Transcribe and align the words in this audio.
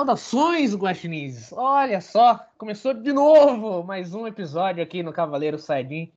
Saudações, 0.00 0.74
guaxinins! 0.74 1.52
Olha 1.52 2.00
só, 2.00 2.40
começou 2.56 2.94
de 2.94 3.12
novo 3.12 3.84
mais 3.84 4.14
um 4.14 4.26
episódio 4.26 4.82
aqui 4.82 5.02
no 5.02 5.12
Cavaleiro 5.12 5.58
Sardin. 5.58 6.10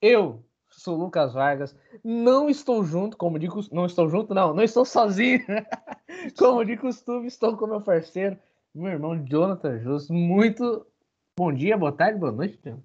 Eu 0.00 0.42
sou 0.70 0.96
Lucas 0.96 1.34
Vargas, 1.34 1.76
não 2.02 2.48
estou 2.48 2.82
junto, 2.82 3.18
como 3.18 3.38
de 3.38 3.46
não 3.70 3.84
estou 3.84 4.08
junto, 4.08 4.32
não, 4.32 4.54
não 4.54 4.62
estou 4.62 4.82
sozinho. 4.82 5.44
como 6.38 6.64
de 6.64 6.78
costume, 6.78 7.26
estou 7.26 7.54
com 7.54 7.66
meu 7.66 7.82
parceiro, 7.82 8.38
meu 8.74 8.92
irmão 8.92 9.22
Jonathan 9.22 9.78
Justo. 9.78 10.14
Muito 10.14 10.86
bom 11.36 11.52
dia, 11.52 11.76
boa 11.76 11.92
tarde, 11.92 12.18
boa 12.18 12.32
noite, 12.32 12.58
Jonathan. 12.64 12.82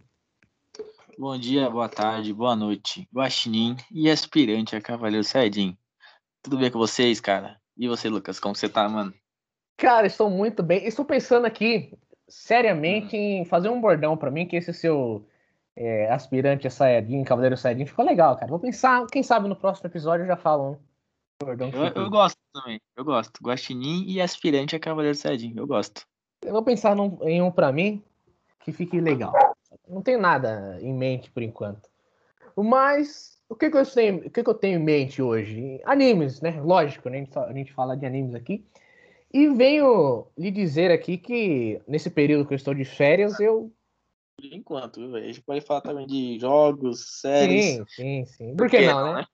Bom 1.17 1.38
dia, 1.38 1.70
boa 1.70 1.88
tarde, 1.88 2.34
boa 2.34 2.53
noite, 2.58 3.08
guaxinim 3.16 3.78
e 3.89 4.09
aspirante 4.09 4.75
a 4.75 4.81
Cavaleiro 4.81 5.23
Sardin. 5.23 5.78
Tudo 6.41 6.58
bem 6.58 6.70
com 6.70 6.80
vocês, 6.80 7.22
cara? 7.22 7.62
E 7.78 7.88
você, 7.88 8.09
Lucas, 8.09 8.41
como 8.41 8.53
você 8.53 8.67
tá, 8.67 8.89
mano? 8.89 9.14
Cara, 9.77 10.08
estou 10.08 10.30
muito 10.30 10.63
bem. 10.63 10.86
Estou 10.86 11.05
pensando 11.05 11.45
aqui 11.45 11.94
seriamente 12.27 13.16
uhum. 13.16 13.22
em 13.22 13.45
fazer 13.45 13.70
um 13.70 13.81
bordão 13.81 14.16
para 14.16 14.31
mim, 14.31 14.48
que 14.48 14.55
esse 14.55 14.73
seu 14.73 15.26
é, 15.76 16.09
aspirante 16.12 16.68
a 16.68 16.70
Saiyajin, 16.70 17.23
Cavaleiro 17.23 17.58
Saiyajin, 17.58 17.86
ficou 17.86 18.05
legal, 18.05 18.36
cara. 18.36 18.50
Vou 18.50 18.59
pensar, 18.59 19.05
quem 19.08 19.23
sabe 19.23 19.48
no 19.48 19.55
próximo 19.55 19.88
episódio 19.88 20.23
eu 20.23 20.28
já 20.28 20.38
falo 20.38 20.72
um 21.41 21.45
bordão. 21.45 21.70
Eu, 21.70 22.04
eu, 22.04 22.09
gosto 22.09 22.38
também, 22.54 22.80
eu 22.95 23.04
gosto. 23.04 23.40
Guaxinim 23.44 24.05
e 24.08 24.22
aspirante 24.22 24.76
a 24.76 24.80
Cavaleiro 24.80 25.17
Saiyajin, 25.17 25.54
eu 25.55 25.67
gosto. 25.67 26.05
Eu 26.42 26.52
vou 26.52 26.64
pensar 26.64 26.95
num, 26.95 27.17
em 27.23 27.42
um 27.42 27.52
para 27.52 27.72
mim 27.72 28.03
que 28.59 28.72
fique 28.72 29.00
legal. 29.00 29.34
Não 29.88 30.02
tenho 30.02 30.20
nada 30.20 30.78
em 30.81 30.94
mente 30.94 31.30
por 31.31 31.44
enquanto. 31.44 31.90
Mas 32.55 33.42
o 33.50 33.56
que, 33.56 33.69
que 33.69 33.78
eu 33.78 33.86
tenho, 33.86 34.17
o 34.17 34.30
que, 34.30 34.44
que 34.44 34.50
eu 34.50 34.53
tenho 34.53 34.80
em 34.80 34.84
mente 34.84 35.22
hoje? 35.22 35.81
Animes, 35.86 36.42
né? 36.42 36.62
Lógico, 36.62 37.09
né? 37.09 37.17
a, 37.17 37.19
gente, 37.19 37.38
a 37.38 37.53
gente 37.53 37.73
fala 37.73 37.97
de 37.97 38.06
animes 38.06 38.36
aqui. 38.36 38.66
E 39.34 39.48
venho 39.48 40.28
lhe 40.38 40.52
dizer 40.52 40.92
aqui 40.92 41.17
que 41.17 41.81
nesse 41.88 42.09
período 42.12 42.45
que 42.45 42.53
eu 42.53 42.58
estou 42.58 42.73
de 42.73 42.86
férias, 42.86 43.40
eu. 43.40 43.73
Por 44.38 44.45
enquanto, 44.45 45.00
viu, 45.00 45.16
A 45.16 45.22
gente 45.22 45.42
pode 45.42 45.62
falar 45.62 45.81
também 45.81 46.06
de 46.06 46.38
jogos, 46.40 47.20
séries. 47.20 47.66
Sim, 47.66 47.86
sim, 47.88 48.25
sim. 48.25 48.50
Por, 48.52 48.58
Por 48.58 48.70
que, 48.70 48.86
não, 48.86 49.03
né? 49.03 49.22
né? 49.22 49.25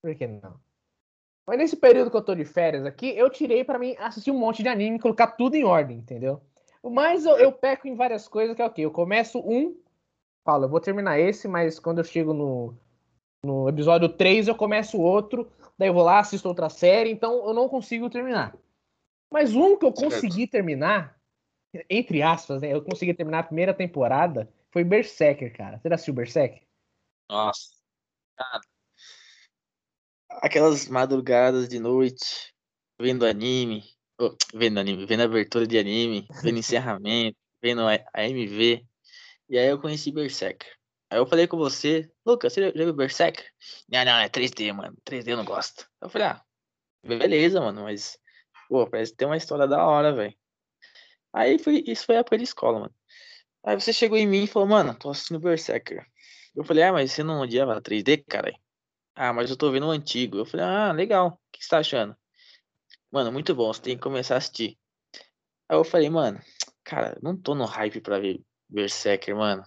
Por 0.00 0.14
que 0.14 0.26
não? 0.28 0.60
Mas 1.44 1.58
nesse 1.58 1.76
período 1.76 2.10
que 2.10 2.16
eu 2.16 2.22
tô 2.22 2.36
de 2.36 2.44
férias 2.44 2.86
aqui, 2.86 3.08
eu 3.16 3.28
tirei 3.28 3.64
para 3.64 3.78
mim 3.78 3.96
assistir 3.98 4.30
um 4.30 4.38
monte 4.38 4.62
de 4.62 4.68
anime 4.68 5.00
colocar 5.00 5.26
tudo 5.32 5.56
em 5.56 5.64
ordem, 5.64 5.98
entendeu? 5.98 6.40
Mas 6.82 7.24
eu, 7.24 7.36
eu 7.36 7.52
peco 7.52 7.88
em 7.88 7.96
várias 7.96 8.28
coisas, 8.28 8.54
que 8.54 8.62
é 8.62 8.66
o 8.66 8.70
quê? 8.70 8.82
Eu 8.82 8.92
começo 8.92 9.40
um, 9.40 9.76
falo, 10.44 10.66
eu 10.66 10.68
vou 10.68 10.80
terminar 10.80 11.18
esse, 11.18 11.48
mas 11.48 11.80
quando 11.80 11.98
eu 11.98 12.04
chego 12.04 12.32
no, 12.32 12.74
no 13.44 13.68
episódio 13.68 14.08
3, 14.08 14.46
eu 14.46 14.54
começo 14.54 15.00
outro, 15.00 15.50
daí 15.76 15.88
eu 15.88 15.94
vou 15.94 16.04
lá, 16.04 16.20
assisto 16.20 16.46
outra 16.46 16.68
série, 16.68 17.10
então 17.10 17.44
eu 17.44 17.52
não 17.52 17.68
consigo 17.68 18.08
terminar. 18.08 18.54
Mas 19.32 19.54
um 19.54 19.78
que 19.78 19.86
eu 19.86 19.92
consegui 19.92 20.46
terminar, 20.46 21.18
entre 21.88 22.20
aspas, 22.22 22.60
né? 22.60 22.72
Eu 22.72 22.82
consegui 22.84 23.14
terminar 23.14 23.38
a 23.38 23.44
primeira 23.44 23.72
temporada, 23.72 24.52
foi 24.70 24.84
Berserker, 24.84 25.56
cara. 25.56 25.78
Você 25.78 25.88
já 25.88 25.94
assistiu 25.94 26.14
Berserker? 26.14 26.62
Nossa. 27.30 27.70
Cara. 28.36 28.60
Aquelas 30.42 30.86
madrugadas 30.86 31.68
de 31.68 31.78
noite, 31.78 32.54
vendo 33.00 33.24
anime, 33.24 33.82
oh, 34.20 34.36
vendo 34.52 34.78
anime, 34.78 35.06
vendo 35.06 35.22
abertura 35.22 35.66
de 35.66 35.78
anime, 35.78 36.26
vendo 36.42 36.58
encerramento, 36.58 37.36
vendo 37.62 37.82
a, 37.88 37.98
a 38.12 38.28
MV. 38.28 38.86
E 39.48 39.58
aí 39.58 39.68
eu 39.68 39.80
conheci 39.80 40.12
Berserker. 40.12 40.70
Aí 41.10 41.18
eu 41.18 41.26
falei 41.26 41.46
com 41.46 41.56
você, 41.56 42.10
Lucas, 42.24 42.52
você 42.52 42.66
já 42.66 42.70
viu 42.70 42.94
Berserker? 42.94 43.46
Não, 43.88 44.04
não, 44.04 44.18
é 44.18 44.28
3D, 44.28 44.72
mano. 44.72 44.96
3D 45.06 45.28
eu 45.28 45.36
não 45.36 45.44
gosto. 45.44 45.86
Eu 46.00 46.08
falei, 46.08 46.28
ah, 46.28 46.42
beleza, 47.02 47.60
mano, 47.60 47.82
mas 47.82 48.18
Pô, 48.72 48.88
parece 48.88 49.14
ter 49.14 49.26
uma 49.26 49.36
história 49.36 49.68
da 49.68 49.84
hora, 49.86 50.14
velho. 50.14 50.34
Aí 51.30 51.58
foi, 51.58 51.84
isso 51.86 52.06
foi 52.06 52.16
a 52.16 52.20
época 52.20 52.36
escola, 52.36 52.80
mano. 52.80 52.94
Aí 53.62 53.78
você 53.78 53.92
chegou 53.92 54.16
em 54.16 54.26
mim 54.26 54.44
e 54.44 54.46
falou, 54.46 54.66
mano, 54.66 54.98
tô 54.98 55.10
assistindo 55.10 55.38
Berserker. 55.38 56.06
Eu 56.56 56.64
falei, 56.64 56.84
ah, 56.84 56.90
mas 56.90 57.12
você 57.12 57.22
não 57.22 57.42
odiava 57.42 57.82
3D, 57.82 58.24
cara? 58.26 58.50
Ah, 59.14 59.30
mas 59.30 59.50
eu 59.50 59.58
tô 59.58 59.70
vendo 59.70 59.88
o 59.88 59.90
antigo. 59.90 60.38
Eu 60.38 60.46
falei, 60.46 60.64
ah, 60.64 60.90
legal. 60.90 61.28
O 61.28 61.38
que 61.52 61.62
você 61.62 61.68
tá 61.68 61.80
achando? 61.80 62.16
Mano, 63.10 63.30
muito 63.30 63.54
bom, 63.54 63.70
você 63.70 63.82
tem 63.82 63.94
que 63.94 64.02
começar 64.02 64.36
a 64.36 64.38
assistir. 64.38 64.78
Aí 65.68 65.76
eu 65.76 65.84
falei, 65.84 66.08
mano, 66.08 66.40
cara, 66.82 67.18
não 67.22 67.36
tô 67.36 67.54
no 67.54 67.66
hype 67.66 68.00
pra 68.00 68.18
ver 68.18 68.40
Berserker, 68.70 69.36
mano. 69.36 69.62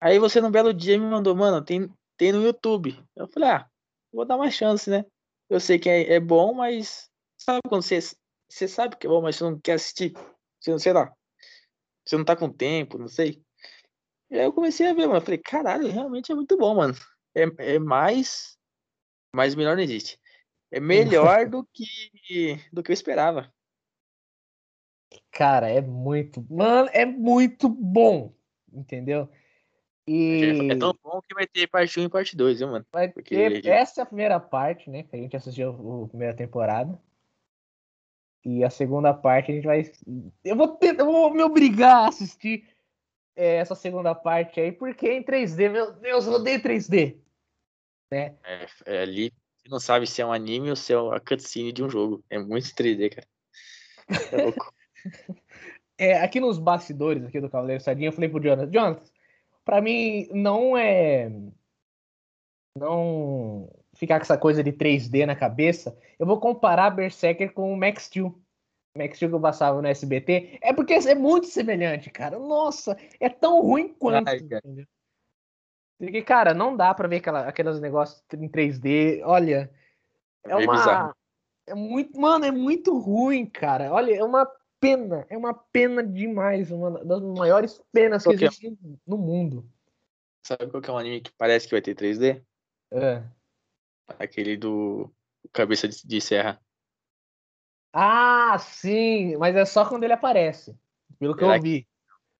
Aí 0.00 0.18
você, 0.18 0.40
num 0.40 0.50
belo 0.50 0.72
dia, 0.72 0.98
me 0.98 1.04
mandou, 1.04 1.36
mano, 1.36 1.62
tem, 1.62 1.86
tem 2.16 2.32
no 2.32 2.42
YouTube. 2.42 2.98
Eu 3.14 3.28
falei, 3.28 3.50
ah, 3.50 3.68
vou 4.10 4.24
dar 4.24 4.36
uma 4.36 4.50
chance, 4.50 4.88
né? 4.88 5.04
Eu 5.50 5.60
sei 5.60 5.78
que 5.78 5.90
é, 5.90 6.14
é 6.14 6.18
bom, 6.18 6.54
mas 6.54 7.09
Sabe 7.40 7.60
quando 7.66 7.82
você, 7.82 7.98
você 8.48 8.68
sabe 8.68 8.96
que 8.96 9.06
é 9.06 9.10
bom, 9.10 9.22
mas 9.22 9.36
você 9.36 9.44
não 9.44 9.58
quer 9.58 9.72
assistir? 9.72 10.12
Você 10.60 10.70
não 10.70 10.78
sei 10.78 10.92
lá. 10.92 11.10
Você 12.04 12.16
não 12.16 12.24
tá 12.24 12.36
com 12.36 12.52
tempo, 12.52 12.98
não 12.98 13.08
sei. 13.08 13.42
E 14.30 14.38
aí 14.38 14.44
eu 14.44 14.52
comecei 14.52 14.86
a 14.86 14.92
ver, 14.92 15.06
mano. 15.06 15.16
Eu 15.16 15.22
falei, 15.22 15.38
caralho, 15.38 15.90
realmente 15.90 16.30
é 16.30 16.34
muito 16.34 16.56
bom, 16.58 16.74
mano. 16.74 16.94
É, 17.34 17.74
é 17.74 17.78
mais. 17.78 18.58
Mas 19.34 19.54
melhor 19.54 19.74
não 19.74 19.82
existe. 19.82 20.20
É 20.70 20.78
melhor 20.78 21.48
do 21.48 21.66
que 21.72 22.58
do 22.70 22.82
que 22.82 22.90
eu 22.90 22.94
esperava. 22.94 23.52
Cara, 25.30 25.70
é 25.70 25.80
muito. 25.80 26.46
Mano, 26.50 26.90
é 26.92 27.06
muito 27.06 27.68
bom. 27.68 28.34
Entendeu? 28.70 29.30
E... 30.06 30.70
É 30.70 30.76
tão 30.76 30.94
bom 31.02 31.20
que 31.22 31.34
vai 31.34 31.46
ter 31.46 31.66
parte 31.68 31.98
1 31.98 32.04
e 32.04 32.08
parte 32.08 32.36
2, 32.36 32.58
viu, 32.58 32.68
mano? 32.68 32.86
Vai 32.92 33.08
Porque... 33.08 33.34
ter... 33.62 33.66
Essa 33.66 34.00
é 34.00 34.02
a 34.02 34.06
primeira 34.06 34.38
parte, 34.38 34.90
né? 34.90 35.04
Que 35.04 35.16
a 35.16 35.18
gente 35.18 35.36
assistiu 35.36 36.04
a 36.04 36.08
primeira 36.08 36.34
temporada. 36.34 37.00
E 38.44 38.64
a 38.64 38.70
segunda 38.70 39.12
parte 39.12 39.52
a 39.52 39.54
gente 39.54 39.66
vai. 39.66 39.90
Eu 40.44 40.56
vou, 40.56 40.68
ter... 40.68 40.98
eu 40.98 41.04
vou 41.04 41.32
me 41.32 41.42
obrigar 41.42 42.04
a 42.04 42.08
assistir 42.08 42.66
é, 43.36 43.56
essa 43.56 43.74
segunda 43.74 44.14
parte 44.14 44.60
aí, 44.60 44.72
porque 44.72 45.06
é 45.06 45.16
em 45.16 45.22
3D, 45.22 45.70
meu 45.70 45.92
Deus, 45.92 46.26
eu 46.26 46.32
odeio 46.34 46.62
3D. 46.62 47.16
Né? 48.10 48.34
É, 48.44 48.66
é, 48.86 49.02
ali 49.02 49.32
você 49.58 49.68
não 49.68 49.78
sabe 49.78 50.06
se 50.06 50.22
é 50.22 50.26
um 50.26 50.32
anime 50.32 50.70
ou 50.70 50.76
se 50.76 50.92
é 50.92 50.98
uma 50.98 51.20
cutscene 51.20 51.72
de 51.72 51.82
um 51.82 51.90
jogo. 51.90 52.24
É 52.30 52.38
muito 52.38 52.66
3D, 52.66 53.14
cara. 53.14 53.28
É 54.32 54.42
louco. 54.42 54.72
é, 55.98 56.20
aqui 56.20 56.40
nos 56.40 56.58
bastidores 56.58 57.24
aqui 57.24 57.40
do 57.40 57.50
Cavaleiro 57.50 57.82
Sardinha, 57.82 58.08
eu 58.08 58.12
falei 58.12 58.28
pro 58.28 58.42
Jonas, 58.42 58.70
Jonas, 58.72 59.12
pra 59.64 59.80
mim 59.80 60.28
não 60.32 60.76
é. 60.76 61.30
Não 62.76 63.68
ficar 64.00 64.18
com 64.18 64.22
essa 64.22 64.38
coisa 64.38 64.64
de 64.64 64.72
3D 64.72 65.26
na 65.26 65.36
cabeça, 65.36 65.94
eu 66.18 66.26
vou 66.26 66.40
comparar 66.40 66.88
Berserker 66.88 67.52
com 67.52 67.70
o 67.70 67.76
Max 67.76 68.04
Steel. 68.04 68.34
Max 68.96 69.16
Steel 69.16 69.30
que 69.30 69.36
eu 69.36 69.40
passava 69.40 69.80
no 69.80 69.86
SBT. 69.86 70.58
É 70.62 70.72
porque 70.72 70.94
é 70.94 71.14
muito 71.14 71.46
semelhante, 71.46 72.08
cara. 72.08 72.38
Nossa, 72.38 72.96
é 73.20 73.28
tão 73.28 73.60
ruim 73.60 73.94
quanto. 73.98 74.26
Ai, 74.26 74.40
cara. 74.40 74.62
Porque, 75.98 76.22
cara, 76.22 76.54
não 76.54 76.74
dá 76.74 76.94
pra 76.94 77.06
ver 77.06 77.16
aquela, 77.16 77.46
aqueles 77.46 77.78
negócios 77.78 78.24
em 78.32 78.48
3D. 78.48 79.20
Olha, 79.22 79.70
é, 80.46 80.52
é 80.52 80.56
uma. 80.56 80.72
Bizarro. 80.72 81.14
É 81.66 81.74
muito. 81.74 82.18
Mano, 82.18 82.46
é 82.46 82.50
muito 82.50 82.98
ruim, 82.98 83.44
cara. 83.44 83.92
Olha, 83.92 84.16
é 84.16 84.24
uma 84.24 84.50
pena. 84.80 85.26
É 85.28 85.36
uma 85.36 85.52
pena 85.52 86.02
demais. 86.02 86.70
Uma 86.70 87.04
das 87.04 87.20
maiores 87.20 87.82
penas 87.92 88.24
que, 88.24 88.34
que 88.34 88.44
é? 88.44 88.48
existem 88.48 88.78
no 89.06 89.18
mundo. 89.18 89.70
Sabe 90.42 90.70
qual 90.70 90.82
que 90.82 90.88
é 90.88 90.92
um 90.92 90.98
anime 90.98 91.20
que 91.20 91.32
parece 91.32 91.68
que 91.68 91.74
vai 91.74 91.82
ter 91.82 91.94
3D? 91.94 92.42
É. 92.92 93.22
Aquele 94.18 94.56
do 94.56 95.12
Cabeça 95.52 95.88
de 95.88 96.20
Serra. 96.20 96.60
Ah, 97.92 98.56
sim, 98.58 99.36
mas 99.36 99.56
é 99.56 99.64
só 99.64 99.88
quando 99.88 100.04
ele 100.04 100.12
aparece, 100.12 100.76
pelo 101.18 101.34
que 101.34 101.40
será 101.40 101.56
eu 101.56 101.62
vi. 101.62 101.82
Que... 101.82 101.88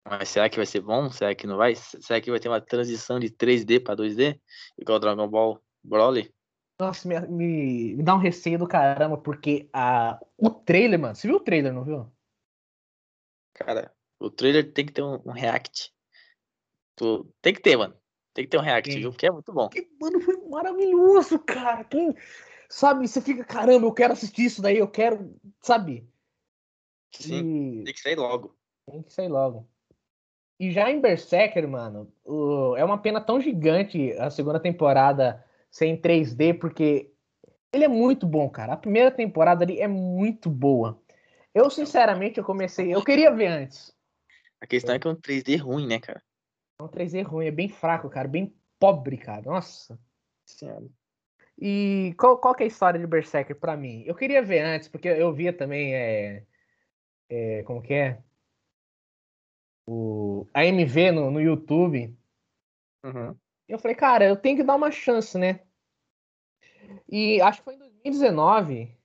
Mas 0.08 0.28
será 0.28 0.48
que 0.48 0.56
vai 0.56 0.66
ser 0.66 0.80
bom? 0.80 1.10
Será 1.10 1.34
que 1.34 1.46
não 1.46 1.56
vai? 1.56 1.74
Será 1.74 2.20
que 2.20 2.30
vai 2.30 2.40
ter 2.40 2.48
uma 2.48 2.60
transição 2.60 3.18
de 3.18 3.30
3D 3.30 3.82
para 3.82 3.96
2D? 3.96 4.40
Igual 4.78 4.98
Dragon 4.98 5.28
Ball 5.28 5.62
Broly? 5.82 6.32
Nossa, 6.80 7.06
me, 7.06 7.20
me, 7.26 7.94
me, 7.96 8.02
dá 8.02 8.14
um 8.14 8.18
receio 8.18 8.58
do 8.58 8.66
caramba, 8.66 9.18
porque 9.18 9.68
a, 9.72 10.18
o 10.38 10.48
trailer, 10.48 10.98
mano. 10.98 11.14
Você 11.14 11.28
viu 11.28 11.36
o 11.36 11.40
trailer, 11.40 11.72
não 11.74 11.84
viu? 11.84 12.10
Cara, 13.52 13.94
o 14.18 14.30
trailer 14.30 14.72
tem 14.72 14.86
que 14.86 14.92
ter 14.92 15.02
um, 15.02 15.20
um 15.26 15.32
react. 15.32 15.92
Tu, 16.96 17.30
tem 17.42 17.52
que 17.52 17.60
ter, 17.60 17.76
mano. 17.76 17.99
Tem 18.32 18.44
que 18.44 18.50
ter 18.50 18.58
um 18.58 18.62
react, 18.62 18.90
viu? 18.96 19.10
Porque 19.10 19.26
é 19.26 19.30
muito 19.30 19.52
bom. 19.52 19.68
Que, 19.68 19.88
mano, 20.00 20.20
foi 20.20 20.36
maravilhoso, 20.48 21.38
cara. 21.40 21.84
Quem, 21.84 22.14
sabe, 22.68 23.06
você 23.06 23.20
fica, 23.20 23.44
caramba, 23.44 23.86
eu 23.86 23.92
quero 23.92 24.12
assistir 24.12 24.44
isso 24.44 24.62
daí, 24.62 24.78
eu 24.78 24.88
quero, 24.88 25.34
sabe? 25.60 26.08
Sim, 27.12 27.80
e... 27.80 27.84
tem 27.84 27.94
que 27.94 28.00
sair 28.00 28.16
logo. 28.16 28.56
Tem 28.90 29.02
que 29.02 29.12
sair 29.12 29.28
logo. 29.28 29.68
E 30.58 30.70
já 30.70 30.90
em 30.90 31.00
Berserker, 31.00 31.66
mano, 31.66 32.12
o... 32.24 32.76
é 32.76 32.84
uma 32.84 32.98
pena 32.98 33.20
tão 33.20 33.40
gigante 33.40 34.12
a 34.12 34.30
segunda 34.30 34.60
temporada 34.60 35.44
ser 35.70 35.86
em 35.86 36.00
3D, 36.00 36.58
porque 36.58 37.12
ele 37.72 37.84
é 37.84 37.88
muito 37.88 38.26
bom, 38.26 38.48
cara. 38.48 38.74
A 38.74 38.76
primeira 38.76 39.10
temporada 39.10 39.64
ali 39.64 39.80
é 39.80 39.88
muito 39.88 40.48
boa. 40.50 41.00
Eu, 41.54 41.68
sinceramente, 41.70 42.38
eu 42.38 42.44
comecei. 42.44 42.94
Eu 42.94 43.02
queria 43.02 43.30
ver 43.32 43.46
antes. 43.46 43.92
A 44.60 44.66
questão 44.66 44.92
é, 44.92 44.96
é 44.96 44.98
que 45.00 45.08
é 45.08 45.10
um 45.10 45.16
3D 45.16 45.60
ruim, 45.60 45.86
né, 45.86 45.98
cara? 45.98 46.22
É 46.80 46.82
um 46.82 46.88
3D 46.88 47.22
ruim, 47.22 47.46
é 47.46 47.50
bem 47.50 47.68
fraco, 47.68 48.08
cara, 48.08 48.26
bem 48.26 48.56
pobre, 48.78 49.18
cara. 49.18 49.42
Nossa 49.42 50.00
Senhora. 50.46 50.88
E 51.58 52.14
qual, 52.18 52.38
qual 52.38 52.54
que 52.54 52.62
é 52.62 52.64
a 52.64 52.68
história 52.68 52.98
de 52.98 53.06
Berserker 53.06 53.54
para 53.54 53.76
mim? 53.76 54.02
Eu 54.06 54.14
queria 54.14 54.42
ver 54.42 54.62
antes, 54.62 54.88
porque 54.88 55.08
eu 55.08 55.30
via 55.30 55.52
também 55.52 55.94
é, 55.94 56.46
é, 57.28 57.62
como 57.64 57.82
que 57.82 57.92
é? 57.92 58.22
O 59.86 60.46
AMV 60.54 61.12
no, 61.12 61.30
no 61.30 61.40
YouTube. 61.40 62.16
Uhum. 63.04 63.36
Eu 63.68 63.78
falei, 63.78 63.94
cara, 63.94 64.24
eu 64.24 64.36
tenho 64.36 64.56
que 64.56 64.64
dar 64.64 64.76
uma 64.76 64.90
chance, 64.90 65.36
né? 65.36 65.60
E 67.06 67.42
acho 67.42 67.58
que 67.58 67.64
foi 67.64 67.74
em 67.74 67.78
2019, 67.78 68.96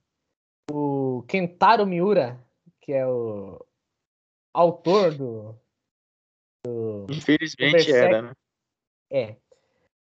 o 0.71 1.23
Kentaro 1.27 1.85
Miura, 1.85 2.41
que 2.79 2.93
é 2.93 3.05
o 3.05 3.63
autor 4.53 5.13
do. 5.13 5.64
Do 6.65 7.05
Infelizmente 7.09 7.91
do 7.91 7.95
era, 7.95 8.21
né? 8.21 8.33
É. 9.11 9.35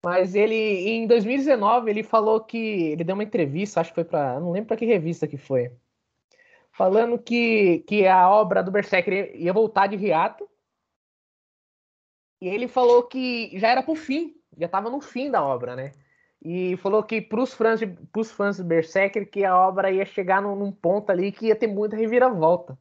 Mas 0.05 0.35
ele, 0.35 0.55
em 0.55 1.07
2019, 1.07 1.91
ele 1.91 2.03
falou 2.03 2.41
que. 2.41 2.59
Ele 2.59 3.05
deu 3.05 3.15
uma 3.15 3.25
entrevista, 3.25 3.81
acho 3.81 3.91
que 3.91 3.97
foi 3.97 4.05
pra. 4.05 4.39
Não 4.39 4.53
lembro 4.53 4.69
pra 4.69 4.77
que 4.77 4.85
revista 4.85 5.27
que 5.27 5.37
foi. 5.37 5.73
Falando 6.71 7.19
que, 7.19 7.81
que 7.81 8.07
a 8.07 8.29
obra 8.31 8.63
do 8.63 8.71
Berserker 8.71 9.35
ia 9.35 9.53
voltar 9.53 9.89
de 9.89 9.97
hiato. 9.97 10.49
E 12.41 12.47
ele 12.49 12.69
falou 12.69 13.03
que 13.03 13.59
já 13.59 13.69
era 13.69 13.83
pro 13.83 13.97
fim, 13.97 14.37
já 14.57 14.69
tava 14.69 14.89
no 14.89 15.01
fim 15.01 15.29
da 15.29 15.45
obra, 15.45 15.75
né? 15.75 15.93
E 16.41 16.77
falou 16.77 17.03
que 17.03 17.21
pros 17.21 17.53
fãs 17.53 17.81
de, 17.81 17.87
pros 18.13 18.31
fãs 18.31 18.59
de 18.59 18.63
Berserker 18.63 19.29
que 19.29 19.45
a 19.45 19.57
obra 19.59 19.91
ia 19.91 20.07
chegar 20.07 20.41
num, 20.41 20.55
num 20.55 20.71
ponto 20.71 21.11
ali 21.11 21.33
que 21.33 21.47
ia 21.47 21.57
ter 21.57 21.67
muita 21.67 21.97
reviravolta. 21.97 22.79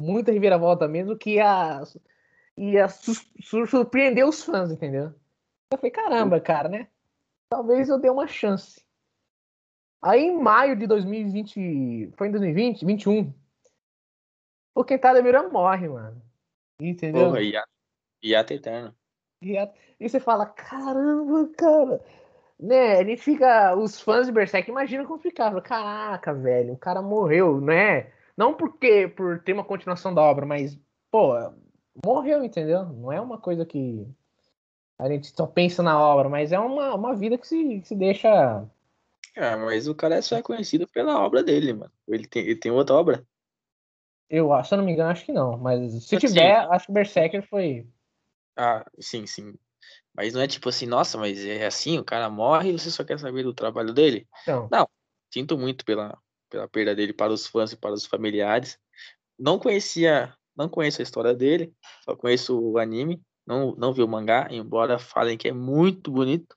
Muita 0.00 0.30
reviravolta 0.30 0.86
mesmo, 0.86 1.16
que 1.16 1.34
ia, 1.34 1.82
ia 2.56 2.86
surpreender 2.88 4.26
os 4.26 4.42
fãs, 4.42 4.70
entendeu? 4.70 5.14
Eu 5.70 5.78
falei, 5.78 5.90
caramba, 5.90 6.40
cara, 6.40 6.68
né? 6.68 6.88
Talvez 7.48 7.88
eu 7.88 7.98
dê 7.98 8.10
uma 8.10 8.26
chance. 8.26 8.84
Aí 10.02 10.22
em 10.22 10.38
maio 10.38 10.76
de 10.76 10.86
2020. 10.86 12.12
Foi 12.16 12.28
em 12.28 12.32
2020? 12.32 12.84
21. 12.84 13.32
O 14.74 14.84
Kentaro 14.84 15.22
Miura 15.22 15.48
morre, 15.48 15.88
mano. 15.88 16.20
Entendeu? 16.80 17.26
Porra, 17.26 17.40
e 17.40 17.54
Hiato 18.22 18.52
eterno. 18.52 18.94
E, 19.42 19.56
e 20.00 20.08
você 20.08 20.18
fala, 20.18 20.46
caramba, 20.46 21.48
cara. 21.56 22.00
Né, 22.58 22.98
a 22.98 23.04
gente 23.04 23.22
fica. 23.22 23.76
Os 23.76 24.00
fãs 24.00 24.26
de 24.26 24.32
Berserk 24.32 24.70
imaginam 24.70 25.04
como 25.04 25.18
ficava. 25.18 25.60
Caraca, 25.60 26.32
velho, 26.32 26.74
o 26.74 26.78
cara 26.78 27.02
morreu, 27.02 27.60
né? 27.60 28.12
Não 28.36 28.54
porque 28.54 29.08
por 29.08 29.42
ter 29.42 29.52
uma 29.52 29.64
continuação 29.64 30.14
da 30.14 30.22
obra, 30.22 30.46
mas, 30.46 30.78
pô, 31.10 31.34
morreu, 32.04 32.44
entendeu? 32.44 32.84
Não 32.86 33.12
é 33.12 33.20
uma 33.20 33.38
coisa 33.38 33.64
que 33.64 34.06
a 34.98 35.08
gente 35.08 35.28
só 35.34 35.46
pensa 35.46 35.82
na 35.82 35.98
obra, 35.98 36.28
mas 36.28 36.52
é 36.52 36.58
uma, 36.58 36.94
uma 36.94 37.14
vida 37.14 37.36
que 37.36 37.46
se, 37.46 37.80
que 37.80 37.88
se 37.88 37.94
deixa. 37.94 38.64
Ah, 39.36 39.56
mas 39.56 39.88
o 39.88 39.94
cara 39.94 40.20
só 40.22 40.36
é 40.36 40.42
conhecido 40.42 40.86
pela 40.86 41.20
obra 41.20 41.42
dele, 41.42 41.72
mano. 41.72 41.92
Ele 42.06 42.26
tem, 42.26 42.42
ele 42.42 42.56
tem 42.56 42.70
outra 42.70 42.94
obra? 42.94 43.26
Eu, 44.28 44.48
se 44.64 44.72
eu 44.72 44.78
não 44.78 44.84
me 44.84 44.92
engano, 44.92 45.10
acho 45.10 45.24
que 45.24 45.32
não. 45.32 45.58
Mas 45.58 46.04
se 46.04 46.16
assim, 46.16 46.26
tiver, 46.26 46.56
acho 46.70 46.86
que 46.86 46.92
Berserker 46.92 47.46
foi. 47.46 47.86
Ah, 48.56 48.84
sim, 48.98 49.26
sim. 49.26 49.54
Mas 50.14 50.34
não 50.34 50.40
é 50.40 50.46
tipo 50.46 50.68
assim, 50.68 50.86
nossa, 50.86 51.18
mas 51.18 51.44
é 51.44 51.66
assim, 51.66 51.98
o 51.98 52.04
cara 52.04 52.28
morre 52.30 52.70
e 52.70 52.78
você 52.78 52.90
só 52.90 53.02
quer 53.02 53.18
saber 53.18 53.42
do 53.42 53.54
trabalho 53.54 53.92
dele? 53.92 54.28
Não. 54.46 54.68
Não. 54.70 54.88
Sinto 55.32 55.58
muito 55.58 55.84
pela, 55.84 56.18
pela 56.48 56.68
perda 56.68 56.94
dele 56.94 57.12
para 57.12 57.32
os 57.32 57.46
fãs 57.46 57.72
e 57.72 57.76
para 57.76 57.92
os 57.92 58.06
familiares. 58.06 58.78
Não 59.38 59.58
conhecia, 59.58 60.34
não 60.56 60.68
conheço 60.68 61.00
a 61.00 61.04
história 61.04 61.34
dele, 61.34 61.72
só 62.04 62.16
conheço 62.16 62.58
o 62.58 62.78
anime 62.78 63.22
não, 63.46 63.74
não 63.74 63.92
vi 63.92 64.02
o 64.02 64.08
mangá, 64.08 64.48
embora 64.50 64.98
falem 64.98 65.36
que 65.36 65.48
é 65.48 65.52
muito 65.52 66.10
bonito. 66.10 66.56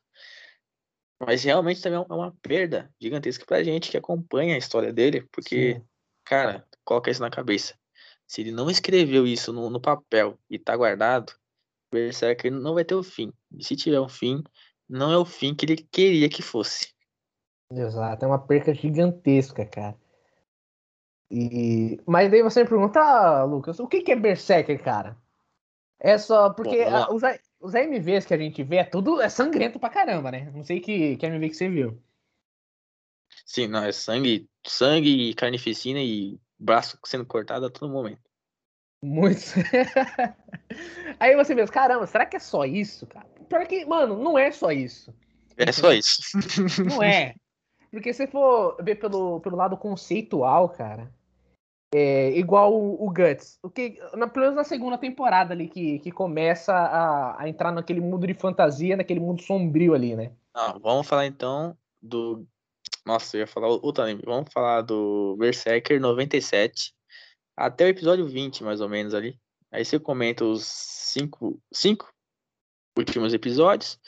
Mas 1.19 1.43
realmente 1.43 1.81
também 1.81 1.99
é 1.99 2.13
uma 2.13 2.35
perda 2.41 2.91
gigantesca 3.01 3.45
pra 3.45 3.63
gente 3.63 3.89
que 3.89 3.97
acompanha 3.97 4.55
a 4.55 4.57
história 4.57 4.91
dele, 4.91 5.27
porque, 5.31 5.75
Sim. 5.75 5.85
cara, 6.25 6.67
coloca 6.83 7.09
isso 7.09 7.21
na 7.21 7.29
cabeça. 7.29 7.75
Se 8.27 8.41
ele 8.41 8.51
não 8.51 8.69
escreveu 8.69 9.25
isso 9.25 9.53
no, 9.53 9.69
no 9.69 9.79
papel 9.79 10.37
e 10.49 10.59
tá 10.59 10.75
guardado, 10.75 11.33
Berserker 11.91 12.51
não 12.51 12.73
vai 12.73 12.83
ter 12.83 12.95
o 12.95 13.03
fim. 13.03 13.31
E 13.57 13.63
se 13.63 13.75
tiver 13.75 13.99
um 13.99 14.09
fim, 14.09 14.43
não 14.89 15.11
é 15.11 15.17
o 15.17 15.25
fim 15.25 15.55
que 15.55 15.65
ele 15.65 15.77
queria 15.77 16.27
que 16.27 16.41
fosse. 16.41 16.93
Exato, 17.71 18.25
é 18.25 18.27
uma 18.27 18.45
perca 18.45 18.73
gigantesca, 18.73 19.65
cara. 19.65 19.97
E... 21.37 21.99
Mas 22.05 22.31
daí 22.31 22.41
você 22.41 22.63
me 22.63 22.69
pergunta, 22.69 23.01
ah, 23.01 23.43
Lucas, 23.43 23.77
o 23.79 23.87
que 23.87 24.09
é 24.09 24.15
Berserker, 24.15 24.81
cara? 24.81 25.17
É 25.99 26.17
só 26.17 26.49
porque 26.49 26.79
a, 26.81 27.11
os, 27.11 27.23
os 27.59 27.75
AMVs 27.75 28.25
que 28.25 28.33
a 28.33 28.37
gente 28.37 28.63
vê 28.63 28.77
é 28.77 28.83
tudo 28.85 29.21
é 29.21 29.27
sangrento 29.27 29.77
pra 29.77 29.89
caramba, 29.89 30.31
né? 30.31 30.49
Não 30.53 30.63
sei 30.63 30.79
que, 30.79 31.17
que 31.17 31.25
AMV 31.25 31.49
que 31.49 31.55
você 31.55 31.67
viu. 31.67 32.01
Sim, 33.45 33.67
não, 33.67 33.83
é 33.83 33.91
sangue, 33.91 34.47
sangue, 34.65 35.33
carnificina 35.33 35.99
e 35.99 36.39
braço 36.57 36.97
sendo 37.05 37.25
cortado 37.25 37.65
a 37.65 37.69
todo 37.69 37.91
momento. 37.91 38.21
Muito. 39.03 39.41
Aí 41.19 41.35
você 41.35 41.53
vê, 41.53 41.67
caramba, 41.67 42.07
será 42.07 42.25
que 42.25 42.37
é 42.37 42.39
só 42.39 42.63
isso, 42.63 43.05
cara? 43.07 43.27
Pior 43.49 43.67
que, 43.67 43.85
mano, 43.85 44.17
não 44.17 44.37
é 44.37 44.51
só 44.51 44.71
isso. 44.71 45.13
É 45.57 45.69
só 45.71 45.91
isso. 45.91 46.21
Não 46.85 47.03
é. 47.03 47.35
Porque 47.91 48.13
se 48.13 48.25
for 48.27 48.77
ver 48.81 48.95
pelo, 48.95 49.41
pelo 49.41 49.57
lado 49.57 49.77
conceitual, 49.77 50.69
cara, 50.69 51.13
é, 51.93 52.31
igual 52.37 52.73
o, 52.73 53.05
o, 53.05 53.09
Guts. 53.09 53.59
O 53.63 53.69
que, 53.69 53.99
na, 54.13 54.27
pelo 54.27 54.45
menos 54.45 54.55
na 54.55 54.63
segunda 54.63 54.97
temporada 54.97 55.53
ali, 55.53 55.67
que, 55.67 55.99
que 55.99 56.11
começa 56.11 56.73
a, 56.73 57.41
a, 57.41 57.49
entrar 57.49 57.71
naquele 57.71 58.01
mundo 58.01 58.25
de 58.27 58.33
fantasia, 58.33 58.97
naquele 58.97 59.19
mundo 59.19 59.41
sombrio 59.41 59.93
ali, 59.93 60.15
né? 60.15 60.31
Não, 60.53 60.79
vamos 60.79 61.07
falar 61.07 61.25
então 61.25 61.77
do. 62.01 62.45
Nossa, 63.05 63.37
eu 63.37 63.41
ia 63.41 63.47
falar 63.47 63.67
outro 63.67 64.03
anime. 64.03 64.23
Vamos 64.25 64.51
falar 64.51 64.81
do 64.81 65.35
Berserker 65.37 65.99
97 65.99 66.93
até 67.55 67.85
o 67.85 67.89
episódio 67.89 68.27
20, 68.27 68.63
mais 68.63 68.81
ou 68.81 68.89
menos 68.89 69.13
ali. 69.13 69.39
Aí 69.71 69.85
você 69.85 69.99
comenta 69.99 70.43
os 70.43 70.65
cinco, 70.65 71.61
cinco 71.73 72.11
últimos 72.97 73.33
episódios. 73.33 73.99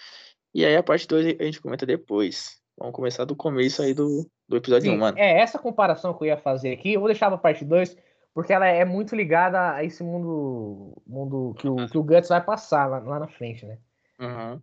E 0.53 0.65
aí 0.65 0.75
a 0.75 0.83
parte 0.83 1.07
2 1.07 1.39
a 1.39 1.43
gente 1.43 1.61
comenta 1.61 1.85
depois. 1.85 2.59
Vamos 2.77 2.95
começar 2.95 3.25
do 3.25 3.35
começo 3.35 3.81
aí 3.81 3.93
do, 3.93 4.29
do 4.47 4.57
episódio 4.57 4.89
Sim, 4.91 4.97
1, 4.97 4.99
mano. 4.99 5.17
É, 5.17 5.39
essa 5.39 5.59
comparação 5.59 6.13
que 6.13 6.23
eu 6.23 6.27
ia 6.27 6.37
fazer 6.37 6.71
aqui, 6.71 6.93
eu 6.93 6.99
vou 6.99 7.09
deixar 7.09 7.27
pra 7.29 7.37
parte 7.37 7.65
2, 7.65 7.97
porque 8.33 8.53
ela 8.53 8.67
é 8.67 8.85
muito 8.85 9.15
ligada 9.15 9.73
a 9.73 9.83
esse 9.83 10.03
mundo, 10.03 11.01
mundo 11.05 11.55
que, 11.57 11.67
o, 11.67 11.87
que 11.87 11.97
o 11.97 12.03
Guts 12.03 12.29
vai 12.29 12.43
passar 12.43 12.85
lá, 12.85 12.99
lá 12.99 13.19
na 13.19 13.27
frente, 13.27 13.65
né? 13.65 13.77
Uhum. 14.19 14.61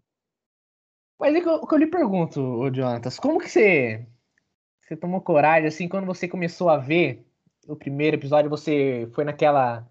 Mas 1.18 1.34
é 1.34 1.40
que 1.40 1.48
eu, 1.48 1.54
o 1.54 1.66
que 1.66 1.74
eu 1.74 1.78
lhe 1.78 1.86
pergunto, 1.86 2.40
ô 2.40 2.72
Jonatas, 2.72 3.18
como 3.18 3.38
que 3.38 3.48
você, 3.48 4.06
você 4.80 4.96
tomou 4.96 5.20
coragem, 5.20 5.68
assim, 5.68 5.88
quando 5.88 6.06
você 6.06 6.26
começou 6.26 6.68
a 6.68 6.76
ver 6.76 7.26
o 7.68 7.76
primeiro 7.76 8.16
episódio, 8.16 8.50
você 8.50 9.08
foi 9.14 9.24
naquela 9.24 9.88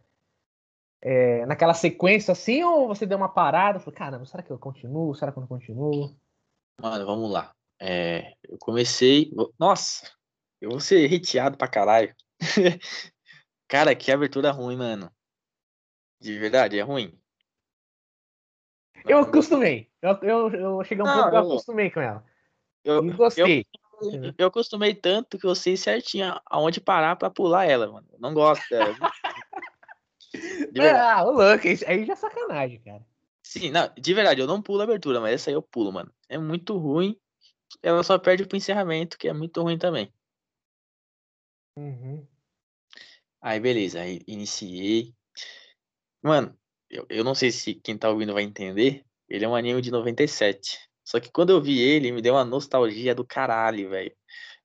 é, 1.02 1.46
naquela 1.46 1.74
sequência 1.74 2.32
assim, 2.32 2.64
ou 2.64 2.88
você 2.88 3.06
deu 3.06 3.18
uma 3.18 3.30
parada? 3.30 3.80
Falei, 3.80 3.98
caramba, 3.98 4.26
será 4.26 4.42
que 4.42 4.52
eu 4.52 4.58
continuo? 4.58 5.14
Será 5.14 5.32
que 5.32 5.38
eu 5.38 5.42
não 5.42 5.48
continuo? 5.48 6.16
Mano, 6.82 7.06
vamos 7.06 7.30
lá. 7.30 7.54
É, 7.80 8.34
eu 8.44 8.58
comecei. 8.58 9.32
Nossa, 9.60 10.12
eu 10.62 10.70
vou 10.70 10.80
ser 10.80 11.14
hateado 11.14 11.58
pra 11.58 11.68
caralho. 11.68 12.16
Cara, 13.68 13.96
que 13.96 14.12
abertura 14.12 14.52
ruim, 14.52 14.78
mano. 14.78 15.12
De 16.20 16.38
verdade, 16.38 16.80
é 16.80 16.82
ruim. 16.82 17.20
Eu 19.06 19.20
acostumei. 19.20 19.90
Eu, 20.02 20.18
eu, 20.22 20.50
eu 20.54 20.84
cheguei 20.84 21.04
um 21.04 21.08
não, 21.08 21.14
pouco, 21.14 21.36
eu, 21.36 21.40
acostumei 21.40 21.92
com 21.92 22.00
ela. 22.00 22.24
Eu, 22.84 23.04
gostei. 23.16 23.66
Eu, 24.02 24.34
eu 24.38 24.48
acostumei 24.48 24.94
tanto 24.94 25.38
que 25.38 25.46
eu 25.46 25.56
sei 25.56 25.76
certinho 25.76 26.40
aonde 26.46 26.80
parar 26.80 27.16
pra 27.16 27.30
pular 27.30 27.66
ela, 27.66 27.92
mano. 27.92 28.08
não 28.20 28.34
gosto 28.34 28.64
dela. 28.70 28.96
ah, 30.98 31.24
o 31.26 31.32
louco, 31.32 31.68
aí 31.88 32.06
já 32.06 32.14
é 32.14 32.16
sacanagem, 32.16 32.80
cara. 32.80 33.06
Sim, 33.42 33.72
não, 33.72 33.92
de 33.98 34.14
verdade, 34.14 34.42
eu 34.42 34.48
não 34.48 34.62
pulo 34.62 34.82
a 34.82 34.84
abertura, 34.84 35.20
mas 35.20 35.34
essa 35.34 35.50
aí 35.50 35.54
eu 35.54 35.62
pulo, 35.62 35.92
mano. 35.92 36.12
É 36.30 36.38
muito 36.38 36.78
ruim 36.78 37.20
ela 37.82 38.04
só 38.04 38.18
perde 38.18 38.46
pro 38.46 38.58
encerramento, 38.58 39.18
que 39.18 39.28
é 39.28 39.34
muito 39.34 39.62
ruim 39.62 39.78
também. 39.78 40.14
Uhum. 41.78 42.26
Aí, 43.42 43.60
beleza, 43.60 44.02
aí 44.02 44.22
iniciei. 44.28 45.14
Mano, 46.22 46.58
eu, 46.90 47.06
eu 47.10 47.24
não 47.24 47.36
sei 47.36 47.52
se 47.52 47.74
quem 47.74 47.98
tá 47.98 48.10
ouvindo 48.10 48.34
vai 48.34 48.44
entender. 48.44 49.06
Ele 49.28 49.46
é 49.46 49.48
um 49.48 49.56
anime 49.56 49.82
de 49.82 49.92
97. 49.92 50.80
Só 51.04 51.20
que 51.20 51.32
quando 51.32 51.50
eu 51.50 51.62
vi 51.62 51.80
ele, 51.80 52.12
me 52.12 52.22
deu 52.22 52.36
uma 52.36 52.46
nostalgia 52.46 53.14
do 53.14 53.26
caralho, 53.26 53.90
velho. 53.90 54.16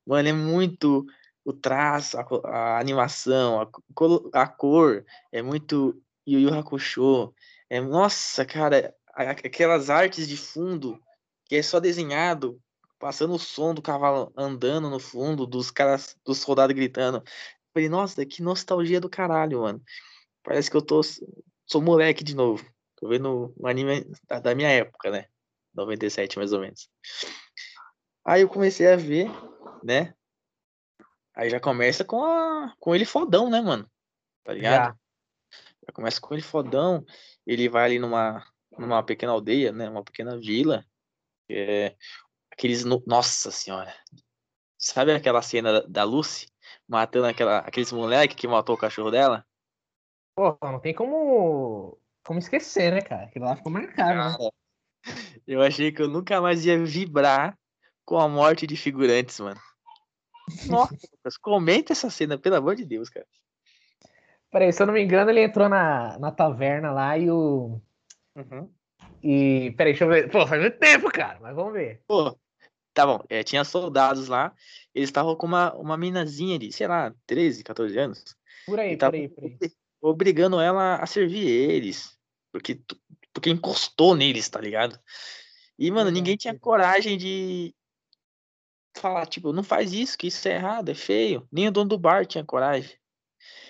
Mano, 0.06 0.28
é 0.28 0.32
muito 0.32 1.06
o 1.44 1.52
traço, 1.52 2.18
a, 2.18 2.48
a 2.48 2.80
animação, 2.80 3.60
a, 3.62 4.42
a, 4.42 4.46
cor, 4.46 5.04
é 5.32 5.42
muito 5.42 6.00
Yu 6.26 6.40
Yu 6.40 6.54
Hakusho. 6.54 7.34
É, 7.70 7.80
nossa, 7.80 8.44
cara, 8.44 8.94
aquelas 9.14 9.90
artes 9.90 10.28
de 10.28 10.36
fundo 10.36 11.02
que 11.46 11.56
é 11.56 11.62
só 11.62 11.80
desenhado 11.80 12.60
passando 12.98 13.34
o 13.34 13.38
som 13.38 13.74
do 13.74 13.82
cavalo 13.82 14.32
andando 14.36 14.90
no 14.90 14.98
fundo, 14.98 15.46
dos 15.46 15.70
caras, 15.70 16.16
dos 16.24 16.38
soldados 16.38 16.74
gritando. 16.74 17.22
Falei, 17.72 17.88
nossa, 17.88 18.24
que 18.26 18.42
nostalgia 18.42 19.00
do 19.00 19.08
caralho, 19.08 19.60
mano. 19.62 19.82
Parece 20.42 20.70
que 20.70 20.76
eu 20.76 20.82
tô. 20.82 21.00
Sou 21.66 21.82
moleque 21.82 22.24
de 22.24 22.34
novo. 22.34 22.64
Tô 22.96 23.08
vendo 23.08 23.54
um 23.58 23.66
anime 23.66 24.10
da, 24.28 24.40
da 24.40 24.54
minha 24.54 24.70
época, 24.70 25.10
né? 25.10 25.26
97, 25.74 26.38
mais 26.38 26.52
ou 26.52 26.60
menos. 26.60 26.88
Aí 28.24 28.42
eu 28.42 28.48
comecei 28.48 28.90
a 28.90 28.96
ver, 28.96 29.30
né? 29.82 30.14
Aí 31.34 31.48
já 31.48 31.60
começa 31.60 32.04
com, 32.04 32.24
a, 32.24 32.74
com 32.80 32.94
ele 32.94 33.04
fodão, 33.04 33.48
né, 33.48 33.60
mano? 33.60 33.88
tá 34.48 34.54
ligado? 34.54 34.86
Já. 34.86 34.96
já 35.86 35.92
começa 35.92 36.18
com 36.18 36.32
ele 36.32 36.42
fodão, 36.42 37.04
ele 37.46 37.68
vai 37.68 37.84
ali 37.84 37.98
numa, 37.98 38.42
numa 38.78 39.02
pequena 39.02 39.32
aldeia, 39.32 39.72
né? 39.72 39.90
Uma 39.90 40.02
pequena 40.02 40.38
vila. 40.38 40.82
É, 41.50 41.94
aqueles. 42.58 42.84
Nossa 42.84 43.50
senhora! 43.50 43.94
Sabe 44.76 45.12
aquela 45.12 45.40
cena 45.42 45.82
da 45.88 46.04
Lucy 46.04 46.46
matando 46.86 47.26
aquela, 47.26 47.58
aqueles 47.58 47.92
moleque 47.92 48.34
que 48.34 48.48
matou 48.48 48.74
o 48.74 48.78
cachorro 48.78 49.10
dela? 49.10 49.44
Pô, 50.36 50.56
não 50.62 50.80
tem 50.80 50.94
como, 50.94 51.98
como 52.24 52.38
esquecer, 52.38 52.92
né, 52.92 53.00
cara? 53.00 53.24
Aquilo 53.24 53.44
lá 53.44 53.56
ficou 53.56 53.72
marcado, 53.72 54.40
né? 54.40 54.50
Eu 55.46 55.62
achei 55.62 55.90
que 55.90 56.02
eu 56.02 56.08
nunca 56.08 56.40
mais 56.40 56.64
ia 56.64 56.78
vibrar 56.84 57.58
com 58.04 58.18
a 58.18 58.28
morte 58.28 58.66
de 58.66 58.76
figurantes, 58.76 59.40
mano. 59.40 59.60
Nossa, 60.66 60.94
Lucas, 61.12 61.36
comenta 61.36 61.92
essa 61.92 62.10
cena, 62.10 62.38
pelo 62.38 62.56
amor 62.56 62.74
de 62.74 62.84
Deus, 62.84 63.08
cara. 63.08 63.26
Peraí, 64.50 64.72
se 64.72 64.82
eu 64.82 64.86
não 64.86 64.94
me 64.94 65.02
engano, 65.02 65.30
ele 65.30 65.42
entrou 65.42 65.68
na, 65.68 66.18
na 66.18 66.30
taverna 66.30 66.90
lá 66.90 67.18
e 67.18 67.30
o. 67.30 67.80
Uhum. 68.34 68.70
E. 69.22 69.74
Peraí, 69.76 69.92
deixa 69.92 70.04
eu 70.04 70.08
ver. 70.08 70.30
Pô, 70.30 70.46
faz 70.46 70.60
muito 70.60 70.78
tempo, 70.78 71.10
cara, 71.10 71.38
mas 71.40 71.54
vamos 71.54 71.72
ver. 71.72 72.02
Pô, 72.06 72.38
tá 72.94 73.06
bom. 73.06 73.22
É, 73.28 73.42
tinha 73.42 73.64
soldados 73.64 74.28
lá, 74.28 74.54
eles 74.94 75.08
estavam 75.08 75.36
com 75.36 75.46
uma, 75.46 75.74
uma 75.74 75.96
minazinha 75.96 76.58
de, 76.58 76.72
sei 76.72 76.86
lá, 76.86 77.14
13, 77.26 77.64
14 77.64 77.98
anos. 77.98 78.24
Por 78.66 78.78
aí, 78.78 78.96
por 78.96 79.14
aí, 79.14 79.28
por 79.28 79.44
aí. 79.44 79.58
Obrigando 80.00 80.60
ela 80.60 80.96
a 80.96 81.06
servir 81.06 81.46
eles. 81.46 82.16
Porque, 82.52 82.80
porque 83.32 83.50
encostou 83.50 84.14
neles, 84.14 84.48
tá 84.48 84.60
ligado? 84.60 84.98
E, 85.78 85.90
mano, 85.90 86.10
ninguém 86.10 86.36
tinha 86.36 86.58
coragem 86.58 87.16
de, 87.16 87.74
falar, 88.98 89.26
tipo, 89.26 89.52
não 89.52 89.62
faz 89.62 89.92
isso, 89.92 90.18
que 90.18 90.26
isso 90.26 90.46
é 90.48 90.56
errado, 90.56 90.90
é 90.90 90.94
feio. 90.94 91.46
Nem 91.50 91.68
o 91.68 91.72
dono 91.72 91.88
do 91.88 91.98
bar 91.98 92.26
tinha 92.26 92.44
coragem. 92.44 92.96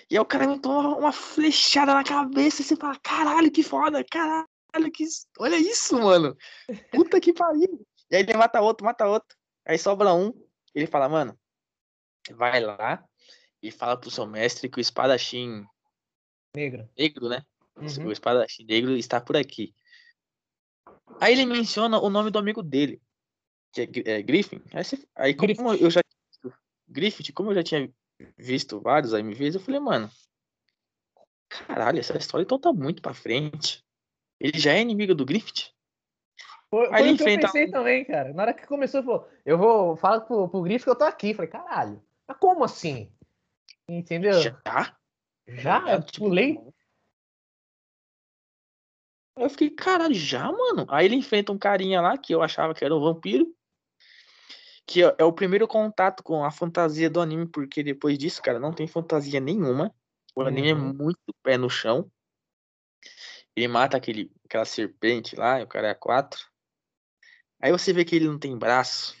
E 0.09 0.15
aí 0.15 0.19
o 0.19 0.25
cara 0.25 0.47
me 0.47 0.59
toma 0.59 0.97
uma 0.97 1.11
flechada 1.11 1.93
na 1.93 2.03
cabeça 2.03 2.61
e 2.61 2.65
você 2.65 2.75
fala, 2.75 2.97
caralho, 3.01 3.51
que 3.51 3.63
foda, 3.63 4.03
caralho, 4.03 4.47
que. 4.91 5.05
Olha 5.37 5.55
isso, 5.55 5.99
mano. 5.99 6.35
Puta 6.91 7.19
que 7.19 7.31
pariu. 7.31 7.85
E 8.11 8.15
aí 8.15 8.21
ele 8.23 8.37
mata 8.37 8.61
outro, 8.61 8.85
mata 8.85 9.07
outro. 9.07 9.37
Aí 9.65 9.77
sobra 9.77 10.13
um. 10.13 10.33
Ele 10.73 10.87
fala, 10.87 11.09
mano, 11.09 11.37
vai 12.31 12.59
lá 12.59 13.03
e 13.61 13.71
fala 13.71 13.97
pro 13.97 14.11
seu 14.11 14.25
mestre 14.25 14.69
que 14.69 14.79
o 14.79 14.81
espadachim. 14.81 15.65
Negro. 16.55 16.89
Negro, 16.97 17.29
né? 17.29 17.45
Uhum. 17.75 18.07
O 18.07 18.11
espadachim 18.11 18.65
negro 18.65 18.95
está 18.95 19.21
por 19.21 19.37
aqui. 19.37 19.73
Aí 21.19 21.33
ele 21.33 21.45
menciona 21.45 21.99
o 21.99 22.09
nome 22.09 22.29
do 22.29 22.39
amigo 22.39 22.61
dele 22.61 23.01
que 23.71 23.81
é, 23.81 24.17
é 24.17 24.21
Griffin. 24.21 24.61
Aí, 24.73 24.83
você, 24.83 25.07
aí 25.15 25.33
como 25.33 25.53
Griffith. 25.53 25.83
eu 25.83 25.91
já 25.91 26.01
Griffith, 26.87 27.33
como 27.33 27.51
eu 27.51 27.55
já 27.55 27.63
tinha 27.63 27.91
visto 28.37 28.81
vários 28.81 29.13
AMVs, 29.13 29.55
eu 29.55 29.61
falei, 29.61 29.79
mano, 29.79 30.09
caralho, 31.47 31.99
essa 31.99 32.17
história 32.17 32.43
então 32.43 32.59
tá 32.59 32.73
muito 32.73 33.01
pra 33.01 33.13
frente. 33.13 33.83
Ele 34.39 34.57
já 34.57 34.73
é 34.73 34.81
inimigo 34.81 35.13
do 35.13 35.25
Griffith? 35.25 35.71
Foi, 36.69 36.87
aí 36.91 37.03
ele 37.03 37.11
enfrenta... 37.13 37.47
eu 37.47 37.51
pensei 37.51 37.71
também, 37.71 38.05
cara. 38.05 38.33
Na 38.33 38.43
hora 38.43 38.53
que 38.53 38.67
começou, 38.67 39.03
falou, 39.03 39.29
eu 39.45 39.57
vou 39.57 39.95
falar 39.95 40.21
pro, 40.21 40.47
pro 40.47 40.61
Griffith 40.61 40.83
que 40.83 40.89
eu 40.89 40.97
tô 40.97 41.03
aqui. 41.03 41.33
Falei, 41.33 41.49
caralho, 41.49 42.01
mas 42.27 42.37
como 42.37 42.63
assim? 42.63 43.11
Entendeu? 43.87 44.39
Já? 44.39 44.95
Já? 45.47 45.83
Eu 45.91 46.03
tipo, 46.03 46.25
pulei. 46.25 46.59
Eu 49.35 49.49
fiquei, 49.49 49.69
caralho, 49.69 50.13
já, 50.13 50.51
mano? 50.51 50.85
Aí 50.89 51.05
ele 51.05 51.15
enfrenta 51.15 51.51
um 51.51 51.57
carinha 51.57 52.01
lá 52.01 52.17
que 52.17 52.33
eu 52.33 52.41
achava 52.41 52.73
que 52.73 52.83
era 52.83 52.95
um 52.95 52.99
vampiro 52.99 53.51
que 54.89 55.03
é, 55.03 55.15
é 55.19 55.23
o 55.23 55.31
primeiro 55.31 55.67
contato 55.67 56.23
com 56.23 56.43
a 56.43 56.49
fantasia 56.49 57.11
do 57.11 57.21
anime, 57.21 57.45
porque 57.45 57.83
depois 57.83 58.17
disso, 58.17 58.41
cara, 58.41 58.59
não 58.59 58.73
tem 58.73 58.87
fantasia 58.87 59.39
nenhuma. 59.39 59.93
O 60.35 60.41
anime 60.41 60.69
é 60.69 60.73
uhum. 60.73 60.89
é 60.89 60.93
muito 60.93 61.35
pé 61.43 61.57
no 61.59 61.69
chão. 61.69 62.11
Ele 63.55 63.67
mata 63.67 63.95
aquele, 63.95 64.31
aquela 64.45 64.65
serpente 64.65 65.35
lá, 65.35 65.61
o 65.61 65.67
cara 65.67 65.89
é 65.89 65.93
quatro. 65.93 66.48
Aí 67.61 67.71
você 67.71 67.91
vê 67.91 68.05
que 68.05 68.15
ele 68.15 68.27
não 68.27 68.39
tem 68.39 68.57
braço. 68.57 69.15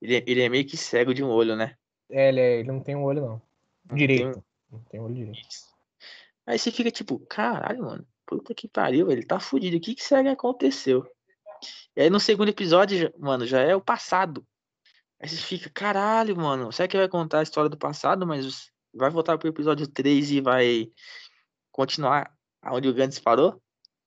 Ele, 0.00 0.16
é, 0.16 0.24
ele 0.26 0.42
é 0.42 0.48
meio 0.48 0.66
que 0.66 0.76
cego 0.76 1.12
de 1.12 1.22
um 1.22 1.28
olho, 1.28 1.54
né? 1.56 1.76
É, 2.10 2.28
ele, 2.28 2.40
é, 2.40 2.58
ele 2.60 2.68
não 2.68 2.80
tem 2.80 2.96
um 2.96 3.04
olho, 3.04 3.20
não. 3.20 3.42
não 3.88 3.96
direito. 3.96 4.32
Tem... 4.32 4.44
Não 4.70 4.80
tem 4.84 5.00
olho 5.00 5.14
direito. 5.14 5.48
Aí 6.46 6.58
você 6.58 6.70
fica 6.70 6.90
tipo, 6.90 7.18
caralho, 7.26 7.84
mano. 7.84 8.06
Puta 8.26 8.54
que 8.54 8.68
pariu, 8.68 9.10
ele 9.10 9.24
tá 9.24 9.38
fudido. 9.38 9.76
O 9.76 9.80
que 9.80 9.94
que 9.94 10.02
será 10.02 10.22
que 10.22 10.28
aconteceu? 10.28 11.06
E 11.96 12.02
aí 12.02 12.10
no 12.10 12.20
segundo 12.20 12.48
episódio, 12.48 13.12
mano, 13.18 13.46
já 13.46 13.60
é 13.60 13.74
o 13.74 13.80
passado. 13.80 14.46
Aí 15.20 15.28
você 15.28 15.36
fica, 15.36 15.68
caralho, 15.68 16.34
mano, 16.36 16.72
será 16.72 16.88
que 16.88 16.96
vai 16.96 17.08
contar 17.08 17.40
a 17.40 17.42
história 17.42 17.68
do 17.68 17.76
passado, 17.76 18.26
mas 18.26 18.70
vai 18.94 19.10
voltar 19.10 19.36
pro 19.36 19.48
episódio 19.48 19.86
3 19.86 20.30
e 20.30 20.40
vai 20.40 20.90
continuar 21.70 22.34
onde 22.64 22.88
o 22.88 22.94
Gantz 22.94 23.18
parou? 23.18 23.60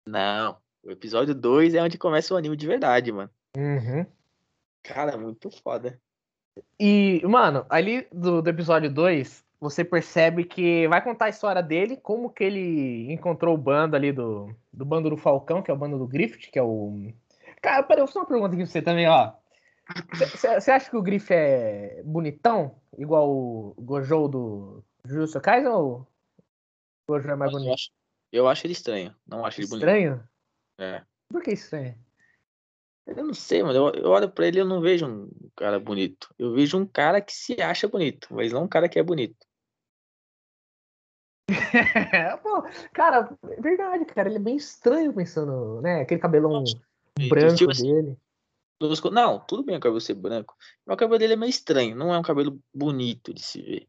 Não. 0.08 0.58
O 0.84 0.92
episódio 0.92 1.36
2 1.36 1.76
é 1.76 1.84
onde 1.84 1.98
começa 1.98 2.34
o 2.34 2.38
anime 2.38 2.58
de 2.58 2.66
verdade, 2.66 3.12
mano. 3.12 3.30
Uhum. 3.58 4.06
Cara, 4.84 5.18
muito 5.18 5.50
foda. 5.62 6.00
E, 6.80 7.22
mano, 7.26 7.66
ali 7.70 8.08
do, 8.12 8.42
do 8.42 8.50
episódio 8.50 8.92
2, 8.92 9.44
você 9.60 9.84
percebe 9.84 10.44
que 10.44 10.88
vai 10.88 11.02
contar 11.02 11.26
a 11.26 11.30
história 11.30 11.64
dele, 11.64 11.98
como 11.98 12.30
que 12.30 12.44
ele 12.44 13.12
encontrou 13.12 13.56
o 13.56 13.58
bando 13.58 13.96
ali 13.96 14.12
do, 14.12 14.54
do 14.72 14.86
bando 14.86 15.10
do 15.10 15.18
Falcão, 15.18 15.62
que 15.62 15.72
é 15.72 15.74
o 15.74 15.78
bando 15.78 15.98
do 15.98 16.08
Griffith, 16.08 16.52
que 16.52 16.60
é 16.60 16.64
o. 16.64 17.14
Cara, 17.62 17.82
peraí, 17.84 18.04
eu 18.04 18.08
só 18.08 18.20
uma 18.20 18.28
pergunta 18.28 18.50
aqui 18.50 18.64
pra 18.64 18.66
você 18.66 18.82
também, 18.82 19.08
ó. 19.08 19.34
Você 20.14 20.72
acha 20.72 20.90
que 20.90 20.98
o 20.98 21.02
Griff 21.02 21.34
é 21.34 22.02
bonitão? 22.04 22.76
Igual 22.98 23.30
o 23.30 23.76
Gojo 23.80 24.28
do 24.28 24.84
Jujutsu 25.06 25.42
Kaisen 25.42 25.70
ou 25.70 26.08
o 27.08 27.14
Gojo 27.14 27.30
é 27.30 27.36
mais 27.36 27.52
bonito? 27.52 27.70
Eu 27.70 27.74
acho, 27.74 27.92
eu 28.32 28.48
acho 28.48 28.66
ele 28.68 28.74
estranho. 28.74 29.16
Não 29.28 29.46
acho 29.46 29.62
ele 29.62 29.68
bonito. 29.68 29.88
Estranho? 29.88 30.24
É. 30.78 31.04
Por 31.30 31.42
que 31.42 31.52
estranho? 31.52 31.96
Eu 33.06 33.26
não 33.26 33.34
sei, 33.34 33.62
mano. 33.64 33.90
Eu, 33.90 34.04
eu 34.04 34.10
olho 34.10 34.30
pra 34.30 34.48
ele 34.48 34.58
e 34.58 34.62
eu 34.62 34.66
não 34.66 34.82
vejo 34.82 35.06
um 35.06 35.30
cara 35.56 35.80
bonito. 35.80 36.34
Eu 36.38 36.54
vejo 36.54 36.78
um 36.78 36.86
cara 36.86 37.22
que 37.22 37.34
se 37.34 37.62
acha 37.62 37.88
bonito, 37.88 38.28
mas 38.32 38.52
não 38.52 38.64
um 38.64 38.68
cara 38.68 38.88
que 38.88 38.98
é 38.98 39.04
bonito. 39.04 39.36
Pô, 42.42 42.64
cara, 42.94 43.38
é 43.50 43.62
verdade, 43.62 44.06
cara. 44.06 44.30
Ele 44.30 44.38
é 44.38 44.42
bem 44.42 44.56
estranho 44.56 45.14
pensando, 45.14 45.82
né? 45.82 46.02
Aquele 46.02 46.22
cabelão 46.22 46.64
branco 47.30 47.56
tipo 47.56 47.72
assim, 47.72 47.94
dele. 47.94 48.18
Não, 49.12 49.40
tudo 49.40 49.64
bem 49.64 49.78
o 49.78 49.80
cabelo 49.80 50.02
ser 50.02 50.14
branco. 50.14 50.56
Mas 50.86 50.96
o 50.96 50.98
cabelo 50.98 51.20
dele 51.20 51.34
é 51.34 51.38
meio 51.38 51.50
estranho. 51.50 51.96
Não 51.96 52.14
é 52.14 52.18
um 52.18 52.24
cabelo 52.24 52.60
bonito 52.74 53.34
de 53.34 53.42
se 53.42 53.62
ver. 53.62 53.88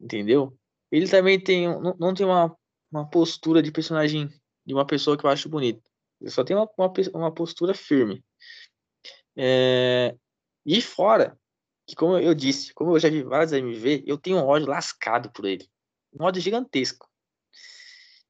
Entendeu? 0.00 0.56
Ele 0.90 1.08
também 1.08 1.40
tem. 1.40 1.66
Não, 1.66 1.96
não 1.98 2.14
tem 2.14 2.24
uma, 2.24 2.56
uma 2.90 3.08
postura 3.08 3.62
de 3.62 3.72
personagem 3.72 4.28
de 4.64 4.74
uma 4.74 4.86
pessoa 4.86 5.16
que 5.16 5.24
eu 5.24 5.30
acho 5.30 5.48
bonita. 5.48 5.82
Ele 6.20 6.30
só 6.30 6.44
tem 6.44 6.56
uma, 6.56 6.68
uma, 6.76 6.92
uma 7.14 7.34
postura 7.34 7.74
firme. 7.74 8.24
É, 9.36 10.16
e 10.66 10.82
fora, 10.82 11.38
que 11.86 11.94
como 11.94 12.18
eu 12.18 12.34
disse, 12.34 12.74
como 12.74 12.94
eu 12.96 12.98
já 12.98 13.08
vi 13.08 13.22
vários 13.22 13.52
MV, 13.52 14.04
eu 14.06 14.18
tenho 14.18 14.38
um 14.38 14.46
ódio 14.46 14.68
lascado 14.68 15.30
por 15.32 15.44
ele. 15.44 15.68
Um 16.12 16.24
ódio 16.24 16.42
gigantesco. 16.42 17.08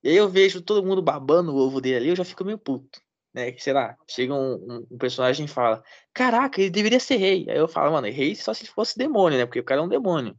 E 0.03 0.11
aí 0.11 0.17
eu 0.17 0.29
vejo 0.29 0.63
todo 0.63 0.87
mundo 0.87 1.03
babando 1.03 1.55
o 1.55 1.59
ovo 1.59 1.81
dele 1.81 1.97
ali, 1.97 2.09
eu 2.11 2.17
já 2.17 2.25
fico 2.25 2.45
meio 2.45 2.59
puto 2.59 3.01
né? 3.39 3.57
Sei 3.59 3.73
lá, 3.73 3.97
chega 4.09 4.35
um, 4.35 4.85
um, 4.91 4.99
personagem 4.99 5.47
e 5.47 5.49
fala: 5.49 5.83
Caraca, 6.13 6.61
ele 6.61 6.71
deveria 6.71 7.01
ser 7.01 7.17
rei. 7.17 7.47
Aí 7.49 7.57
eu 7.57 7.69
falo, 7.69 7.93
mano, 7.93 8.09
rei 8.09 8.35
só 8.35 8.53
se 8.53 8.67
fosse 8.67 8.99
demônio, 8.99 9.39
né? 9.39 9.47
Porque 9.47 9.61
o 9.61 9.65
cara 9.65 9.81
é 9.81 9.85
um 9.85 9.89
demônio. 9.89 10.37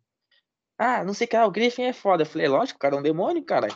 Ah, 0.78 1.04
não 1.04 1.14
sei 1.14 1.26
o 1.26 1.30
que, 1.30 1.38
o 1.38 1.52
Griffin 1.52 1.84
é 1.84 1.94
foda. 1.94 2.24
Eu 2.24 2.28
falei, 2.28 2.48
lógico, 2.48 2.78
o 2.78 2.80
cara 2.80 2.96
é 2.96 3.00
um 3.00 3.04
demônio, 3.04 3.44
cara. 3.44 3.68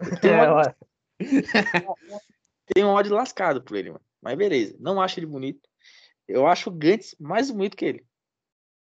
Tem 0.20 0.32
um, 0.32 0.52
ódio... 0.52 0.74
Tem 2.66 2.84
um 2.84 2.88
ódio 2.88 3.14
lascado 3.14 3.62
por 3.62 3.76
ele, 3.76 3.90
mano. 3.90 4.04
Mas 4.22 4.36
beleza, 4.36 4.76
não 4.80 5.00
acho 5.00 5.18
ele 5.18 5.26
bonito. 5.26 5.68
Eu 6.26 6.46
acho 6.46 6.70
o 6.70 6.72
Gantz 6.72 7.14
mais 7.18 7.50
bonito 7.50 7.76
que 7.76 7.84
ele. 7.84 8.06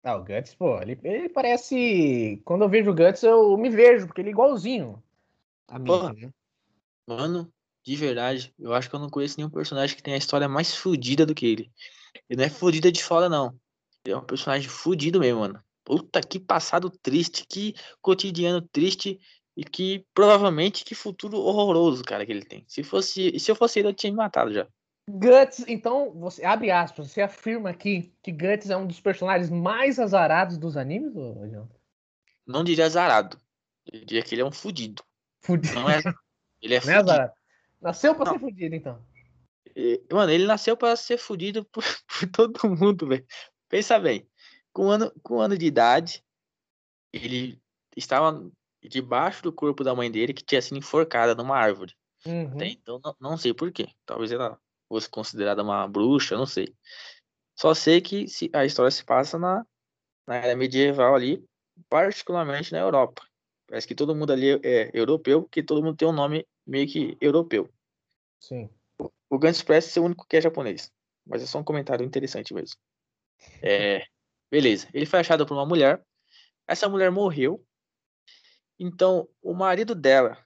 Ah, 0.02 0.16
o 0.16 0.24
Guts, 0.24 0.54
pô, 0.54 0.80
ele, 0.80 0.98
ele 1.04 1.28
parece. 1.28 2.40
Quando 2.44 2.62
eu 2.62 2.68
vejo 2.68 2.90
o 2.90 2.94
Guts, 2.94 3.22
eu 3.22 3.56
me 3.58 3.68
vejo, 3.68 4.06
porque 4.06 4.22
ele 4.22 4.30
é 4.30 4.32
igualzinho 4.32 5.02
a 5.68 5.78
mim. 5.78 5.90
Né? 6.14 6.32
Mano, 7.06 7.52
de 7.84 7.96
verdade, 7.96 8.54
eu 8.58 8.72
acho 8.72 8.88
que 8.88 8.96
eu 8.96 9.00
não 9.00 9.10
conheço 9.10 9.36
nenhum 9.36 9.50
personagem 9.50 9.94
que 9.94 10.02
tenha 10.02 10.16
a 10.16 10.18
história 10.18 10.48
mais 10.48 10.74
fodida 10.74 11.26
do 11.26 11.34
que 11.34 11.46
ele. 11.46 11.70
Ele 12.28 12.38
não 12.38 12.44
é 12.44 12.50
fodida 12.50 12.90
de 12.90 13.04
fora, 13.04 13.28
não. 13.28 13.54
Ele 14.04 14.14
é 14.14 14.16
um 14.16 14.24
personagem 14.24 14.68
fodido 14.68 15.20
mesmo, 15.20 15.40
mano. 15.40 15.62
Puta 15.84 16.20
que 16.22 16.40
passado 16.40 16.88
triste, 16.88 17.44
que 17.46 17.74
cotidiano 18.00 18.62
triste 18.62 19.20
e 19.60 19.64
que 19.64 20.06
provavelmente 20.14 20.86
que 20.86 20.94
futuro 20.94 21.36
horroroso, 21.36 22.02
cara, 22.02 22.24
que 22.24 22.32
ele 22.32 22.46
tem. 22.46 22.64
Se 22.66 22.82
fosse, 22.82 23.38
se 23.38 23.50
eu 23.50 23.54
fosse 23.54 23.78
ele, 23.78 23.88
eu 23.88 23.94
tinha 23.94 24.10
me 24.10 24.16
matado 24.16 24.54
já. 24.54 24.66
Guts, 25.06 25.66
então, 25.68 26.12
você 26.14 26.42
abre 26.46 26.70
aspas, 26.70 27.10
você 27.10 27.20
afirma 27.20 27.68
aqui 27.68 28.10
que 28.22 28.32
Guts 28.32 28.70
é 28.70 28.76
um 28.78 28.86
dos 28.86 29.00
personagens 29.00 29.50
mais 29.50 29.98
azarados 29.98 30.56
dos 30.56 30.78
animes, 30.78 31.14
ou 31.14 31.68
Não 32.46 32.64
diria 32.64 32.86
azarado. 32.86 33.38
Eu 33.92 34.02
diria 34.02 34.22
que 34.22 34.34
ele 34.34 34.40
é 34.40 34.46
um 34.46 34.50
fudido. 34.50 35.04
Fudido. 35.42 35.74
Não 35.74 35.90
é, 35.90 36.00
ele 36.62 36.76
é, 36.76 36.80
não 36.82 36.92
é 36.94 36.96
azarado. 36.96 37.32
Nasceu 37.82 38.14
pra 38.14 38.24
não. 38.24 38.32
ser 38.32 38.38
fudido, 38.38 38.74
então. 38.74 39.04
Mano, 40.10 40.32
ele 40.32 40.46
nasceu 40.46 40.74
pra 40.74 40.96
ser 40.96 41.18
fudido 41.18 41.66
por, 41.66 41.84
por 42.08 42.30
todo 42.30 42.76
mundo, 42.76 43.06
velho. 43.06 43.26
Pensa 43.68 43.98
bem. 43.98 44.26
Com 44.72 44.86
um, 44.86 44.90
ano, 44.90 45.12
com 45.22 45.36
um 45.36 45.40
ano 45.40 45.58
de 45.58 45.66
idade, 45.66 46.24
ele 47.12 47.60
estava 47.94 48.50
debaixo 48.88 49.42
do 49.42 49.52
corpo 49.52 49.84
da 49.84 49.94
mãe 49.94 50.10
dele 50.10 50.32
que 50.32 50.44
tinha 50.44 50.62
sido 50.62 50.78
enforcada 50.78 51.34
numa 51.34 51.56
árvore. 51.56 51.94
Uhum. 52.26 52.52
Até 52.52 52.66
então, 52.68 53.00
não, 53.02 53.16
não 53.20 53.36
sei 53.36 53.54
porquê. 53.54 53.88
Talvez 54.04 54.32
ela 54.32 54.58
fosse 54.88 55.08
considerada 55.08 55.62
uma 55.62 55.86
bruxa, 55.86 56.36
não 56.36 56.46
sei. 56.46 56.74
Só 57.56 57.74
sei 57.74 58.00
que 58.00 58.26
se, 58.26 58.50
a 58.52 58.64
história 58.64 58.90
se 58.90 59.04
passa 59.04 59.38
na, 59.38 59.64
na 60.26 60.36
era 60.36 60.56
medieval 60.56 61.14
ali, 61.14 61.44
particularmente 61.88 62.72
na 62.72 62.78
Europa. 62.78 63.22
Parece 63.66 63.86
que 63.86 63.94
todo 63.94 64.16
mundo 64.16 64.32
ali 64.32 64.60
é 64.64 64.90
europeu, 64.92 65.42
porque 65.42 65.62
todo 65.62 65.82
mundo 65.82 65.96
tem 65.96 66.08
um 66.08 66.12
nome 66.12 66.46
meio 66.66 66.88
que 66.88 67.16
europeu. 67.20 67.70
Sim. 68.40 68.68
O 69.28 69.38
Gantz 69.38 69.62
parece 69.62 69.90
ser 69.90 70.00
o 70.00 70.04
único 70.04 70.26
que 70.26 70.36
é 70.36 70.40
japonês. 70.40 70.90
Mas 71.26 71.42
é 71.42 71.46
só 71.46 71.58
um 71.58 71.64
comentário 71.64 72.04
interessante 72.04 72.52
mesmo. 72.52 72.76
É, 73.62 74.04
beleza. 74.50 74.88
Ele 74.92 75.06
foi 75.06 75.20
achado 75.20 75.46
por 75.46 75.54
uma 75.54 75.64
mulher. 75.64 76.02
Essa 76.66 76.88
mulher 76.88 77.10
morreu. 77.10 77.64
Então, 78.82 79.28
o 79.42 79.52
marido 79.52 79.94
dela 79.94 80.42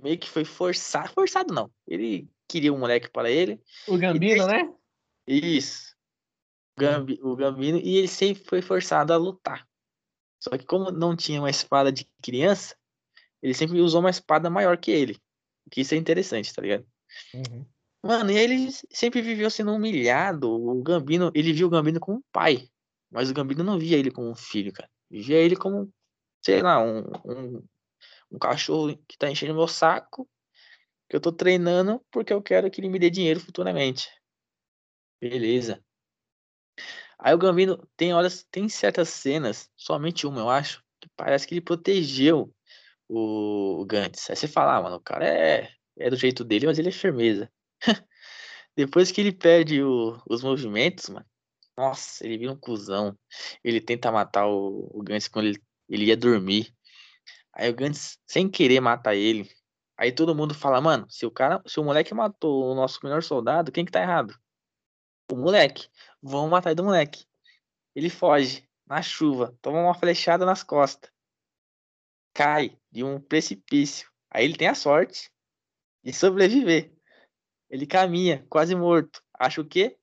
meio 0.00 0.18
que 0.18 0.30
foi 0.30 0.44
forçado. 0.44 1.12
Forçado 1.12 1.52
não. 1.52 1.70
Ele 1.86 2.30
queria 2.48 2.72
um 2.72 2.78
moleque 2.78 3.10
para 3.10 3.30
ele. 3.30 3.60
O 3.88 3.98
Gambino, 3.98 4.46
né? 4.46 4.72
Isso. 5.26 5.96
O, 6.76 6.80
Gambi, 6.80 7.18
o 7.22 7.34
Gambino. 7.34 7.78
E 7.78 7.96
ele 7.96 8.08
sempre 8.08 8.44
foi 8.44 8.62
forçado 8.62 9.12
a 9.12 9.16
lutar. 9.16 9.66
Só 10.40 10.56
que 10.56 10.64
como 10.64 10.92
não 10.92 11.16
tinha 11.16 11.40
uma 11.40 11.50
espada 11.50 11.90
de 11.90 12.08
criança, 12.22 12.76
ele 13.42 13.54
sempre 13.54 13.80
usou 13.80 14.00
uma 14.00 14.10
espada 14.10 14.48
maior 14.48 14.78
que 14.78 14.92
ele. 14.92 15.18
Que 15.70 15.80
isso 15.80 15.94
é 15.94 15.96
interessante, 15.96 16.54
tá 16.54 16.62
ligado? 16.62 16.86
Uhum. 17.34 17.66
Mano, 18.04 18.30
e 18.30 18.38
ele 18.38 18.68
sempre 18.92 19.20
viveu 19.20 19.50
sendo 19.50 19.72
humilhado. 19.72 20.48
O 20.48 20.80
Gambino, 20.80 21.32
ele 21.34 21.52
viu 21.52 21.66
o 21.66 21.70
Gambino 21.70 21.98
como 21.98 22.18
um 22.18 22.22
pai. 22.30 22.68
Mas 23.10 23.30
o 23.30 23.34
Gambino 23.34 23.64
não 23.64 23.78
via 23.78 23.96
ele 23.96 24.12
como 24.12 24.30
um 24.30 24.34
filho, 24.34 24.72
cara. 24.72 24.88
Via 25.10 25.38
ele 25.38 25.56
como, 25.56 25.92
sei 26.46 26.62
lá, 26.62 26.80
um, 26.80 27.00
um, 27.24 27.68
um 28.30 28.38
cachorro 28.38 28.96
que 29.08 29.18
tá 29.18 29.28
enchendo 29.28 29.54
meu 29.54 29.66
saco. 29.66 30.28
Que 31.08 31.16
eu 31.16 31.20
tô 31.20 31.32
treinando 31.32 32.04
porque 32.10 32.32
eu 32.32 32.42
quero 32.42 32.70
que 32.70 32.80
ele 32.80 32.88
me 32.88 32.98
dê 32.98 33.10
dinheiro 33.10 33.40
futuramente. 33.40 34.08
Beleza. 35.20 35.84
Aí 37.18 37.34
o 37.34 37.38
Gambino 37.38 37.88
tem 37.96 38.14
horas, 38.14 38.44
tem 38.50 38.68
certas 38.68 39.08
cenas, 39.08 39.70
somente 39.76 40.26
uma, 40.26 40.40
eu 40.40 40.50
acho, 40.50 40.84
que 41.00 41.08
parece 41.16 41.46
que 41.46 41.54
ele 41.54 41.60
protegeu 41.60 42.54
o, 43.08 43.84
Gantz. 43.86 44.30
Aí 44.30 44.36
você 44.36 44.46
fala, 44.46 44.76
ah, 44.76 44.82
mano, 44.82 44.96
o 44.96 45.00
cara 45.00 45.26
é, 45.26 45.70
é 45.98 46.10
do 46.10 46.16
jeito 46.16 46.44
dele, 46.44 46.66
mas 46.66 46.78
ele 46.78 46.90
é 46.90 46.92
firmeza. 46.92 47.50
Depois 48.76 49.10
que 49.10 49.20
ele 49.20 49.32
perde 49.32 49.82
o, 49.82 50.20
os 50.28 50.42
movimentos, 50.42 51.08
mano, 51.08 51.26
nossa, 51.76 52.24
ele 52.24 52.38
vira 52.38 52.52
um 52.52 52.56
cuzão. 52.56 53.16
Ele 53.62 53.80
tenta 53.80 54.12
matar 54.12 54.46
o, 54.46 54.90
o 54.92 55.02
Gantz 55.02 55.28
quando 55.28 55.46
ele, 55.46 55.62
ele 55.88 56.06
ia 56.06 56.16
dormir. 56.16 56.74
Aí 57.52 57.70
o 57.70 57.74
Gantz, 57.74 58.18
sem 58.26 58.48
querer, 58.48 58.80
mata 58.80 59.14
ele. 59.14 59.50
Aí 59.96 60.12
todo 60.12 60.34
mundo 60.34 60.54
fala, 60.54 60.80
mano, 60.80 61.06
se 61.08 61.24
o 61.24 61.30
cara, 61.30 61.62
se 61.66 61.80
o 61.80 61.84
moleque 61.84 62.12
matou 62.12 62.70
o 62.70 62.74
nosso 62.74 63.00
melhor 63.02 63.22
soldado, 63.22 63.72
quem 63.72 63.84
que 63.84 63.92
tá 63.92 64.02
errado? 64.02 64.38
O 65.30 65.36
moleque. 65.36 65.88
Vão 66.22 66.48
matar 66.48 66.74
do 66.74 66.84
moleque. 66.84 67.24
Ele 67.94 68.10
foge 68.10 68.68
na 68.86 69.00
chuva, 69.00 69.56
toma 69.62 69.80
uma 69.80 69.94
flechada 69.94 70.44
nas 70.44 70.62
costas. 70.62 71.10
Cai 72.34 72.78
de 72.92 73.02
um 73.02 73.18
precipício. 73.18 74.10
Aí 74.30 74.44
ele 74.44 74.56
tem 74.56 74.68
a 74.68 74.74
sorte 74.74 75.30
de 76.04 76.12
sobreviver. 76.12 76.92
Ele 77.70 77.86
caminha, 77.86 78.44
quase 78.48 78.74
morto. 78.74 79.22
Acha 79.32 79.60
o 79.60 79.64
quê? 79.64 79.96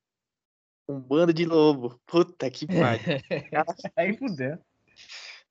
Um 0.87 0.99
bando 0.99 1.31
de 1.31 1.45
lobo. 1.45 2.01
Puta 2.05 2.49
que 2.49 2.65
pariu. 2.67 3.03
Aí 3.95 4.17
fudeu. 4.17 4.59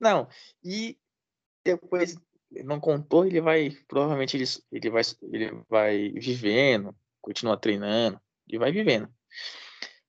Não, 0.02 0.26
e 0.64 0.98
depois 1.64 2.16
não 2.64 2.80
contou, 2.80 3.24
ele 3.24 3.40
vai. 3.40 3.70
Provavelmente 3.86 4.36
ele, 4.36 4.44
ele, 4.72 4.90
vai, 4.90 5.02
ele 5.22 5.64
vai 5.70 6.08
vivendo, 6.10 6.92
continua 7.20 7.56
treinando, 7.56 8.20
e 8.48 8.58
vai 8.58 8.72
vivendo. 8.72 9.08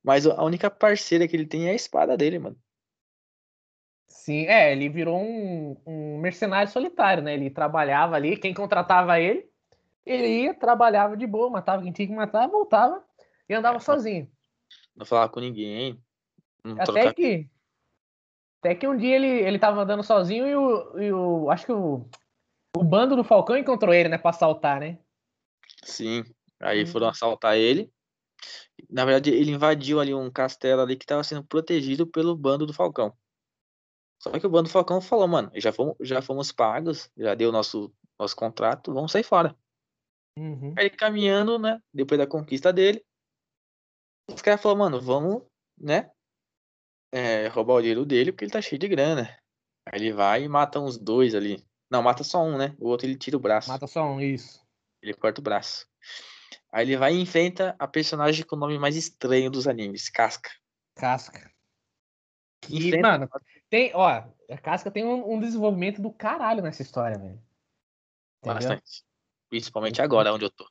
Mas 0.04 0.26
a 0.26 0.44
única 0.44 0.72
parceira 0.72 1.28
que 1.28 1.36
ele 1.36 1.46
tem 1.46 1.68
é 1.68 1.72
a 1.72 1.76
espada 1.76 2.18
dele, 2.18 2.40
mano. 2.40 2.58
Sim, 4.08 4.48
é, 4.48 4.72
ele 4.72 4.90
virou 4.90 5.22
um, 5.22 5.78
um 5.86 6.18
mercenário 6.18 6.72
solitário, 6.72 7.22
né? 7.22 7.36
Ele 7.36 7.52
trabalhava 7.52 8.16
ali, 8.16 8.36
quem 8.36 8.54
contratava 8.54 9.20
ele, 9.20 9.48
ele 10.04 10.44
ia, 10.44 10.54
trabalhava 10.56 11.16
de 11.16 11.28
boa, 11.28 11.52
matava 11.52 11.84
quem 11.84 11.92
tinha 11.92 12.08
que 12.08 12.16
matar, 12.16 12.48
voltava 12.48 13.06
e 13.48 13.54
andava 13.54 13.78
é, 13.78 13.80
sozinho. 13.80 14.28
Não 14.96 15.06
falava 15.06 15.32
com 15.32 15.40
ninguém. 15.40 16.04
Até 16.64 16.86
trocava... 16.86 17.14
que. 17.14 17.53
Até 18.64 18.76
que 18.76 18.88
um 18.88 18.96
dia 18.96 19.18
ele, 19.18 19.28
ele 19.28 19.60
tava 19.60 19.82
andando 19.82 20.02
sozinho 20.02 20.48
e 20.48 20.56
o. 20.56 20.98
E 20.98 21.12
o 21.12 21.52
acho 21.52 21.66
que 21.66 21.74
o, 21.74 22.08
o 22.78 22.82
bando 22.82 23.14
do 23.14 23.22
Falcão 23.24 23.58
encontrou 23.58 23.94
ele, 23.94 24.08
né? 24.08 24.18
Pra 24.18 24.30
assaltar, 24.30 24.80
né? 24.80 25.00
Sim. 25.84 26.24
Aí 26.62 26.84
hum. 26.84 26.88
foram 26.88 27.10
assaltar 27.10 27.58
ele. 27.58 27.92
Na 28.90 29.04
verdade, 29.04 29.32
ele 29.32 29.52
invadiu 29.52 30.00
ali 30.00 30.14
um 30.14 30.32
castelo 30.32 30.82
ali 30.82 30.96
que 30.96 31.04
estava 31.04 31.26
sendo 31.26 31.44
protegido 31.44 32.08
pelo 32.08 32.38
bando 32.38 32.66
do 32.66 32.74
Falcão. 32.74 33.14
Só 34.22 34.32
que 34.32 34.48
o 34.48 34.50
bando 34.50 34.70
do 34.70 34.72
Falcão 34.72 35.02
falou, 35.02 35.28
mano, 35.28 35.52
já 35.56 35.74
fomos, 35.74 35.98
já 36.00 36.22
fomos 36.22 36.54
pagos, 36.54 37.12
já 37.18 37.36
deu 37.36 37.52
nosso, 37.52 37.94
nosso 38.18 38.34
contrato, 38.34 38.94
vamos 38.94 39.12
sair 39.12 39.24
fora. 39.24 39.54
Uhum. 40.40 40.74
Aí 40.78 40.90
caminhando, 40.90 41.60
né, 41.60 41.82
depois 41.94 42.18
da 42.18 42.26
conquista 42.26 42.72
dele, 42.72 43.04
os 44.30 44.42
caras 44.42 44.62
falaram, 44.62 44.80
mano, 44.80 45.02
vamos, 45.02 45.44
né, 45.78 46.10
é, 47.14 47.48
roubar 47.48 47.76
o 47.76 47.82
dinheiro 47.82 48.04
dele 48.04 48.32
porque 48.32 48.44
ele 48.44 48.52
tá 48.52 48.62
cheio 48.62 48.80
de 48.80 48.88
grana. 48.88 49.30
Aí 49.86 50.00
ele 50.00 50.12
vai 50.12 50.44
e 50.44 50.50
mata 50.50 50.80
uns 50.80 50.98
dois 50.98 51.36
ali. 51.36 51.64
Não, 51.90 52.02
mata 52.02 52.24
só 52.24 52.44
um, 52.44 52.58
né? 52.58 52.76
O 52.80 52.88
outro 52.88 53.06
ele 53.06 53.16
tira 53.16 53.38
o 53.38 53.40
braço. 53.40 53.70
Mata 53.70 53.86
só 53.86 54.04
um, 54.04 54.20
isso. 54.20 54.66
Ele 55.02 55.14
corta 55.14 55.40
o 55.40 55.44
braço. 55.44 55.88
Aí 56.72 56.86
ele 56.86 56.98
vai 56.98 57.14
e 57.14 57.22
enfrenta 57.22 57.76
a 57.78 57.88
personagem 57.88 58.44
com 58.44 58.56
o 58.56 58.60
nome 58.60 58.80
mais 58.80 58.96
estranho 58.96 59.52
dos 59.52 59.68
animes, 59.68 60.10
Casca. 60.10 60.50
Casca. 60.96 61.52
E, 62.68 62.88
enfrenta... 62.88 63.08
mano, 63.08 63.30
tem, 63.70 63.92
ó, 63.94 64.08
a 64.08 64.58
Casca 64.58 64.90
tem 64.90 65.06
um, 65.06 65.34
um, 65.34 65.40
desenvolvimento 65.40 66.02
do 66.02 66.12
caralho 66.12 66.64
nessa 66.64 66.82
história, 66.82 67.20
velho. 67.20 67.40
Bastante. 68.44 69.04
Principalmente 69.50 70.02
agora, 70.02 70.34
onde 70.34 70.46
eu 70.46 70.50
tô. 70.50 70.66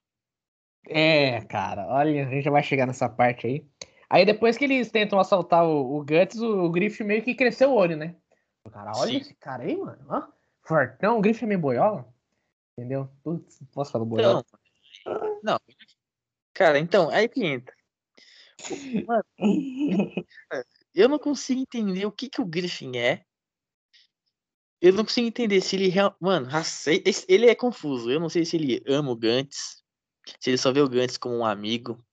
É, 0.88 1.40
cara, 1.42 1.86
olha, 1.86 2.26
a 2.26 2.30
gente 2.30 2.42
já 2.42 2.50
vai 2.50 2.64
chegar 2.64 2.86
nessa 2.86 3.08
parte 3.08 3.46
aí. 3.46 3.66
Aí 4.12 4.26
depois 4.26 4.58
que 4.58 4.64
eles 4.64 4.90
tentam 4.90 5.18
assaltar 5.18 5.64
o, 5.64 5.96
o 5.96 6.04
Guts, 6.04 6.38
o, 6.38 6.66
o 6.66 7.04
meio 7.04 7.24
que 7.24 7.34
cresceu 7.34 7.70
o 7.70 7.74
olho, 7.74 7.96
né? 7.96 8.14
Cara, 8.70 8.92
olha 8.94 9.10
Sim. 9.10 9.16
esse 9.16 9.34
cara 9.36 9.62
aí, 9.62 9.74
mano. 9.74 10.04
Ó, 10.06 10.22
fortão, 10.62 11.16
o 11.16 11.22
Griff 11.22 11.42
é 11.42 11.46
meio 11.46 11.58
boiola. 11.58 12.06
Entendeu? 12.76 13.08
Putz, 13.24 13.58
posso 13.72 13.90
falar 13.90 14.04
boiola? 14.04 14.44
Então, 15.00 15.40
não, 15.42 15.58
Cara, 16.52 16.78
então, 16.78 17.08
aí 17.08 17.26
que 17.26 17.42
entra. 17.42 17.74
Mano, 19.06 19.24
eu 20.94 21.08
não 21.08 21.18
consigo 21.18 21.62
entender 21.62 22.04
o 22.04 22.12
que, 22.12 22.28
que 22.28 22.42
o 22.42 22.46
Griffin 22.46 22.98
é. 22.98 23.24
Eu 24.78 24.92
não 24.92 25.04
consigo 25.04 25.26
entender 25.26 25.62
se 25.62 25.74
ele 25.74 25.88
realmente. 25.88 26.20
Mano, 26.20 26.48
ele 27.28 27.48
é 27.48 27.54
confuso. 27.54 28.10
Eu 28.10 28.20
não 28.20 28.28
sei 28.28 28.44
se 28.44 28.56
ele 28.56 28.82
ama 28.86 29.10
o 29.10 29.16
Gantz, 29.16 29.82
se 30.38 30.50
ele 30.50 30.58
só 30.58 30.70
vê 30.70 30.82
o 30.82 30.88
Gantz 30.88 31.16
como 31.16 31.36
um 31.36 31.46
amigo. 31.46 32.04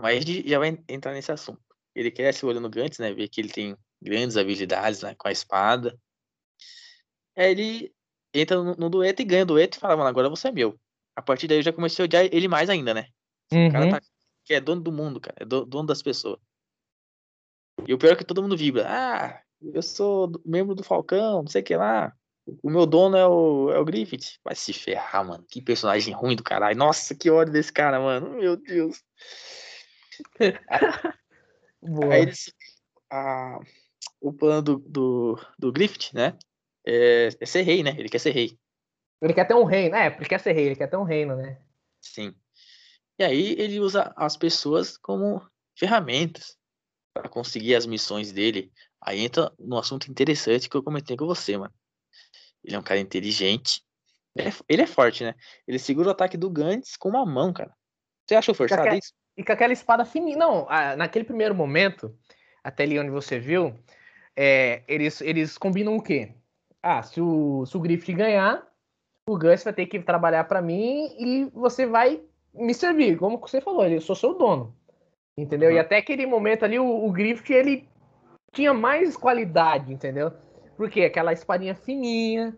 Mas 0.00 0.24
já 0.24 0.58
vai 0.58 0.78
entrar 0.88 1.12
nesse 1.12 1.30
assunto. 1.32 1.60
Ele 1.94 2.10
cresce 2.10 2.46
olhando 2.46 2.66
o 2.66 2.70
Gantz, 2.70 2.98
né? 2.98 3.12
Ver 3.12 3.28
que 3.28 3.40
ele 3.40 3.50
tem 3.50 3.76
grandes 4.00 4.36
habilidades 4.36 5.02
né, 5.02 5.14
com 5.16 5.28
a 5.28 5.32
espada. 5.32 5.98
Aí 7.36 7.50
ele 7.50 7.94
entra 8.32 8.62
no, 8.62 8.74
no 8.74 8.90
dueto 8.90 9.22
e 9.22 9.24
ganha 9.24 9.42
o 9.42 9.46
dueto 9.46 9.76
e 9.76 9.80
fala, 9.80 9.96
mano, 9.96 10.08
agora 10.08 10.28
você 10.28 10.48
é 10.48 10.52
meu. 10.52 10.78
A 11.16 11.22
partir 11.22 11.48
daí 11.48 11.58
eu 11.58 11.62
já 11.62 11.72
comecei 11.72 12.02
a 12.02 12.06
odiar 12.06 12.24
ele 12.24 12.48
mais 12.48 12.70
ainda, 12.70 12.94
né? 12.94 13.06
Uhum. 13.52 13.68
O 13.68 13.72
cara 13.72 13.90
tá, 13.90 14.00
que 14.44 14.54
é 14.54 14.60
dono 14.60 14.80
do 14.80 14.92
mundo, 14.92 15.20
cara. 15.20 15.36
É 15.40 15.44
dono 15.44 15.86
das 15.86 16.02
pessoas. 16.02 16.38
E 17.86 17.94
o 17.94 17.98
pior 17.98 18.12
é 18.12 18.16
que 18.16 18.24
todo 18.24 18.42
mundo 18.42 18.56
vibra. 18.56 18.86
Ah, 18.88 19.42
eu 19.60 19.82
sou 19.82 20.30
membro 20.44 20.74
do 20.74 20.82
Falcão, 20.82 21.42
não 21.42 21.48
sei 21.48 21.62
o 21.62 21.64
que 21.64 21.76
lá. 21.76 22.12
O 22.62 22.70
meu 22.70 22.86
dono 22.86 23.16
é 23.16 23.26
o, 23.26 23.70
é 23.70 23.78
o 23.78 23.84
Griffith. 23.84 24.38
Vai 24.44 24.54
se 24.54 24.72
ferrar, 24.72 25.26
mano. 25.26 25.44
Que 25.48 25.60
personagem 25.60 26.14
ruim 26.14 26.36
do 26.36 26.42
caralho. 26.42 26.76
Nossa, 26.76 27.14
que 27.14 27.30
ódio 27.30 27.52
desse 27.52 27.72
cara, 27.72 28.00
mano. 28.00 28.30
Meu 28.30 28.56
Deus. 28.56 29.02
Boa. 31.82 32.14
Aí 32.14 32.22
eles, 32.22 32.52
a, 33.10 33.58
o 34.20 34.32
plano 34.32 34.62
do, 34.62 34.78
do, 34.78 35.46
do 35.58 35.72
Griffith, 35.72 36.12
né? 36.12 36.36
É, 36.86 37.28
é, 37.40 37.46
ser 37.46 37.62
rei, 37.62 37.82
né? 37.82 37.94
Ele 37.98 38.08
quer 38.08 38.18
ser 38.18 38.30
rei. 38.30 38.58
Ele 39.20 39.34
quer 39.34 39.46
ter 39.46 39.54
um 39.54 39.64
reino, 39.64 39.96
é, 39.96 40.10
porque 40.10 40.28
quer 40.28 40.40
ser 40.40 40.52
rei, 40.52 40.66
ele 40.66 40.76
quer 40.76 40.88
ter 40.88 40.96
um 40.96 41.04
reino, 41.04 41.36
né? 41.36 41.60
Sim. 42.00 42.34
E 43.18 43.24
aí 43.24 43.52
ele 43.58 43.80
usa 43.80 44.12
as 44.16 44.36
pessoas 44.36 44.96
como 44.96 45.46
ferramentas 45.78 46.56
para 47.12 47.28
conseguir 47.28 47.74
as 47.74 47.84
missões 47.84 48.32
dele. 48.32 48.72
Aí 49.00 49.20
entra 49.20 49.52
no 49.58 49.76
assunto 49.78 50.10
interessante 50.10 50.68
que 50.68 50.76
eu 50.76 50.82
comentei 50.82 51.16
com 51.16 51.26
você, 51.26 51.56
mano. 51.56 51.74
Ele 52.64 52.76
é 52.76 52.78
um 52.78 52.82
cara 52.82 53.00
inteligente. 53.00 53.82
Ele 54.34 54.48
é, 54.48 54.52
ele 54.68 54.82
é 54.82 54.86
forte, 54.86 55.24
né? 55.24 55.34
Ele 55.66 55.78
segura 55.78 56.08
o 56.08 56.12
ataque 56.12 56.36
do 56.36 56.48
Gantz 56.48 56.96
com 56.96 57.08
uma 57.08 57.26
mão, 57.26 57.52
cara. 57.52 57.74
Você 58.26 58.34
achou 58.34 58.54
forçado 58.54 58.94
isso? 58.94 59.12
E 59.40 59.44
com 59.44 59.52
aquela 59.52 59.72
espada 59.72 60.04
fininha. 60.04 60.36
Não, 60.36 60.66
naquele 60.96 61.24
primeiro 61.24 61.54
momento, 61.54 62.14
até 62.62 62.84
ali 62.84 62.98
onde 62.98 63.10
você 63.10 63.38
viu, 63.38 63.74
é, 64.36 64.82
eles, 64.86 65.20
eles 65.20 65.56
combinam 65.56 65.96
o 65.96 66.02
quê? 66.02 66.34
ah, 66.82 67.02
se 67.02 67.20
o, 67.20 67.64
se 67.66 67.76
o 67.76 67.80
Griffith 67.80 68.14
ganhar, 68.14 68.66
o 69.28 69.38
Gus 69.38 69.62
vai 69.62 69.72
ter 69.72 69.86
que 69.86 70.00
trabalhar 70.00 70.44
para 70.44 70.62
mim 70.62 71.14
e 71.18 71.44
você 71.52 71.86
vai 71.86 72.22
me 72.54 72.74
servir, 72.74 73.18
como 73.18 73.38
você 73.38 73.60
falou, 73.60 73.86
eu 73.86 74.00
sou 74.00 74.16
seu 74.16 74.36
dono. 74.36 74.74
Entendeu? 75.36 75.70
Uhum. 75.70 75.76
E 75.76 75.78
até 75.78 75.98
aquele 75.98 76.26
momento 76.26 76.64
ali, 76.64 76.78
o, 76.78 77.06
o 77.06 77.12
Griffith, 77.12 77.52
ele 77.52 77.88
tinha 78.52 78.74
mais 78.74 79.16
qualidade, 79.16 79.92
entendeu? 79.92 80.32
Porque 80.76 81.02
aquela 81.02 81.32
espadinha 81.32 81.74
fininha, 81.74 82.56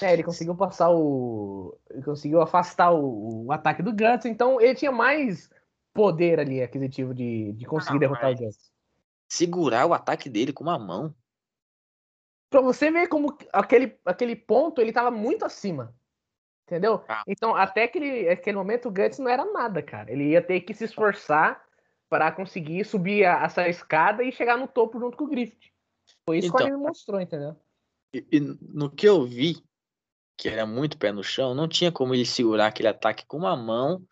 é, 0.00 0.12
ele 0.12 0.22
conseguiu 0.22 0.54
passar 0.54 0.90
o. 0.90 1.76
Ele 1.90 2.02
conseguiu 2.02 2.40
afastar 2.40 2.92
o, 2.92 3.46
o, 3.46 3.52
ataque 3.52 3.82
do 3.82 3.92
Guts, 3.92 4.26
então 4.26 4.60
ele 4.60 4.74
tinha 4.74 4.92
mais 4.92 5.50
poder 5.92 6.40
ali 6.40 6.62
aquisitivo 6.62 7.14
de, 7.14 7.52
de 7.52 7.64
conseguir 7.64 7.98
derrotar 7.98 8.32
o 8.32 8.36
Guts. 8.36 8.70
Segurar 9.28 9.86
o 9.86 9.94
ataque 9.94 10.28
dele 10.28 10.52
com 10.52 10.64
uma 10.64 10.78
mão. 10.78 11.14
Pra 12.50 12.60
você 12.60 12.90
ver 12.90 13.08
como 13.08 13.36
aquele, 13.52 13.98
aquele 14.04 14.36
ponto 14.36 14.80
ele 14.80 14.92
tava 14.92 15.10
muito 15.10 15.44
acima. 15.44 15.94
Entendeu? 16.66 17.04
Ah. 17.08 17.22
Então, 17.26 17.54
até 17.54 17.84
aquele, 17.84 18.28
aquele 18.28 18.56
momento, 18.56 18.88
o 18.88 18.90
Guts 18.90 19.18
não 19.18 19.28
era 19.28 19.44
nada, 19.44 19.82
cara. 19.82 20.10
Ele 20.10 20.30
ia 20.30 20.42
ter 20.42 20.60
que 20.60 20.72
se 20.72 20.84
esforçar 20.84 21.62
para 22.08 22.30
conseguir 22.30 22.84
subir 22.84 23.24
a, 23.24 23.44
essa 23.44 23.68
escada 23.68 24.22
e 24.22 24.30
chegar 24.30 24.56
no 24.56 24.68
topo 24.68 24.98
junto 24.98 25.16
com 25.16 25.24
o 25.24 25.28
Griffith. 25.28 25.72
Foi 26.24 26.38
isso 26.38 26.48
então, 26.48 26.58
que 26.58 26.64
o 26.64 26.66
anime 26.66 26.82
mostrou, 26.82 27.20
entendeu? 27.20 27.56
E, 28.14 28.26
e, 28.30 28.40
no 28.40 28.90
que 28.90 29.08
eu 29.08 29.24
vi, 29.24 29.62
que 30.36 30.48
era 30.48 30.66
muito 30.66 30.98
pé 30.98 31.10
no 31.10 31.24
chão, 31.24 31.54
não 31.54 31.66
tinha 31.66 31.90
como 31.90 32.14
ele 32.14 32.26
segurar 32.26 32.66
aquele 32.66 32.88
ataque 32.88 33.24
com 33.26 33.38
uma 33.38 33.56
mão. 33.56 34.02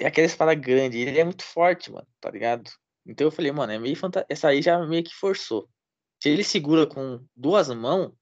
E 0.00 0.04
aquela 0.04 0.26
espada 0.26 0.54
grande, 0.54 0.98
ele 0.98 1.18
é 1.18 1.24
muito 1.24 1.44
forte, 1.44 1.90
mano, 1.90 2.06
tá 2.20 2.30
ligado? 2.30 2.70
Então 3.06 3.26
eu 3.26 3.30
falei, 3.30 3.52
mano, 3.52 3.72
é 3.72 3.78
meio 3.78 3.96
fanta... 3.96 4.26
essa 4.28 4.48
aí 4.48 4.60
já 4.60 4.84
meio 4.86 5.04
que 5.04 5.14
forçou. 5.14 5.68
Se 6.22 6.30
ele 6.30 6.42
segura 6.42 6.86
com 6.86 7.24
duas 7.36 7.68
mãos, 7.68 8.12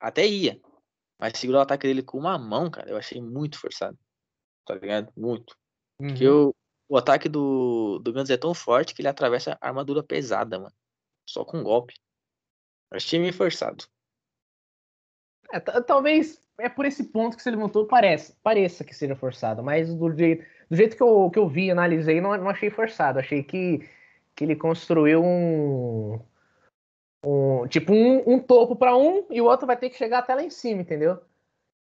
até 0.00 0.26
ia. 0.26 0.60
Mas 1.18 1.38
segurar 1.38 1.58
o 1.58 1.62
ataque 1.62 1.86
dele 1.86 2.02
com 2.02 2.18
uma 2.18 2.38
mão, 2.38 2.70
cara, 2.70 2.90
eu 2.90 2.96
achei 2.96 3.20
muito 3.20 3.58
forçado. 3.58 3.98
Tá 4.64 4.74
ligado? 4.74 5.12
Muito. 5.16 5.54
Uhum. 6.00 6.08
Porque 6.08 6.26
o, 6.26 6.54
o 6.88 6.96
ataque 6.96 7.28
do, 7.28 7.98
do 7.98 8.12
Guns 8.12 8.30
é 8.30 8.36
tão 8.36 8.54
forte 8.54 8.94
que 8.94 9.02
ele 9.02 9.08
atravessa 9.08 9.58
a 9.60 9.68
armadura 9.68 10.02
pesada, 10.02 10.58
mano. 10.58 10.74
Só 11.28 11.44
com 11.44 11.58
um 11.58 11.62
golpe. 11.62 11.94
Eu 12.90 12.96
achei 12.96 13.18
meio 13.18 13.34
forçado. 13.34 13.84
É, 15.52 15.60
talvez 15.60 16.42
é 16.58 16.68
por 16.68 16.86
esse 16.86 17.04
ponto 17.04 17.36
que 17.36 17.42
você 17.42 17.50
levantou, 17.50 17.86
parece, 17.86 18.34
pareça 18.42 18.84
que 18.84 18.94
seja 18.94 19.16
forçado, 19.16 19.62
mas 19.62 19.92
do 19.94 20.16
jeito, 20.16 20.44
do 20.70 20.76
jeito 20.76 20.96
que, 20.96 21.02
eu, 21.02 21.28
que 21.30 21.38
eu 21.38 21.48
vi, 21.48 21.70
analisei, 21.70 22.20
não, 22.20 22.36
não 22.36 22.48
achei 22.48 22.70
forçado. 22.70 23.18
Achei 23.18 23.42
que, 23.42 23.84
que 24.36 24.44
ele 24.44 24.54
construiu 24.54 25.22
um. 25.22 26.20
um 27.24 27.66
tipo, 27.66 27.92
um, 27.92 28.22
um 28.34 28.38
topo 28.38 28.76
para 28.76 28.96
um 28.96 29.26
e 29.30 29.40
o 29.40 29.46
outro 29.46 29.66
vai 29.66 29.76
ter 29.76 29.90
que 29.90 29.98
chegar 29.98 30.20
até 30.20 30.34
lá 30.34 30.44
em 30.44 30.50
cima, 30.50 30.82
entendeu? 30.82 31.18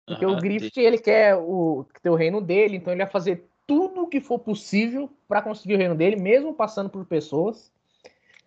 Porque 0.04 0.26
uhum, 0.26 0.32
o 0.32 0.36
Griffith, 0.36 0.78
ele 0.78 0.98
quer 0.98 1.36
o, 1.36 1.86
ter 2.02 2.10
o 2.10 2.16
reino 2.16 2.40
dele, 2.40 2.76
então 2.76 2.92
ele 2.92 3.04
vai 3.04 3.10
fazer 3.10 3.46
tudo 3.68 4.02
o 4.02 4.08
que 4.08 4.20
for 4.20 4.40
possível 4.40 5.08
para 5.28 5.40
conseguir 5.40 5.74
o 5.74 5.78
reino 5.78 5.94
dele, 5.94 6.16
mesmo 6.16 6.52
passando 6.52 6.90
por 6.90 7.06
pessoas. 7.06 7.70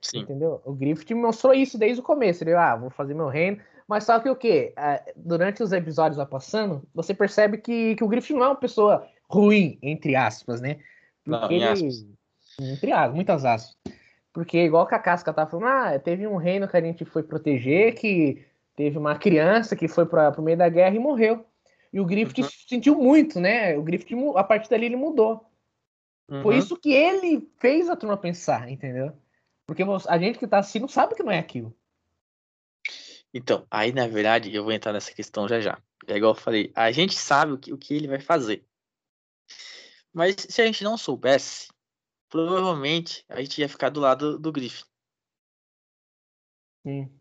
Sim. 0.01 0.19
Entendeu? 0.19 0.61
O 0.65 0.73
Griffith 0.73 1.15
mostrou 1.15 1.53
isso 1.53 1.77
desde 1.77 2.01
o 2.01 2.03
começo. 2.03 2.43
Ele, 2.43 2.53
ah, 2.53 2.75
vou 2.75 2.89
fazer 2.89 3.13
meu 3.13 3.29
reino. 3.29 3.59
Mas 3.87 4.03
só 4.03 4.19
que 4.19 4.29
o 4.29 4.35
quê? 4.35 4.73
É, 4.75 5.13
durante 5.15 5.63
os 5.63 5.71
episódios 5.71 6.17
lá 6.17 6.25
passando, 6.25 6.83
você 6.93 7.13
percebe 7.13 7.57
que, 7.57 7.95
que 7.95 8.03
o 8.03 8.07
Griffith 8.07 8.33
não 8.33 8.43
é 8.43 8.47
uma 8.49 8.55
pessoa 8.55 9.07
ruim, 9.29 9.77
entre 9.81 10.15
aspas, 10.15 10.61
né? 10.61 10.79
Porque 11.23 11.59
não, 11.59 11.73
ele... 11.73 11.89
Entre 12.59 12.91
aspas, 12.91 13.15
muitas 13.15 13.45
aspas. 13.45 13.75
Porque, 14.31 14.57
igual 14.59 14.85
que 14.85 14.95
a 14.95 14.99
Casca 14.99 15.33
tá 15.33 15.45
falando, 15.45 15.67
ah, 15.67 15.99
teve 15.99 16.27
um 16.27 16.35
reino 16.35 16.67
que 16.67 16.75
a 16.75 16.81
gente 16.81 17.05
foi 17.05 17.23
proteger, 17.23 17.95
que 17.95 18.45
teve 18.75 18.97
uma 18.97 19.17
criança 19.17 19.75
que 19.75 19.87
foi 19.87 20.05
para 20.05 20.39
o 20.39 20.43
meio 20.43 20.57
da 20.57 20.67
guerra 20.67 20.95
e 20.95 20.99
morreu. 20.99 21.45
E 21.93 21.99
o 21.99 22.05
Griffith 22.05 22.43
uhum. 22.43 22.49
sentiu 22.67 22.95
muito, 22.95 23.39
né? 23.39 23.77
O 23.77 23.83
Griffith, 23.83 24.17
a 24.35 24.43
partir 24.43 24.69
dali, 24.69 24.87
ele 24.87 24.97
mudou. 24.97 25.49
Uhum. 26.29 26.41
Foi 26.41 26.57
isso 26.57 26.75
que 26.75 26.91
ele 26.91 27.49
fez 27.57 27.89
a 27.89 27.95
turma 27.95 28.17
pensar, 28.17 28.69
entendeu? 28.69 29.13
Porque 29.65 29.83
a 30.07 30.17
gente 30.17 30.37
que 30.37 30.47
tá 30.47 30.59
assistindo 30.59 30.87
sabe 30.89 31.15
que 31.15 31.23
não 31.23 31.31
é 31.31 31.39
aquilo. 31.39 31.73
Então, 33.33 33.65
aí 33.69 33.91
na 33.91 34.07
verdade 34.07 34.53
eu 34.53 34.63
vou 34.63 34.71
entrar 34.71 34.93
nessa 34.93 35.13
questão 35.13 35.47
já 35.47 35.59
já. 35.59 35.77
É 36.07 36.15
igual 36.15 36.33
eu 36.33 36.39
falei, 36.39 36.71
a 36.75 36.91
gente 36.91 37.17
sabe 37.17 37.51
o 37.51 37.57
que, 37.57 37.73
o 37.73 37.77
que 37.77 37.93
ele 37.93 38.07
vai 38.07 38.19
fazer. 38.19 38.63
Mas 40.13 40.35
se 40.37 40.61
a 40.61 40.65
gente 40.65 40.83
não 40.83 40.97
soubesse, 40.97 41.67
provavelmente 42.29 43.25
a 43.27 43.41
gente 43.41 43.59
ia 43.59 43.69
ficar 43.69 43.89
do 43.89 43.99
lado 43.99 44.39
do 44.39 44.51
Griffin. 44.51 44.85
Sim. 46.85 47.19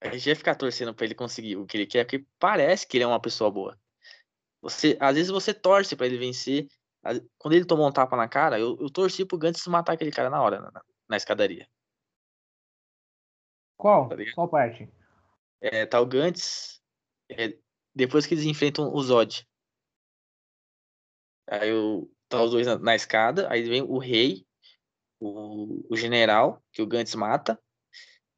A 0.00 0.10
gente 0.10 0.28
ia 0.28 0.36
ficar 0.36 0.54
torcendo 0.54 0.94
para 0.94 1.06
ele 1.06 1.14
conseguir 1.14 1.56
o 1.56 1.66
que 1.66 1.76
ele 1.76 1.86
quer, 1.86 2.04
porque 2.04 2.24
parece 2.38 2.86
que 2.86 2.96
ele 2.96 3.04
é 3.04 3.06
uma 3.06 3.20
pessoa 3.20 3.50
boa. 3.50 3.80
Você, 4.60 4.96
às 5.00 5.14
vezes 5.14 5.30
você 5.30 5.54
torce 5.54 5.96
para 5.96 6.06
ele 6.06 6.18
vencer. 6.18 6.68
Quando 7.38 7.54
ele 7.54 7.64
tomou 7.64 7.88
um 7.88 7.92
tapa 7.92 8.16
na 8.16 8.28
cara, 8.28 8.58
eu, 8.58 8.76
eu 8.80 8.90
torci 8.90 9.24
pro 9.24 9.38
Gantz 9.38 9.66
matar 9.66 9.92
aquele 9.92 10.10
cara 10.10 10.28
na 10.28 10.42
hora, 10.42 10.60
na, 10.60 10.82
na 11.08 11.16
escadaria. 11.16 11.68
Qual? 13.76 14.08
Tá 14.08 14.16
Qual 14.34 14.48
parte? 14.48 14.88
é, 15.60 15.86
tá 15.86 16.00
o 16.00 16.06
Gantz, 16.06 16.80
é, 17.28 17.56
depois 17.94 18.26
que 18.26 18.34
eles 18.34 18.44
enfrentam 18.44 18.92
o 18.92 19.02
Zod. 19.02 19.47
Aí 21.50 21.72
o, 21.72 22.10
tá 22.28 22.42
os 22.42 22.50
dois 22.50 22.66
na, 22.66 22.78
na 22.78 22.94
escada, 22.94 23.50
aí 23.50 23.62
vem 23.62 23.82
o 23.82 23.98
rei, 23.98 24.46
o, 25.20 25.84
o 25.90 25.96
general, 25.96 26.62
que 26.72 26.82
o 26.82 26.86
Gantz 26.86 27.14
mata, 27.14 27.58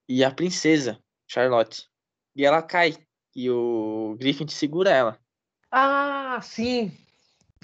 e 0.09 0.25
a 0.25 0.31
princesa, 0.31 1.03
Charlotte. 1.29 1.89
E 2.37 2.45
ela 2.45 2.63
cai, 2.63 2.97
e 3.35 3.51
o 3.51 4.17
Griffin 4.19 4.47
segura 4.49 4.91
ela. 4.91 5.21
Ah, 5.71 6.41
sim! 6.43 6.93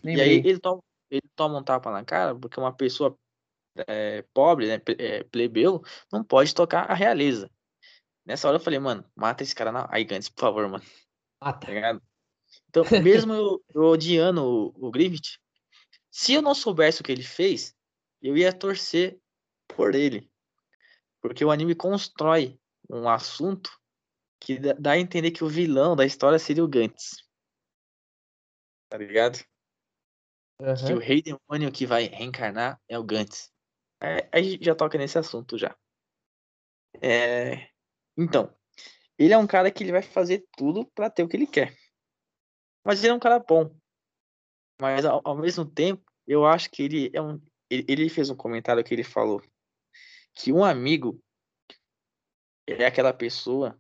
Lembrei. 0.03 0.39
E 0.39 0.41
aí 0.41 0.47
ele 0.47 0.59
toma, 0.59 0.83
ele 1.11 1.29
toma 1.35 1.59
um 1.59 1.63
tapa 1.63 1.91
na 1.91 2.05
cara, 2.05 2.35
porque 2.35 2.59
uma 2.59 2.73
pessoa 2.73 3.17
é, 3.87 4.23
pobre, 4.35 4.67
né, 4.67 4.83
é, 4.99 5.25
plebeu, 5.25 5.83
não 6.13 6.25
pode 6.25 6.55
tocar 6.55 6.91
a 6.91 6.95
realeza. 6.95 7.51
Nessa 8.25 8.49
hora 8.49 8.57
eu 8.57 8.61
falei, 8.61 8.79
mano, 8.79 9.05
mata 9.15 9.43
esse 9.43 9.55
cara 9.55 9.71
na... 9.71 9.89
aí, 9.91 10.05
Gantz, 10.05 10.29
por 10.29 10.41
favor, 10.41 10.69
mano. 10.69 10.85
Mata. 11.41 11.67
Tá 11.67 12.01
então, 12.77 13.01
mesmo 13.03 13.33
eu, 13.33 13.65
eu 13.75 13.83
odiando 13.85 14.45
o, 14.45 14.89
o 14.89 14.91
Griffith, 14.91 15.39
se 16.11 16.35
eu 16.35 16.43
não 16.43 16.55
soubesse 16.55 17.01
o 17.01 17.05
que 17.05 17.11
ele 17.11 17.23
fez, 17.23 17.75
eu 18.21 18.37
ia 18.37 18.53
torcer 18.53 19.19
por 19.67 19.95
ele. 19.95 20.31
Porque 21.23 21.43
o 21.43 21.51
anime 21.51 21.75
constrói 21.75 22.61
um 22.91 23.09
assunto 23.09 23.71
que 24.39 24.59
dá 24.59 24.93
a 24.93 24.99
entender 24.99 25.31
que 25.31 25.43
o 25.43 25.49
vilão 25.49 25.97
da 25.97 26.05
história 26.05 26.39
seria 26.39 26.63
o 26.63 26.69
Gantz. 26.69 27.25
Tá 28.91 28.99
ligado? 28.99 29.39
Uhum. 30.61 30.75
Que 30.87 30.93
o 30.93 30.99
rei 30.99 31.23
demônio 31.23 31.73
que 31.73 31.87
vai 31.87 32.05
reencarnar 32.05 32.79
é 32.87 32.99
o 32.99 33.05
Gantz. 33.05 33.51
É, 34.03 34.29
aí 34.31 34.59
já 34.61 34.75
toca 34.75 34.99
nesse 34.99 35.19
assunto 35.19 35.57
já. 35.57 35.75
É, 37.01 37.71
então, 38.17 38.55
ele 39.19 39.33
é 39.33 39.39
um 39.39 39.47
cara 39.47 39.71
que 39.71 39.83
ele 39.83 39.93
vai 39.93 40.03
fazer 40.03 40.47
tudo 40.57 40.87
para 40.95 41.09
ter 41.09 41.23
o 41.23 41.29
que 41.29 41.37
ele 41.37 41.47
quer. 41.47 41.75
Mas 42.87 43.03
ele 43.03 43.13
é 43.13 43.15
um 43.15 43.19
cara 43.19 43.41
bom. 43.41 43.75
Mas 44.81 45.05
ao, 45.05 45.21
ao 45.25 45.37
mesmo 45.37 45.65
tempo, 45.65 46.05
eu 46.25 46.47
acho 46.47 46.71
que 46.71 46.85
ele 46.85 47.11
é 47.13 47.21
um. 47.21 47.41
Ele, 47.69 47.85
ele, 47.89 48.09
fez 48.09 48.31
um 48.31 48.37
comentário 48.37 48.85
que 48.85 48.95
ele 48.95 49.03
falou 49.03 49.43
que 50.33 50.53
um 50.53 50.65
amigo 50.65 51.21
é 52.65 52.87
aquela 52.87 53.13
pessoa 53.13 53.77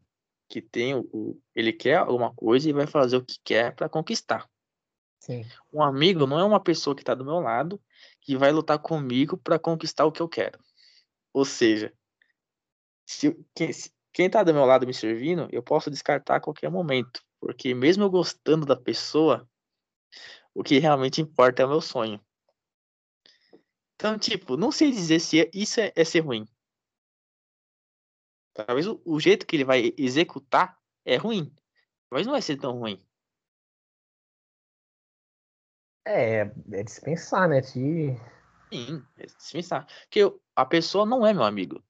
que 0.48 0.60
tem 0.60 0.96
o, 0.96 1.40
ele 1.54 1.72
quer 1.72 1.98
alguma 1.98 2.34
coisa 2.34 2.68
e 2.68 2.72
vai 2.72 2.86
fazer 2.86 3.16
o 3.18 3.24
que 3.24 3.36
quer 3.44 3.76
para 3.76 3.88
conquistar. 3.88 4.48
Sim. 5.20 5.44
Um 5.72 5.82
amigo 5.82 6.26
não 6.26 6.40
é 6.40 6.44
uma 6.44 6.60
pessoa 6.60 6.96
que 6.96 7.02
está 7.02 7.14
do 7.14 7.24
meu 7.24 7.38
lado 7.38 7.80
que 8.20 8.36
vai 8.36 8.50
lutar 8.50 8.78
comigo 8.80 9.36
para 9.36 9.58
conquistar 9.58 10.04
o 10.04 10.10
que 10.10 10.20
eu 10.20 10.28
quero. 10.28 10.58
Ou 11.32 11.44
seja, 11.44 11.92
se, 13.04 13.36
quem 14.12 14.28
tá 14.28 14.42
do 14.42 14.54
meu 14.54 14.64
lado 14.64 14.86
me 14.86 14.94
servindo, 14.94 15.46
eu 15.52 15.62
posso 15.62 15.90
descartar 15.90 16.36
a 16.36 16.40
qualquer 16.40 16.70
momento. 16.70 17.20
Porque 17.46 17.72
mesmo 17.72 18.02
eu 18.02 18.10
gostando 18.10 18.66
da 18.66 18.74
pessoa, 18.74 19.48
o 20.52 20.64
que 20.64 20.80
realmente 20.80 21.20
importa 21.20 21.62
é 21.62 21.64
o 21.64 21.68
meu 21.68 21.80
sonho. 21.80 22.20
Então, 23.94 24.18
tipo, 24.18 24.56
não 24.56 24.72
sei 24.72 24.90
dizer 24.90 25.20
se 25.20 25.42
é, 25.42 25.50
isso 25.54 25.78
é, 25.78 25.92
é 25.94 26.04
ser 26.04 26.20
ruim. 26.22 26.44
Talvez 28.52 28.88
o, 28.88 29.00
o, 29.04 29.20
jeito 29.20 29.46
que 29.46 29.54
ele 29.54 29.64
vai 29.64 29.94
executar 29.96 30.76
é 31.04 31.14
ruim. 31.14 31.54
Mas 32.10 32.26
não 32.26 32.32
vai 32.32 32.42
ser 32.42 32.56
tão 32.56 32.80
ruim. 32.80 33.00
É, 36.04 36.40
é 36.40 36.82
dispensar, 36.82 37.48
né? 37.48 37.60
De... 37.60 38.16
Sim, 38.72 39.06
é 39.18 39.26
dispensar. 39.26 39.86
Porque 39.86 40.18
eu, 40.18 40.42
a 40.56 40.66
pessoa 40.66 41.06
não 41.06 41.24
é 41.24 41.32
meu 41.32 41.44
amigo. 41.44 41.80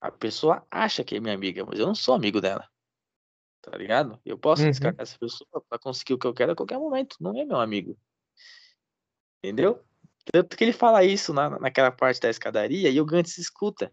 A 0.00 0.12
pessoa 0.12 0.64
acha 0.70 1.02
que 1.02 1.16
é 1.16 1.20
minha 1.20 1.34
amiga, 1.34 1.66
mas 1.66 1.80
eu 1.80 1.86
não 1.86 1.94
sou 1.96 2.14
amigo 2.14 2.40
dela. 2.40 2.72
Tá 3.64 3.78
ligado? 3.78 4.20
Eu 4.24 4.36
posso 4.36 4.62
uhum. 4.62 4.70
descartar 4.70 5.02
essa 5.02 5.18
pessoa 5.18 5.48
pra 5.68 5.78
conseguir 5.78 6.12
o 6.12 6.18
que 6.18 6.26
eu 6.26 6.34
quero 6.34 6.52
a 6.52 6.56
qualquer 6.56 6.78
momento. 6.78 7.16
Não 7.18 7.38
é 7.38 7.44
meu 7.46 7.58
amigo. 7.58 7.96
Entendeu? 9.42 9.82
Tanto 10.30 10.56
que 10.56 10.64
ele 10.64 10.72
fala 10.72 11.02
isso 11.02 11.32
na, 11.32 11.58
naquela 11.58 11.90
parte 11.90 12.20
da 12.20 12.28
escadaria 12.28 12.90
e 12.90 13.00
o 13.00 13.04
Gantz 13.06 13.38
escuta. 13.38 13.90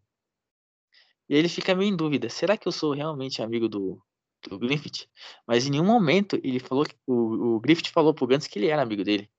E 1.29 1.35
ele 1.35 1.47
fica 1.47 1.73
meio 1.73 1.89
em 1.89 1.95
dúvida: 1.95 2.29
será 2.29 2.57
que 2.57 2.67
eu 2.67 2.71
sou 2.71 2.93
realmente 2.93 3.41
amigo 3.41 3.69
do, 3.69 4.01
do 4.43 4.59
Griffith? 4.59 5.07
Mas 5.47 5.65
em 5.65 5.71
nenhum 5.71 5.85
momento 5.85 6.37
ele 6.43 6.59
falou 6.59 6.85
que 6.85 6.95
o, 7.07 7.55
o 7.55 7.59
Griffith 7.61 7.91
falou 7.91 8.13
pro 8.13 8.27
Gantz 8.27 8.47
que 8.47 8.59
ele 8.59 8.67
era 8.67 8.81
amigo 8.81 9.03
dele. 9.05 9.31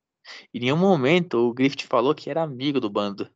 Em 0.54 0.60
nenhum 0.60 0.78
momento 0.78 1.38
o 1.38 1.52
Griffith 1.52 1.86
falou 1.86 2.14
que 2.14 2.30
era 2.30 2.42
amigo 2.42 2.80
do 2.80 2.88
bando. 2.88 3.30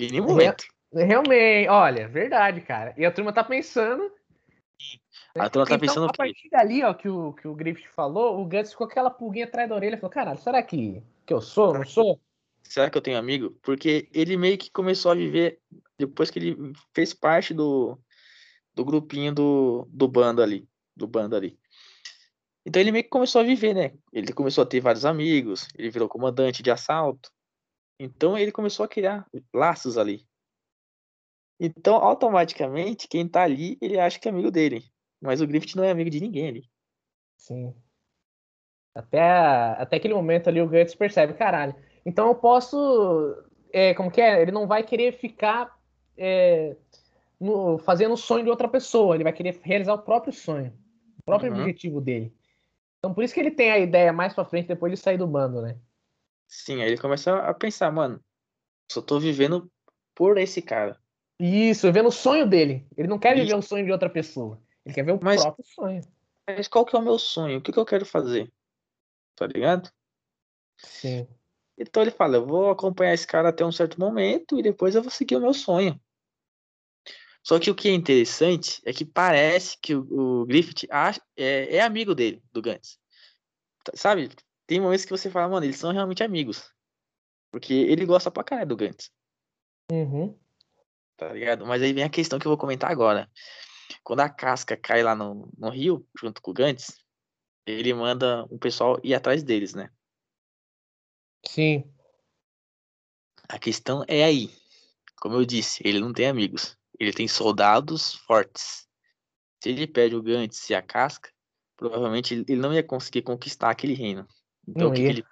Em 0.00 0.10
nenhum 0.10 0.26
momento. 0.26 0.64
Realmente, 0.92 1.68
olha, 1.68 2.08
verdade, 2.08 2.62
cara. 2.62 2.94
E 2.96 3.04
a 3.04 3.12
turma 3.12 3.32
tá 3.32 3.44
pensando. 3.44 4.10
A 5.38 5.48
turma 5.48 5.66
tá 5.66 5.76
então, 5.76 5.86
pensando 5.86 6.06
a 6.06 6.12
partir 6.12 6.48
dali, 6.50 6.82
ó, 6.82 6.92
que 6.92 7.08
o, 7.08 7.32
que 7.32 7.46
o 7.46 7.54
Griffith 7.54 7.88
falou, 7.88 8.40
o 8.40 8.44
Gantz 8.44 8.72
ficou 8.72 8.86
aquela 8.86 9.10
pulguinha 9.10 9.44
atrás 9.44 9.68
da 9.68 9.74
orelha 9.74 9.94
e 9.94 9.98
falou: 9.98 10.10
caralho, 10.10 10.38
será 10.38 10.62
que, 10.62 11.02
que 11.24 11.32
eu 11.32 11.40
sou? 11.40 11.72
Não 11.74 11.84
sou? 11.84 12.20
Será 12.62 12.90
que 12.90 12.98
eu 12.98 13.02
tenho 13.02 13.18
amigo? 13.18 13.56
Porque 13.62 14.08
ele 14.12 14.36
meio 14.36 14.58
que 14.58 14.70
começou 14.70 15.12
a 15.12 15.14
viver 15.14 15.60
depois 15.98 16.30
que 16.30 16.38
ele 16.38 16.72
fez 16.94 17.14
parte 17.14 17.54
do, 17.54 17.98
do 18.74 18.84
grupinho 18.84 19.32
do, 19.32 19.88
do 19.90 20.08
bando 20.08 20.42
ali. 20.42 20.68
Do 20.96 21.06
bando 21.06 21.36
ali. 21.36 21.58
Então 22.64 22.80
ele 22.80 22.92
meio 22.92 23.04
que 23.04 23.10
começou 23.10 23.40
a 23.40 23.44
viver, 23.44 23.74
né? 23.74 23.92
Ele 24.12 24.32
começou 24.32 24.62
a 24.62 24.66
ter 24.66 24.80
vários 24.80 25.04
amigos, 25.04 25.66
ele 25.76 25.90
virou 25.90 26.08
comandante 26.08 26.62
de 26.62 26.70
assalto. 26.70 27.30
Então 27.98 28.36
ele 28.36 28.52
começou 28.52 28.84
a 28.84 28.88
criar 28.88 29.26
laços 29.52 29.96
ali. 29.96 30.26
Então, 31.58 31.96
automaticamente, 31.96 33.06
quem 33.06 33.28
tá 33.28 33.42
ali, 33.42 33.76
ele 33.82 33.98
acha 33.98 34.18
que 34.18 34.26
é 34.26 34.30
amigo 34.30 34.50
dele. 34.50 34.82
Mas 35.20 35.40
o 35.40 35.46
Griffith 35.46 35.76
não 35.76 35.84
é 35.84 35.90
amigo 35.90 36.10
de 36.10 36.20
ninguém 36.20 36.48
ali. 36.48 36.70
Sim. 37.36 37.74
Até, 38.94 39.20
até 39.20 39.96
aquele 39.96 40.14
momento 40.14 40.48
ali 40.48 40.60
o 40.60 40.68
Guts 40.68 40.94
percebe, 40.94 41.34
caralho. 41.34 41.74
Então 42.04 42.28
eu 42.28 42.34
posso. 42.34 43.36
É, 43.72 43.94
como 43.94 44.10
que 44.10 44.20
é? 44.20 44.40
Ele 44.42 44.50
não 44.50 44.66
vai 44.66 44.82
querer 44.82 45.12
ficar 45.12 45.78
é, 46.16 46.76
no, 47.38 47.78
fazendo 47.78 48.14
o 48.14 48.16
sonho 48.16 48.44
de 48.44 48.50
outra 48.50 48.68
pessoa. 48.68 49.14
Ele 49.14 49.24
vai 49.24 49.32
querer 49.32 49.60
realizar 49.62 49.94
o 49.94 50.02
próprio 50.02 50.32
sonho. 50.32 50.72
O 51.18 51.22
próprio 51.22 51.52
uhum. 51.52 51.60
objetivo 51.60 52.00
dele. 52.00 52.34
Então 52.98 53.14
por 53.14 53.22
isso 53.22 53.32
que 53.32 53.40
ele 53.40 53.50
tem 53.50 53.70
a 53.70 53.78
ideia 53.78 54.12
mais 54.12 54.34
pra 54.34 54.44
frente 54.44 54.68
depois 54.68 54.92
de 54.92 54.98
sair 54.98 55.16
do 55.16 55.26
bando, 55.26 55.62
né? 55.62 55.78
Sim, 56.48 56.82
aí 56.82 56.88
ele 56.88 56.98
começa 56.98 57.36
a 57.36 57.54
pensar, 57.54 57.92
mano, 57.92 58.20
só 58.90 59.00
tô 59.00 59.20
vivendo 59.20 59.70
por 60.14 60.36
esse 60.36 60.60
cara. 60.60 60.98
Isso, 61.38 61.86
vivendo 61.86 62.08
o 62.08 62.12
sonho 62.12 62.46
dele. 62.46 62.86
Ele 62.96 63.08
não 63.08 63.18
quer 63.18 63.34
Isso. 63.34 63.44
viver 63.44 63.56
o 63.56 63.62
sonho 63.62 63.84
de 63.84 63.92
outra 63.92 64.10
pessoa. 64.10 64.60
Ele 64.90 64.94
quer 64.94 65.04
ver 65.04 65.12
o 65.12 65.20
mas, 65.22 65.40
próprio 65.40 65.64
sonho. 65.64 66.02
Mas 66.46 66.66
qual 66.66 66.84
que 66.84 66.96
é 66.96 66.98
o 66.98 67.02
meu 67.02 67.18
sonho? 67.18 67.58
O 67.58 67.62
que, 67.62 67.72
que 67.72 67.78
eu 67.78 67.86
quero 67.86 68.04
fazer? 68.04 68.52
Tá 69.36 69.46
ligado? 69.46 69.90
Sim. 70.78 71.28
Então 71.78 72.02
ele 72.02 72.10
fala, 72.10 72.36
eu 72.36 72.46
vou 72.46 72.70
acompanhar 72.70 73.14
esse 73.14 73.26
cara 73.26 73.48
até 73.48 73.64
um 73.64 73.72
certo 73.72 73.98
momento 73.98 74.58
e 74.58 74.62
depois 74.62 74.94
eu 74.94 75.02
vou 75.02 75.10
seguir 75.10 75.36
o 75.36 75.40
meu 75.40 75.54
sonho. 75.54 75.98
Só 77.42 77.58
que 77.58 77.70
o 77.70 77.74
que 77.74 77.88
é 77.88 77.92
interessante 77.92 78.82
é 78.84 78.92
que 78.92 79.04
parece 79.04 79.78
que 79.80 79.94
o, 79.94 80.42
o 80.42 80.46
Griffith 80.46 80.86
acha, 80.90 81.22
é, 81.36 81.76
é, 81.76 81.80
amigo 81.80 82.14
dele, 82.14 82.42
do 82.52 82.60
Gantz. 82.60 82.98
Sabe? 83.94 84.28
Tem 84.66 84.78
momentos 84.78 85.04
que 85.04 85.10
você 85.10 85.30
fala, 85.30 85.48
mano, 85.48 85.64
eles 85.64 85.76
são 85.76 85.92
realmente 85.92 86.22
amigos. 86.22 86.70
Porque 87.50 87.72
ele 87.72 88.04
gosta 88.04 88.30
pra 88.30 88.44
caralho 88.44 88.68
do 88.68 88.76
Gantz. 88.76 89.10
Uhum. 89.90 90.36
Tá 91.16 91.32
ligado? 91.32 91.64
Mas 91.64 91.80
aí 91.80 91.92
vem 91.92 92.04
a 92.04 92.10
questão 92.10 92.38
que 92.38 92.46
eu 92.46 92.50
vou 92.50 92.58
comentar 92.58 92.90
agora. 92.90 93.30
Quando 94.02 94.20
a 94.20 94.28
casca 94.28 94.76
cai 94.76 95.02
lá 95.02 95.14
no, 95.14 95.50
no 95.56 95.70
rio, 95.70 96.06
junto 96.20 96.40
com 96.40 96.50
o 96.50 96.54
Gantz, 96.54 96.98
ele 97.66 97.92
manda 97.94 98.46
um 98.50 98.58
pessoal 98.58 98.98
ir 99.02 99.14
atrás 99.14 99.42
deles, 99.42 99.74
né? 99.74 99.90
Sim. 101.46 101.84
A 103.48 103.58
questão 103.58 104.04
é 104.06 104.24
aí. 104.24 104.50
Como 105.20 105.36
eu 105.36 105.44
disse, 105.44 105.82
ele 105.86 106.00
não 106.00 106.12
tem 106.12 106.26
amigos. 106.26 106.76
Ele 106.98 107.12
tem 107.12 107.26
soldados 107.26 108.14
fortes. 108.26 108.88
Se 109.62 109.70
ele 109.70 109.86
perde 109.86 110.16
o 110.16 110.22
Gantz 110.22 110.68
e 110.70 110.74
a 110.74 110.82
casca, 110.82 111.30
provavelmente 111.76 112.34
ele 112.34 112.60
não 112.60 112.72
ia 112.72 112.82
conseguir 112.82 113.22
conquistar 113.22 113.70
aquele 113.70 113.94
reino. 113.94 114.26
Então, 114.66 114.88
não 114.88 114.90
o 114.90 114.94
que, 114.94 115.02
ia. 115.02 115.12
que 115.12 115.18
ele... 115.18 115.26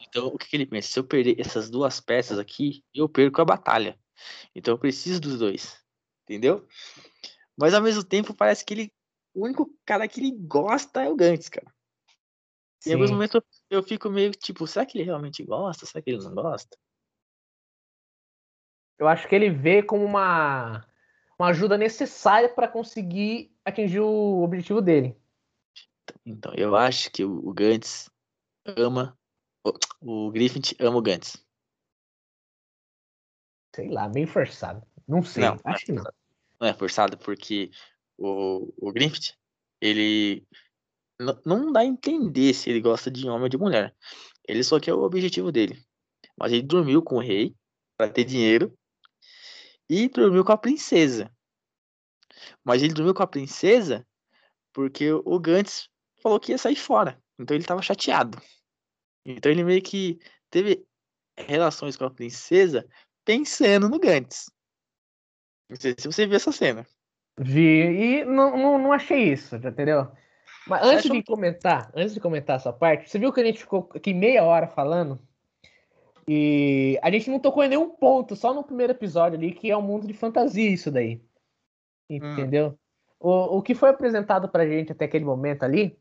então, 0.00 0.26
o 0.26 0.38
que, 0.38 0.48
que 0.48 0.56
ele 0.56 0.66
pensa? 0.66 0.88
Se 0.88 0.98
eu 0.98 1.04
perder 1.04 1.40
essas 1.40 1.70
duas 1.70 2.00
peças 2.00 2.38
aqui, 2.38 2.84
eu 2.94 3.08
perco 3.08 3.40
a 3.40 3.44
batalha. 3.44 3.98
Então, 4.54 4.74
eu 4.74 4.78
preciso 4.78 5.20
dos 5.20 5.38
dois. 5.38 5.78
Entendeu? 6.24 6.66
Mas, 7.60 7.74
ao 7.74 7.82
mesmo 7.82 8.02
tempo, 8.02 8.32
parece 8.32 8.64
que 8.64 8.72
ele. 8.72 8.92
O 9.34 9.44
único 9.44 9.70
cara 9.84 10.08
que 10.08 10.18
ele 10.18 10.32
gosta 10.32 11.02
é 11.02 11.10
o 11.10 11.14
Gantz, 11.14 11.48
cara. 11.50 11.70
Sim. 12.80 12.90
Em 12.90 12.92
alguns 12.94 13.10
momentos 13.10 13.40
eu 13.68 13.82
fico 13.82 14.08
meio 14.08 14.30
tipo, 14.30 14.66
será 14.66 14.86
que 14.86 14.96
ele 14.96 15.04
realmente 15.04 15.44
gosta? 15.44 15.84
Será 15.84 16.02
que 16.02 16.10
ele 16.10 16.24
não 16.24 16.34
gosta? 16.34 16.76
Eu 18.98 19.06
acho 19.06 19.28
que 19.28 19.34
ele 19.34 19.50
vê 19.50 19.82
como 19.82 20.04
uma, 20.04 20.86
uma 21.38 21.48
ajuda 21.48 21.76
necessária 21.76 22.48
para 22.48 22.66
conseguir 22.66 23.54
atingir 23.64 24.00
o 24.00 24.42
objetivo 24.42 24.80
dele. 24.80 25.14
Então, 26.24 26.52
eu 26.54 26.74
acho 26.74 27.10
que 27.10 27.24
o, 27.24 27.52
Gantz 27.52 28.10
ama. 28.64 29.16
O, 29.62 30.26
o 30.26 30.30
Griffith 30.30 30.74
ama 30.80 30.96
o 30.96 31.02
Gantz. 31.02 31.36
Sei 33.74 33.90
lá, 33.90 34.08
bem 34.08 34.26
forçado. 34.26 34.84
Não 35.06 35.22
sei, 35.22 35.44
não, 35.44 35.58
acho 35.64 35.86
que 35.86 35.92
não. 35.92 36.04
Não 36.60 36.68
é 36.68 36.74
forçado 36.74 37.16
porque 37.16 37.70
o, 38.18 38.72
o 38.76 38.92
Griffith, 38.92 39.34
ele 39.80 40.46
não 41.44 41.72
dá 41.72 41.80
a 41.80 41.84
entender 41.84 42.54
se 42.54 42.70
ele 42.70 42.80
gosta 42.80 43.10
de 43.10 43.28
homem 43.28 43.44
ou 43.44 43.48
de 43.48 43.58
mulher. 43.58 43.94
Ele 44.46 44.62
só 44.62 44.80
quer 44.80 44.94
o 44.94 45.02
objetivo 45.02 45.52
dele. 45.52 45.82
Mas 46.38 46.52
ele 46.52 46.62
dormiu 46.62 47.02
com 47.02 47.16
o 47.16 47.20
rei 47.20 47.54
para 47.96 48.10
ter 48.10 48.24
dinheiro 48.24 48.76
e 49.88 50.08
dormiu 50.08 50.44
com 50.44 50.52
a 50.52 50.58
princesa. 50.58 51.30
Mas 52.64 52.82
ele 52.82 52.94
dormiu 52.94 53.14
com 53.14 53.22
a 53.22 53.26
princesa 53.26 54.06
porque 54.72 55.12
o 55.12 55.38
Gantz 55.38 55.88
falou 56.22 56.40
que 56.40 56.52
ia 56.52 56.58
sair 56.58 56.76
fora. 56.76 57.20
Então 57.38 57.54
ele 57.54 57.64
estava 57.64 57.82
chateado. 57.82 58.40
Então 59.24 59.50
ele 59.50 59.64
meio 59.64 59.82
que 59.82 60.18
teve 60.48 60.86
relações 61.36 61.96
com 61.96 62.04
a 62.04 62.10
princesa 62.10 62.86
pensando 63.24 63.88
no 63.88 63.98
Gantz. 63.98 64.50
Não 65.70 65.76
sei 65.76 65.94
se 65.96 66.06
você 66.06 66.26
viu 66.26 66.34
essa 66.34 66.50
cena. 66.50 66.84
Vi 67.38 67.60
e 68.20 68.24
não, 68.24 68.56
não, 68.56 68.78
não 68.78 68.92
achei 68.92 69.32
isso, 69.32 69.54
entendeu? 69.54 70.08
Mas 70.66 70.82
antes 70.82 71.10
de 71.10 71.22
comentar, 71.22 71.90
antes 71.94 72.12
de 72.12 72.20
comentar 72.20 72.56
essa 72.56 72.72
parte, 72.72 73.08
você 73.08 73.18
viu 73.18 73.32
que 73.32 73.40
a 73.40 73.44
gente 73.44 73.60
ficou 73.60 73.88
aqui 73.94 74.12
meia 74.12 74.42
hora 74.44 74.66
falando 74.66 75.18
e 76.28 76.98
a 77.02 77.10
gente 77.10 77.30
não 77.30 77.38
tocou 77.38 77.64
em 77.64 77.68
nenhum 77.68 77.90
ponto, 77.90 78.36
só 78.36 78.52
no 78.52 78.64
primeiro 78.64 78.92
episódio 78.92 79.38
ali, 79.38 79.52
que 79.52 79.70
é 79.70 79.76
um 79.76 79.82
mundo 79.82 80.06
de 80.06 80.12
fantasia 80.12 80.68
isso 80.68 80.90
daí. 80.90 81.22
Entendeu? 82.08 82.68
Hum. 82.68 82.76
O, 83.20 83.58
o 83.58 83.62
que 83.62 83.74
foi 83.74 83.90
apresentado 83.90 84.48
pra 84.48 84.66
gente 84.66 84.92
até 84.92 85.04
aquele 85.04 85.24
momento 85.24 85.62
ali 85.62 85.96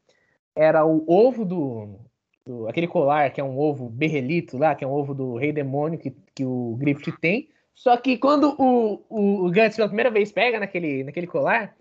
era 0.55 0.85
o 0.85 1.03
ovo 1.07 1.45
do, 1.45 1.99
do, 2.45 2.67
aquele 2.67 2.87
colar 2.87 3.31
que 3.31 3.39
é 3.39 3.43
um 3.43 3.57
ovo 3.57 3.87
berrelito 3.87 4.57
lá, 4.57 4.73
que 4.73 4.83
é 4.83 4.87
um 4.87 4.91
ovo 4.91 5.13
do 5.13 5.35
rei 5.35 5.53
demônio 5.53 5.99
que, 5.99 6.11
que 6.33 6.43
o 6.43 6.75
Griffith 6.77 7.17
tem. 7.21 7.49
Só 7.79 7.95
que 7.95 8.17
quando 8.17 8.57
o, 8.59 9.05
o, 9.07 9.45
o 9.45 9.51
Gantz 9.51 9.77
pela 9.77 9.87
primeira 9.87 10.11
vez 10.11 10.33
pega 10.33 10.59
naquele, 10.59 11.01
naquele 11.01 11.25
colar, 11.25 11.77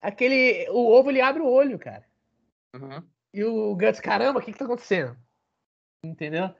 aquele. 0.00 0.64
O 0.70 0.92
ovo 0.92 1.10
ele 1.10 1.20
abre 1.20 1.42
o 1.42 1.50
olho, 1.50 1.76
cara. 1.76 2.04
Uhum. 2.72 3.02
E 3.32 3.42
o 3.42 3.74
Guts, 3.74 3.98
caramba, 3.98 4.38
o 4.38 4.42
que 4.42 4.52
que 4.52 4.58
tá 4.58 4.64
acontecendo? 4.64 5.16
Entendeu? 6.04 6.54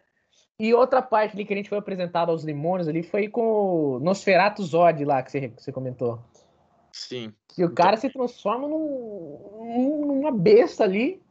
E 0.58 0.74
outra 0.74 1.00
parte 1.00 1.36
ali 1.36 1.44
que 1.44 1.54
a 1.54 1.56
gente 1.56 1.68
foi 1.68 1.78
apresentado 1.78 2.30
aos 2.30 2.42
limões 2.42 2.88
ali 2.88 3.04
foi 3.04 3.28
com 3.28 3.42
o 3.42 4.00
Nosferatu 4.00 4.64
Zod 4.64 5.04
lá, 5.04 5.22
que 5.22 5.30
você, 5.30 5.48
que 5.50 5.62
você 5.62 5.70
comentou. 5.70 6.20
Sim. 6.92 7.32
Que 7.54 7.64
o 7.64 7.72
cara 7.72 7.96
se 7.96 8.10
transforma 8.10 8.66
num, 8.66 10.04
numa 10.04 10.32
besta 10.32 10.82
ali. 10.82 11.22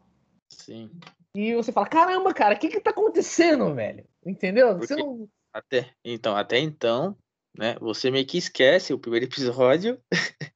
Sim. 0.47 0.89
E 1.35 1.53
você 1.55 1.73
fala, 1.73 1.87
caramba, 1.87 2.33
cara, 2.33 2.55
o 2.55 2.57
que 2.57 2.69
que 2.69 2.79
tá 2.79 2.91
acontecendo, 2.91 3.75
velho? 3.75 4.05
Entendeu? 4.25 4.77
Porque 4.77 4.87
você 4.87 4.95
não... 4.95 5.27
Até, 5.51 5.91
então, 6.05 6.35
até 6.37 6.57
então, 6.57 7.17
né, 7.57 7.75
você 7.79 8.09
meio 8.09 8.25
que 8.25 8.37
esquece 8.37 8.93
o 8.93 8.99
primeiro 8.99 9.25
episódio. 9.27 9.99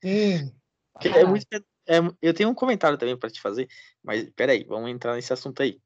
Que 0.02 1.08
é 1.10 1.26
muito 1.26 1.46
é, 1.88 2.00
eu 2.22 2.34
tenho 2.34 2.50
um 2.50 2.54
comentário 2.54 2.98
também 2.98 3.18
para 3.18 3.30
te 3.30 3.40
fazer, 3.40 3.68
mas 4.04 4.30
peraí, 4.36 4.66
vamos 4.66 4.90
entrar 4.90 5.16
nesse 5.16 5.32
assunto 5.32 5.64
aí. 5.64 5.80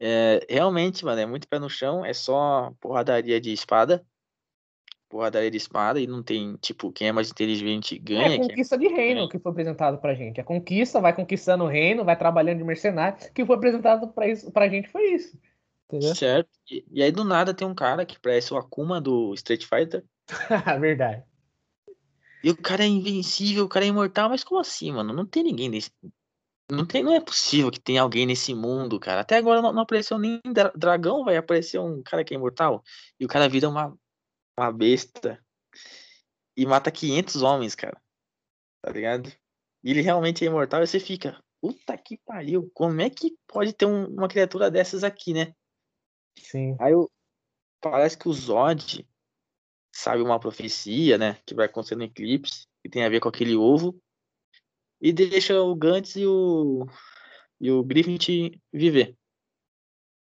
É, 0.00 0.46
realmente, 0.48 1.04
mano, 1.04 1.20
é 1.20 1.26
muito 1.26 1.48
pé 1.48 1.58
no 1.58 1.68
chão, 1.68 2.04
é 2.04 2.14
só 2.14 2.72
porradaria 2.80 3.40
de 3.40 3.52
espada. 3.52 4.06
Porradaria 5.08 5.50
de 5.50 5.56
espada 5.56 5.98
e 5.98 6.06
não 6.06 6.22
tem, 6.22 6.54
tipo, 6.56 6.92
quem 6.92 7.08
é 7.08 7.12
mais 7.12 7.30
inteligente 7.30 7.98
ganha. 7.98 8.34
É 8.34 8.38
conquista 8.38 8.76
é... 8.76 8.78
de 8.78 8.88
reino 8.88 9.24
é. 9.24 9.28
que 9.28 9.38
foi 9.38 9.50
apresentado 9.50 9.98
pra 9.98 10.14
gente. 10.14 10.40
A 10.40 10.44
conquista 10.44 11.00
vai 11.00 11.14
conquistando 11.14 11.64
o 11.64 11.68
reino, 11.68 12.04
vai 12.04 12.16
trabalhando 12.16 12.58
de 12.58 12.64
mercenário. 12.64 13.18
Que 13.32 13.44
foi 13.44 13.56
apresentado 13.56 14.08
pra, 14.08 14.28
isso, 14.28 14.52
pra 14.52 14.68
gente 14.68 14.88
foi 14.88 15.14
isso. 15.14 15.36
Entendeu? 15.86 16.14
Certo. 16.14 16.50
E, 16.70 16.84
e 16.92 17.02
aí 17.02 17.10
do 17.10 17.24
nada 17.24 17.54
tem 17.54 17.66
um 17.66 17.74
cara 17.74 18.04
que 18.04 18.20
parece 18.20 18.52
o 18.52 18.58
Akuma 18.58 19.00
do 19.00 19.32
Street 19.32 19.64
Fighter. 19.64 20.04
Verdade. 20.80 21.24
E 22.42 22.50
o 22.50 22.56
cara 22.56 22.84
é 22.84 22.86
invencível, 22.86 23.64
o 23.64 23.68
cara 23.68 23.84
é 23.84 23.88
imortal, 23.88 24.28
mas 24.28 24.44
como 24.44 24.60
assim, 24.60 24.92
mano? 24.92 25.12
Não 25.12 25.26
tem 25.26 25.42
ninguém 25.42 25.68
nesse. 25.68 25.90
Não, 26.70 26.86
tem, 26.86 27.02
não 27.02 27.14
é 27.14 27.20
possível 27.20 27.70
que 27.70 27.80
tenha 27.80 28.02
alguém 28.02 28.26
nesse 28.26 28.54
mundo, 28.54 29.00
cara. 29.00 29.22
Até 29.22 29.36
agora 29.36 29.62
não, 29.62 29.72
não 29.72 29.82
apareceu 29.82 30.18
nem 30.18 30.40
dragão, 30.76 31.24
vai 31.24 31.36
aparecer 31.36 31.78
um 31.78 32.02
cara 32.02 32.22
que 32.22 32.34
é 32.34 32.36
imortal. 32.36 32.84
E 33.18 33.24
o 33.24 33.28
cara 33.28 33.48
vira 33.48 33.68
uma, 33.68 33.98
uma 34.58 34.70
besta. 34.70 35.42
e 36.56 36.66
mata 36.66 36.90
500 36.90 37.42
homens, 37.42 37.74
cara. 37.74 38.00
Tá 38.82 38.92
ligado? 38.92 39.32
E 39.82 39.90
ele 39.90 40.02
realmente 40.02 40.44
é 40.44 40.46
imortal 40.46 40.82
e 40.82 40.86
você 40.86 41.00
fica, 41.00 41.42
puta 41.60 41.96
que 41.96 42.18
pariu, 42.18 42.70
como 42.74 43.00
é 43.00 43.08
que 43.08 43.36
pode 43.46 43.72
ter 43.72 43.86
um, 43.86 44.06
uma 44.06 44.28
criatura 44.28 44.70
dessas 44.70 45.02
aqui, 45.02 45.32
né? 45.32 45.54
Sim. 46.38 46.76
Aí 46.78 46.92
eu, 46.92 47.10
parece 47.80 48.16
que 48.16 48.28
o 48.28 48.32
Zod 48.32 49.06
sabe 49.98 50.22
uma 50.22 50.38
profecia, 50.38 51.18
né? 51.18 51.38
Que 51.44 51.54
vai 51.54 51.66
acontecer 51.66 51.96
no 51.96 52.04
eclipse, 52.04 52.66
que 52.82 52.88
tem 52.88 53.04
a 53.04 53.08
ver 53.08 53.20
com 53.20 53.28
aquele 53.28 53.56
ovo, 53.56 54.00
e 55.00 55.12
deixa 55.12 55.60
o 55.60 55.74
Gantz 55.74 56.16
e 56.16 56.24
o, 56.24 56.86
e 57.60 57.70
o 57.70 57.82
Griffith 57.82 58.60
viver. 58.72 59.16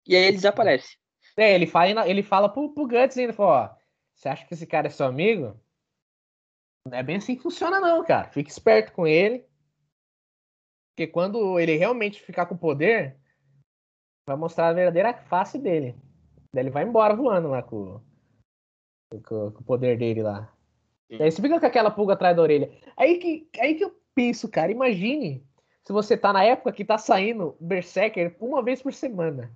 E 0.06 0.14
aí 0.14 0.24
ele 0.24 0.36
desaparece. 0.36 0.96
É, 1.36 1.54
ele 1.54 1.66
fala, 1.66 2.08
ele 2.08 2.22
fala 2.22 2.48
pro, 2.48 2.72
pro 2.72 2.86
Guts 2.86 3.18
ainda, 3.18 3.32
fala, 3.32 3.74
ó, 3.74 3.76
você 4.14 4.28
acha 4.28 4.46
que 4.46 4.54
esse 4.54 4.66
cara 4.66 4.86
é 4.86 4.90
seu 4.90 5.06
amigo? 5.06 5.60
Não 6.86 6.96
é 6.96 7.02
bem 7.02 7.16
assim 7.16 7.34
que 7.34 7.42
funciona 7.42 7.80
não, 7.80 8.04
cara. 8.04 8.30
Fique 8.30 8.50
esperto 8.50 8.92
com 8.92 9.06
ele. 9.06 9.44
Porque 10.94 11.08
quando 11.08 11.58
ele 11.58 11.76
realmente 11.76 12.22
ficar 12.22 12.46
com 12.46 12.56
poder, 12.56 13.18
vai 14.26 14.36
mostrar 14.36 14.68
a 14.68 14.72
verdadeira 14.72 15.12
face 15.12 15.58
dele. 15.58 15.96
Daí 16.54 16.62
ele 16.62 16.70
vai 16.70 16.84
embora 16.84 17.14
voando 17.14 17.48
lá 17.48 17.62
com, 17.62 18.00
com, 19.10 19.50
com 19.50 19.60
o 19.60 19.64
poder 19.64 19.98
dele 19.98 20.22
lá. 20.22 20.52
Sim. 21.08 21.22
Aí 21.22 21.30
você 21.30 21.40
fica 21.40 21.60
com 21.60 21.66
aquela 21.66 21.90
pulga 21.90 22.14
atrás 22.14 22.36
da 22.36 22.42
orelha. 22.42 22.70
Aí 22.96 23.18
que, 23.18 23.48
aí 23.60 23.74
que 23.74 23.84
eu 23.84 23.96
penso, 24.14 24.48
cara, 24.48 24.72
imagine 24.72 25.46
se 25.84 25.92
você 25.92 26.16
tá 26.16 26.32
na 26.32 26.42
época 26.42 26.72
que 26.72 26.84
tá 26.84 26.98
saindo 26.98 27.56
Berserker 27.60 28.36
uma 28.40 28.62
vez 28.62 28.82
por 28.82 28.92
semana. 28.92 29.52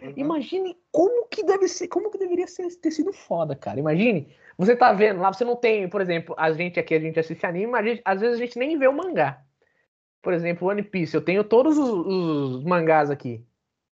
Uhum. 0.00 0.14
Imagine 0.16 0.76
como 0.90 1.26
que 1.26 1.44
deve 1.44 1.68
ser, 1.68 1.88
como 1.88 2.10
que 2.10 2.18
deveria 2.18 2.46
ser, 2.46 2.68
ter 2.76 2.90
sido 2.90 3.12
foda, 3.12 3.54
cara. 3.54 3.78
Imagine, 3.78 4.32
você 4.56 4.74
tá 4.74 4.92
vendo 4.92 5.20
lá, 5.20 5.32
você 5.32 5.44
não 5.44 5.56
tem, 5.56 5.88
por 5.88 6.00
exemplo, 6.00 6.34
a 6.38 6.50
gente 6.52 6.80
aqui, 6.80 6.94
a 6.94 7.00
gente 7.00 7.20
assiste 7.20 7.44
anime, 7.44 7.66
mas 7.66 7.84
gente, 7.84 8.02
às 8.04 8.20
vezes 8.20 8.36
a 8.36 8.44
gente 8.44 8.58
nem 8.58 8.78
vê 8.78 8.88
o 8.88 8.92
mangá. 8.92 9.42
Por 10.22 10.32
exemplo, 10.32 10.68
One 10.68 10.82
Piece, 10.82 11.14
eu 11.14 11.22
tenho 11.22 11.44
todos 11.44 11.76
os, 11.76 11.88
os 11.88 12.64
mangás 12.64 13.10
aqui, 13.10 13.44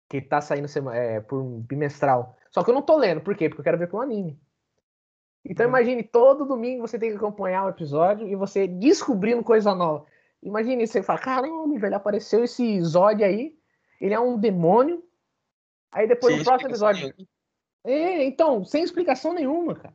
que 0.09 0.21
tá 0.21 0.41
saindo 0.41 0.67
é, 0.91 1.21
por 1.21 1.41
bimestral. 1.61 2.35
Só 2.49 2.63
que 2.63 2.69
eu 2.69 2.75
não 2.75 2.81
tô 2.81 2.97
lendo, 2.97 3.21
por 3.21 3.35
quê? 3.35 3.47
Porque 3.47 3.61
eu 3.61 3.63
quero 3.63 3.77
ver 3.77 3.87
pelo 3.87 4.01
anime. 4.01 4.37
Então 5.43 5.65
uhum. 5.65 5.71
imagine, 5.71 6.03
todo 6.03 6.45
domingo 6.45 6.87
você 6.87 6.99
tem 6.99 7.09
que 7.09 7.17
acompanhar 7.17 7.65
o 7.65 7.69
episódio 7.69 8.27
e 8.27 8.35
você 8.35 8.67
descobrindo 8.67 9.43
coisa 9.43 9.73
nova. 9.73 10.05
Imagine, 10.41 10.87
você 10.87 11.03
fala, 11.03 11.19
caramba, 11.19 11.79
velho, 11.79 11.95
apareceu 11.95 12.43
esse 12.43 12.81
Zod 12.81 13.23
aí, 13.23 13.55
ele 13.99 14.13
é 14.13 14.19
um 14.19 14.39
demônio, 14.39 15.03
Aí 15.91 16.07
depois 16.07 16.37
no 16.37 16.43
próximo 16.43 16.69
episódio. 16.69 17.13
É, 17.83 18.23
então, 18.23 18.63
sem 18.63 18.83
explicação 18.83 19.33
nenhuma, 19.33 19.75
cara. 19.75 19.93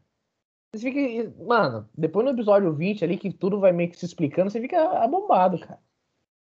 Você 0.75 0.93
fica. 0.93 1.35
Mano, 1.43 1.89
depois 1.97 2.25
no 2.25 2.33
episódio 2.33 2.75
20 2.75 3.05
ali, 3.05 3.17
que 3.17 3.33
tudo 3.33 3.59
vai 3.59 3.73
meio 3.73 3.91
que 3.91 3.99
se 3.99 4.05
explicando, 4.05 4.51
você 4.51 4.61
fica 4.61 4.79
abombado, 5.03 5.59
cara. 5.59 5.81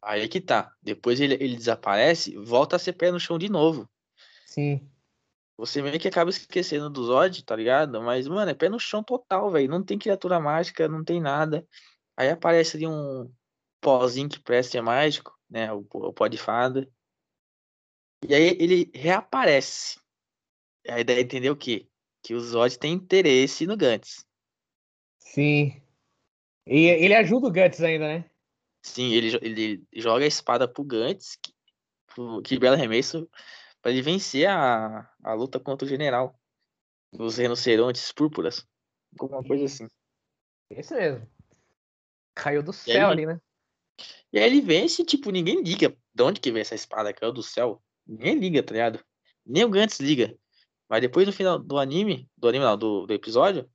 Aí 0.01 0.27
que 0.27 0.39
tá. 0.39 0.73
Depois 0.81 1.19
ele, 1.19 1.35
ele 1.35 1.55
desaparece, 1.55 2.35
volta 2.37 2.75
a 2.75 2.79
ser 2.79 2.93
pé 2.93 3.11
no 3.11 3.19
chão 3.19 3.37
de 3.37 3.49
novo. 3.49 3.89
Sim. 4.45 4.87
Você 5.61 5.79
meio 5.79 5.99
que 5.99 6.07
acaba 6.07 6.31
esquecendo 6.31 6.89
do 6.89 7.03
Zod, 7.03 7.45
tá 7.45 7.55
ligado? 7.55 8.01
Mas, 8.01 8.27
mano, 8.27 8.49
é 8.49 8.53
pé 8.55 8.67
no 8.67 8.79
chão 8.79 9.03
total, 9.03 9.51
velho. 9.51 9.69
Não 9.69 9.83
tem 9.83 9.95
criatura 9.95 10.39
mágica, 10.39 10.87
não 10.87 11.03
tem 11.03 11.21
nada. 11.21 11.67
Aí 12.17 12.29
aparece 12.31 12.77
ali 12.77 12.87
um 12.87 13.31
pozinho 13.79 14.27
que 14.27 14.39
parece 14.39 14.71
ser 14.71 14.81
mágico, 14.81 15.37
né? 15.47 15.71
O, 15.71 15.85
o 15.93 16.11
pó 16.11 16.27
de 16.27 16.39
fada. 16.39 16.91
E 18.27 18.33
aí 18.33 18.57
ele 18.59 18.89
reaparece. 18.91 19.99
Aí 20.89 21.03
daí 21.03 21.21
entendeu 21.21 21.53
o 21.53 21.57
quê? 21.57 21.87
Que 22.23 22.33
o 22.33 22.39
Zod 22.39 22.79
tem 22.79 22.93
interesse 22.93 23.67
no 23.67 23.77
Gantz. 23.77 24.25
Sim. 25.19 25.79
E 26.65 26.87
ele 26.87 27.13
ajuda 27.13 27.45
o 27.45 27.51
Gantz 27.51 27.79
ainda, 27.83 28.07
né? 28.07 28.31
Sim, 28.81 29.13
ele, 29.13 29.37
ele 29.43 29.83
joga 29.93 30.25
a 30.25 30.27
espada 30.27 30.67
pro 30.67 30.83
Gantz, 30.83 31.35
que, 31.35 31.53
que 32.43 32.57
belo 32.57 32.75
remesso, 32.75 33.29
para 33.81 33.91
ele 33.91 34.01
vencer 34.01 34.47
a, 34.47 35.09
a 35.23 35.33
luta 35.33 35.59
contra 35.59 35.85
o 35.85 35.89
general. 35.89 36.39
Os 37.11 37.37
rinocerontes 37.37 38.11
púrpuras. 38.11 38.65
Alguma 39.19 39.43
coisa 39.43 39.65
assim. 39.65 39.87
Esse 40.69 40.93
mesmo. 40.93 41.27
Caiu 42.33 42.63
do 42.63 42.71
céu 42.71 43.07
aí, 43.07 43.11
ali, 43.11 43.25
né? 43.25 43.41
E 44.31 44.39
aí 44.39 44.45
ele 44.45 44.61
vence, 44.61 45.03
tipo, 45.03 45.29
ninguém 45.31 45.61
liga 45.61 45.95
de 46.13 46.23
onde 46.23 46.39
que 46.39 46.51
veio 46.51 46.61
essa 46.61 46.75
espada, 46.75 47.13
caiu 47.13 47.33
do 47.33 47.43
céu. 47.43 47.83
Ninguém 48.07 48.39
liga, 48.39 48.63
tá 48.63 48.71
ligado? 48.73 49.03
Nem 49.45 49.65
o 49.65 49.69
Gantz 49.69 49.99
liga. 49.99 50.37
Mas 50.87 51.01
depois 51.01 51.27
no 51.27 51.33
final 51.33 51.59
do 51.59 51.77
anime, 51.77 52.29
do 52.37 52.47
anime 52.47 52.63
não, 52.63 52.77
do, 52.77 53.05
do 53.05 53.13
episódio, 53.13 53.69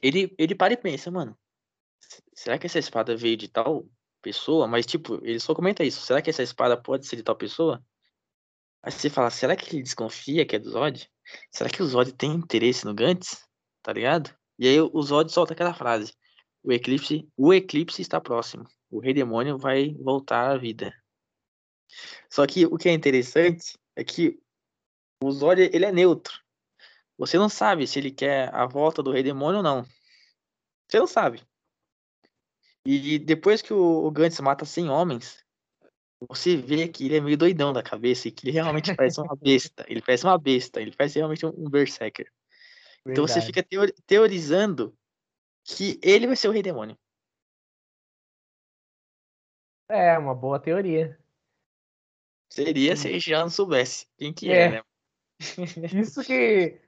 ele, 0.00 0.34
ele 0.38 0.54
para 0.54 0.74
e 0.74 0.76
pensa, 0.76 1.10
mano, 1.10 1.36
será 2.34 2.58
que 2.58 2.66
essa 2.66 2.78
espada 2.78 3.16
veio 3.16 3.36
de 3.36 3.48
tal 3.48 3.88
pessoa? 4.22 4.66
Mas, 4.66 4.86
tipo, 4.86 5.20
ele 5.24 5.40
só 5.40 5.54
comenta 5.54 5.84
isso. 5.84 6.00
Será 6.00 6.22
que 6.22 6.30
essa 6.30 6.42
espada 6.42 6.80
pode 6.80 7.06
ser 7.06 7.16
de 7.16 7.22
tal 7.22 7.36
pessoa? 7.36 7.84
Aí 8.82 8.92
você 8.92 9.10
fala, 9.10 9.30
será 9.30 9.56
que 9.56 9.74
ele 9.74 9.82
desconfia 9.82 10.46
que 10.46 10.56
é 10.56 10.58
do 10.58 10.70
Zod? 10.70 11.10
Será 11.50 11.68
que 11.68 11.82
o 11.82 11.86
Zod 11.86 12.12
tem 12.12 12.32
interesse 12.32 12.84
no 12.84 12.94
Gantz? 12.94 13.44
Tá 13.82 13.92
ligado? 13.92 14.34
E 14.58 14.68
aí 14.68 14.80
o 14.80 15.02
Zod 15.02 15.30
solta 15.32 15.54
aquela 15.54 15.74
frase. 15.74 16.14
O 16.62 16.72
eclipse, 16.72 17.28
o 17.36 17.52
eclipse 17.52 18.02
está 18.02 18.20
próximo. 18.20 18.64
O 18.90 19.00
rei 19.00 19.12
demônio 19.12 19.58
vai 19.58 19.94
voltar 19.94 20.50
à 20.50 20.56
vida. 20.56 20.92
Só 22.30 22.46
que 22.46 22.66
o 22.66 22.76
que 22.76 22.88
é 22.88 22.92
interessante 22.92 23.78
é 23.94 24.04
que 24.04 24.40
o 25.22 25.30
Zod 25.30 25.60
ele 25.60 25.84
é 25.84 25.92
neutro. 25.92 26.40
Você 27.18 27.38
não 27.38 27.48
sabe 27.48 27.86
se 27.86 27.98
ele 27.98 28.10
quer 28.10 28.54
a 28.54 28.66
volta 28.66 29.02
do 29.02 29.10
Rei 29.10 29.22
Demônio 29.22 29.58
ou 29.58 29.62
não. 29.62 29.86
Você 30.86 30.98
não 30.98 31.06
sabe. 31.06 31.42
E 32.84 33.18
depois 33.18 33.62
que 33.62 33.72
o, 33.72 34.10
Gantz 34.10 34.38
mata 34.40 34.64
100 34.64 34.90
homens, 34.90 35.44
você 36.20 36.56
vê 36.56 36.88
que 36.88 37.04
ele 37.04 37.16
é 37.16 37.20
meio 37.20 37.36
doidão 37.36 37.72
da 37.72 37.82
cabeça 37.82 38.28
e 38.28 38.30
que 38.30 38.46
ele 38.46 38.54
realmente 38.54 38.94
parece 38.94 39.20
uma 39.20 39.36
besta. 39.36 39.84
Ele 39.88 40.00
parece 40.00 40.24
uma 40.24 40.38
besta. 40.38 40.80
Ele 40.80 40.94
parece 40.96 41.18
realmente 41.18 41.44
um, 41.44 41.68
berserker. 41.68 42.26
Verdade. 43.04 43.12
Então 43.12 43.26
você 43.26 43.42
fica 43.42 43.64
teorizando 44.06 44.96
que 45.64 46.00
ele 46.02 46.26
vai 46.26 46.36
ser 46.36 46.48
o 46.48 46.52
Rei 46.52 46.62
Demônio. 46.62 46.96
É, 49.88 50.18
uma 50.18 50.34
boa 50.34 50.58
teoria. 50.58 51.18
Seria 52.50 52.96
se 52.96 53.08
a 53.08 53.12
gente 53.12 53.28
já 53.28 53.40
não 53.40 53.50
soubesse 53.50 54.06
quem 54.16 54.32
que 54.32 54.50
é, 54.50 54.62
é 54.62 54.68
né? 54.70 54.82
Isso 56.00 56.22
que. 56.24 56.80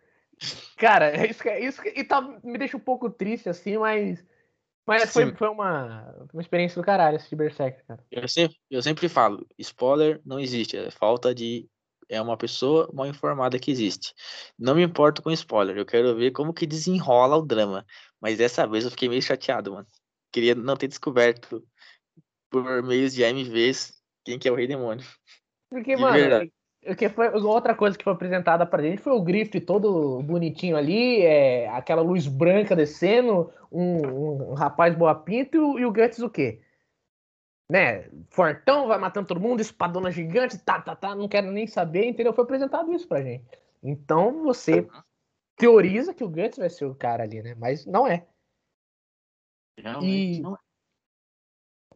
Cara, 0.76 1.26
isso 1.26 1.42
que, 1.42 1.58
isso 1.58 1.82
que, 1.82 1.88
e 1.88 2.04
tá, 2.04 2.20
me 2.22 2.56
deixa 2.56 2.76
um 2.76 2.80
pouco 2.80 3.10
triste, 3.10 3.48
assim, 3.48 3.76
mas. 3.76 4.24
Mas 4.88 5.12
foi, 5.12 5.34
foi 5.34 5.48
uma, 5.48 6.14
uma 6.32 6.40
experiência 6.40 6.80
do 6.80 6.84
caralho 6.84 7.16
esse 7.16 7.36
Berserk, 7.36 7.84
cara. 7.86 8.02
Eu 8.10 8.26
sempre, 8.26 8.56
eu 8.70 8.82
sempre 8.82 9.06
falo, 9.06 9.46
spoiler 9.58 10.18
não 10.24 10.40
existe, 10.40 10.78
é 10.78 10.90
falta 10.90 11.34
de. 11.34 11.68
É 12.08 12.22
uma 12.22 12.38
pessoa 12.38 12.88
mal 12.94 13.06
informada 13.06 13.58
que 13.58 13.70
existe. 13.70 14.14
Não 14.58 14.74
me 14.74 14.82
importo 14.82 15.20
com 15.20 15.30
spoiler, 15.30 15.76
eu 15.76 15.84
quero 15.84 16.16
ver 16.16 16.30
como 16.30 16.54
que 16.54 16.66
desenrola 16.66 17.36
o 17.36 17.44
drama. 17.44 17.84
Mas 18.18 18.38
dessa 18.38 18.66
vez 18.66 18.84
eu 18.84 18.90
fiquei 18.90 19.10
meio 19.10 19.20
chateado, 19.20 19.74
mano. 19.74 19.86
Queria 20.32 20.54
não 20.54 20.74
ter 20.74 20.88
descoberto 20.88 21.62
por 22.50 22.82
meios 22.82 23.12
de 23.12 23.22
AMVs 23.22 23.92
quem 24.24 24.38
que 24.38 24.48
é 24.48 24.52
o 24.52 24.54
Rei 24.54 24.66
Demônio. 24.66 25.06
Porque, 25.70 25.96
de 25.96 26.00
mano, 26.00 26.50
que 26.96 27.08
foi, 27.08 27.28
outra 27.30 27.74
coisa 27.74 27.96
que 27.96 28.04
foi 28.04 28.12
apresentada 28.12 28.66
pra 28.66 28.82
gente 28.82 29.02
foi 29.02 29.12
o 29.12 29.22
Griffith 29.22 29.60
todo 29.60 30.22
bonitinho 30.22 30.76
ali, 30.76 31.22
é, 31.22 31.68
aquela 31.68 32.02
luz 32.02 32.26
branca 32.26 32.74
descendo, 32.76 33.52
um, 33.70 34.50
um 34.50 34.54
rapaz 34.54 34.94
boa 34.94 35.14
pinta 35.14 35.56
e 35.56 35.60
o, 35.60 35.78
e 35.78 35.84
o 35.84 35.92
Guts 35.92 36.20
o 36.20 36.30
quê? 36.30 36.60
Né? 37.70 38.08
Fortão, 38.30 38.88
vai 38.88 38.98
matando 38.98 39.28
todo 39.28 39.40
mundo, 39.40 39.60
espadona 39.60 40.10
gigante, 40.10 40.58
tá, 40.58 40.80
tá, 40.80 40.96
tá, 40.96 41.14
não 41.14 41.28
quero 41.28 41.50
nem 41.50 41.66
saber, 41.66 42.06
entendeu? 42.06 42.32
Foi 42.32 42.44
apresentado 42.44 42.92
isso 42.92 43.06
pra 43.06 43.22
gente. 43.22 43.44
Então 43.82 44.42
você 44.42 44.88
teoriza 45.56 46.14
que 46.14 46.24
o 46.24 46.28
Guts 46.28 46.58
vai 46.58 46.70
ser 46.70 46.86
o 46.86 46.94
cara 46.94 47.24
ali, 47.24 47.42
né? 47.42 47.54
Mas 47.54 47.84
não 47.84 48.06
é. 48.06 48.26
Realmente 49.78 50.38
e... 50.38 50.40
não 50.40 50.54
é. 50.54 50.58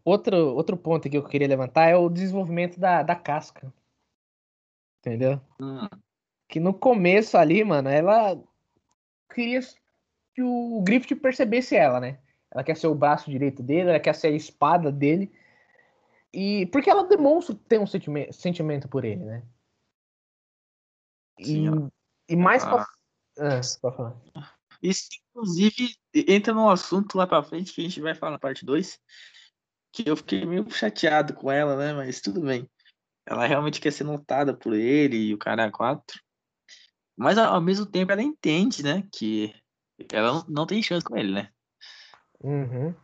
Outro, 0.05 0.37
outro 0.37 0.77
ponto 0.77 1.09
que 1.09 1.17
eu 1.17 1.23
queria 1.23 1.47
levantar 1.47 1.89
é 1.89 1.97
o 1.97 2.09
desenvolvimento 2.09 2.79
da, 2.79 3.03
da 3.03 3.15
casca. 3.15 3.73
Entendeu? 5.03 5.41
Hum. 5.61 5.89
Que 6.49 6.61
no 6.61 6.73
começo 6.73 7.37
ali, 7.37 7.65
mano, 7.65 7.89
ela 7.89 8.41
queria 9.35 9.59
que 10.33 10.43
o 10.43 10.81
Griffith 10.83 11.17
percebesse 11.17 11.75
ela, 11.75 11.99
né? 11.99 12.21
Ela 12.53 12.63
quer 12.63 12.77
ser 12.77 12.87
o 12.87 12.95
braço 12.95 13.31
direito 13.31 13.63
dele, 13.63 13.91
ela 13.91 13.99
quer 13.99 14.15
ser 14.15 14.29
a 14.29 14.37
espada 14.37 14.93
dele. 14.93 15.33
E 16.33 16.67
porque 16.67 16.89
ela 16.89 17.09
demonstra 17.09 17.59
ter 17.69 17.81
um 17.81 17.87
sentimento, 17.87 18.33
sentimento 18.33 18.89
por 18.89 19.05
ele, 19.05 19.25
né? 19.25 19.43
E, 21.39 21.65
e 22.29 22.37
mais 22.37 22.63
ah. 22.65 22.71
pra... 22.71 22.87
ah, 23.39 23.61
pode 23.81 23.97
falar. 23.97 24.23
Isso, 24.81 25.09
inclusive, 25.31 25.97
entra 26.15 26.55
num 26.55 26.69
assunto 26.69 27.19
lá 27.19 27.27
pra 27.27 27.43
frente 27.43 27.73
que 27.73 27.81
a 27.81 27.85
gente 27.85 28.01
vai 28.01 28.15
falar 28.15 28.33
na 28.33 28.39
parte 28.39 28.65
2, 28.65 29.01
que 29.93 30.09
eu 30.09 30.17
fiquei 30.17 30.45
meio 30.45 30.69
chateado 30.71 31.35
com 31.35 31.51
ela, 31.51 31.77
né? 31.77 31.93
Mas 31.93 32.21
tudo 32.21 32.41
bem. 32.41 32.69
Ela 33.27 33.47
realmente 33.47 33.81
quer 33.81 33.93
ser 33.93 34.05
notada 34.05 34.55
por 34.55 34.75
ele 34.75 35.17
e 35.17 35.35
o 35.35 35.39
cara 35.39 35.65
é 35.65 35.71
quatro. 35.71 36.21
Mas 37.17 37.39
ao 37.39 37.61
mesmo 37.61 37.87
tempo 37.87 38.11
ela 38.11 38.23
entende, 38.23 38.83
né? 38.83 39.05
Que 39.13 39.55
ela 40.13 40.45
não 40.49 40.67
tem 40.67 40.83
chance 40.83 41.05
com 41.05 41.17
ele, 41.17 41.33
né? 41.33 41.49
Uhum. 42.43 42.95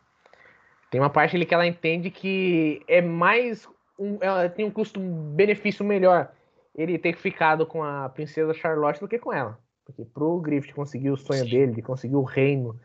Tem 0.90 1.00
uma 1.00 1.10
parte 1.10 1.36
ali 1.36 1.46
que 1.46 1.54
ela 1.54 1.66
entende 1.66 2.10
que 2.10 2.82
é 2.88 3.00
mais. 3.00 3.68
Um, 3.98 4.18
ela 4.20 4.48
tem 4.48 4.64
um 4.64 4.70
custo-benefício 4.70 5.84
melhor 5.84 6.32
ele 6.74 6.98
ter 6.98 7.16
ficado 7.16 7.66
com 7.66 7.82
a 7.82 8.08
princesa 8.08 8.54
Charlotte 8.54 9.00
do 9.00 9.08
que 9.08 9.18
com 9.18 9.32
ela. 9.32 9.58
Porque 9.84 10.04
pro 10.04 10.40
Griffith 10.40 10.74
conseguir 10.74 11.10
o 11.10 11.16
sonho 11.16 11.44
Sim. 11.44 11.50
dele, 11.50 11.72
de 11.72 11.82
conseguir 11.82 12.14
o 12.14 12.22
reino, 12.22 12.78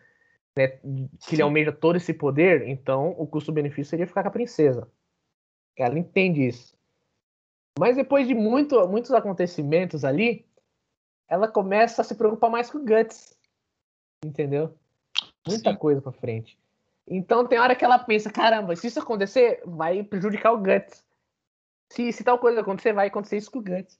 né, 0.56 0.68
que 0.68 1.36
ele 1.36 1.42
almeja 1.42 1.72
todo 1.72 1.98
esse 1.98 2.14
poder, 2.14 2.68
então 2.68 3.14
o 3.18 3.28
custo-benefício 3.28 3.92
seria 3.92 4.08
ficar 4.08 4.24
com 4.24 4.30
a 4.30 4.32
princesa. 4.32 4.90
Ela 5.78 6.00
entende 6.00 6.48
isso. 6.48 6.76
Mas 7.80 7.96
depois 7.96 8.28
de 8.28 8.36
muito, 8.36 8.88
muitos 8.88 9.12
acontecimentos 9.12 10.06
ali, 10.06 10.46
ela 11.28 11.48
começa 11.48 12.02
a 12.02 12.06
se 12.06 12.16
preocupar 12.16 12.50
mais 12.50 12.70
com 12.70 12.78
o 12.78 12.86
Guts. 12.86 13.36
Entendeu? 14.24 14.78
Muita 15.48 15.72
Sim. 15.72 15.78
coisa 15.78 16.02
pra 16.02 16.12
frente. 16.12 16.58
Então 17.08 17.46
tem 17.46 17.60
hora 17.60 17.76
que 17.76 17.84
ela 17.84 18.00
pensa, 18.00 18.32
caramba, 18.32 18.76
se 18.76 18.88
isso 18.88 19.00
acontecer, 19.00 19.62
vai 19.66 20.04
prejudicar 20.04 20.54
o 20.54 20.60
Guts. 20.60 21.04
Se, 21.92 22.12
se 22.12 22.24
tal 22.24 22.40
coisa 22.40 22.62
acontecer, 22.62 22.94
vai 22.94 23.08
acontecer 23.08 23.38
isso 23.38 23.52
com 23.52 23.60
o 23.60 23.64
Guts. 23.64 24.00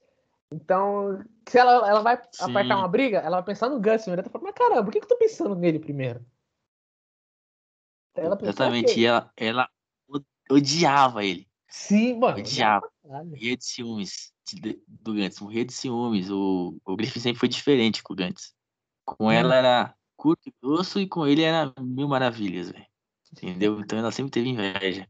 Então, 0.52 1.22
se 1.48 1.58
ela, 1.58 1.88
ela 1.88 2.00
vai 2.00 2.16
Sim. 2.30 2.44
apertar 2.44 2.76
uma 2.76 2.88
briga, 2.88 3.18
ela 3.18 3.38
vai 3.38 3.44
pensar 3.44 3.68
no 3.68 3.80
Guts 3.80 4.02
primeiro. 4.02 4.22
Ela 4.22 4.30
fala, 4.30 4.44
mas 4.44 4.54
caramba, 4.54 4.84
por 4.84 4.92
que, 4.92 5.00
que 5.00 5.04
eu 5.04 5.08
tô 5.08 5.16
pensando 5.16 5.54
nele 5.54 5.78
primeiro? 5.78 6.24
Ela 8.14 8.38
Exatamente, 8.40 9.00
e 9.00 9.06
ela, 9.06 9.32
ela 9.36 9.68
odiava 10.48 11.24
ele. 11.24 11.48
Sim, 11.74 12.20
mano. 12.20 12.38
Odiava. 12.38 12.88
Morria 13.04 13.56
de 13.56 13.64
ciúmes 13.64 14.32
de, 14.46 14.80
do 14.86 15.12
Gantz, 15.12 15.40
morria 15.40 15.64
de 15.64 15.72
ciúmes. 15.72 16.30
O, 16.30 16.78
o 16.84 16.96
Griffin 16.96 17.18
sempre 17.18 17.40
foi 17.40 17.48
diferente 17.48 18.02
com 18.02 18.12
o 18.12 18.16
Gantz. 18.16 18.54
Com 19.04 19.26
hum. 19.26 19.30
ela 19.30 19.56
era 19.56 19.94
curto 20.16 20.48
e 20.48 20.54
grosso 20.62 21.00
e 21.00 21.08
com 21.08 21.26
ele 21.26 21.42
era 21.42 21.74
mil 21.80 22.08
maravilhas, 22.08 22.70
velho. 22.70 22.86
Entendeu? 23.32 23.80
Então 23.80 23.98
ela 23.98 24.12
sempre 24.12 24.30
teve 24.30 24.48
inveja. 24.48 25.06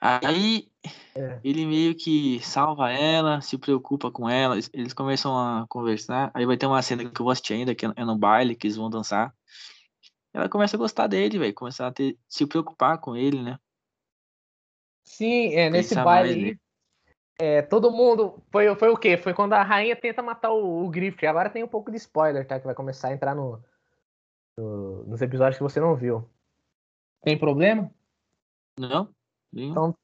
Aí 0.00 0.70
é. 1.16 1.40
ele 1.42 1.66
meio 1.66 1.96
que 1.96 2.40
salva 2.40 2.90
ela, 2.90 3.40
se 3.40 3.58
preocupa 3.58 4.10
com 4.10 4.30
ela, 4.30 4.56
eles 4.72 4.92
começam 4.92 5.36
a 5.36 5.66
conversar. 5.68 6.30
Aí 6.32 6.46
vai 6.46 6.56
ter 6.56 6.66
uma 6.66 6.80
cena 6.80 7.04
que 7.04 7.20
eu 7.20 7.24
vou 7.24 7.30
assistir 7.32 7.54
ainda, 7.54 7.74
que 7.74 7.84
é 7.84 8.04
no 8.04 8.16
baile, 8.16 8.54
que 8.54 8.68
eles 8.68 8.76
vão 8.76 8.88
dançar. 8.88 9.34
Ela 10.32 10.48
começa 10.48 10.76
a 10.76 10.78
gostar 10.78 11.08
dele, 11.08 11.38
velho, 11.38 11.54
começar 11.54 11.88
a 11.88 11.92
ter, 11.92 12.16
se 12.28 12.46
preocupar 12.46 12.98
com 12.98 13.16
ele, 13.16 13.42
né? 13.42 13.58
Sim, 15.04 15.54
é, 15.54 15.68
nesse 15.68 15.94
baile 15.94 16.32
aí, 16.32 16.58
é, 17.38 17.62
todo 17.62 17.90
mundo. 17.90 18.42
Foi, 18.50 18.74
foi 18.76 18.88
o 18.88 18.96
quê? 18.96 19.16
Foi 19.16 19.34
quando 19.34 19.52
a 19.54 19.62
rainha 19.62 19.96
tenta 19.96 20.22
matar 20.22 20.52
o, 20.52 20.84
o 20.84 20.88
Griffith. 20.88 21.26
Agora 21.26 21.50
tem 21.50 21.62
um 21.62 21.68
pouco 21.68 21.90
de 21.90 21.96
spoiler, 21.96 22.46
tá? 22.46 22.58
Que 22.58 22.66
vai 22.66 22.74
começar 22.74 23.08
a 23.08 23.12
entrar 23.12 23.34
no, 23.34 23.62
no 24.56 25.04
nos 25.04 25.20
episódios 25.22 25.56
que 25.56 25.62
você 25.62 25.80
não 25.80 25.96
viu. 25.96 26.28
Tem 27.22 27.38
problema? 27.38 27.90
Não. 28.78 29.08
Então, 29.52 29.94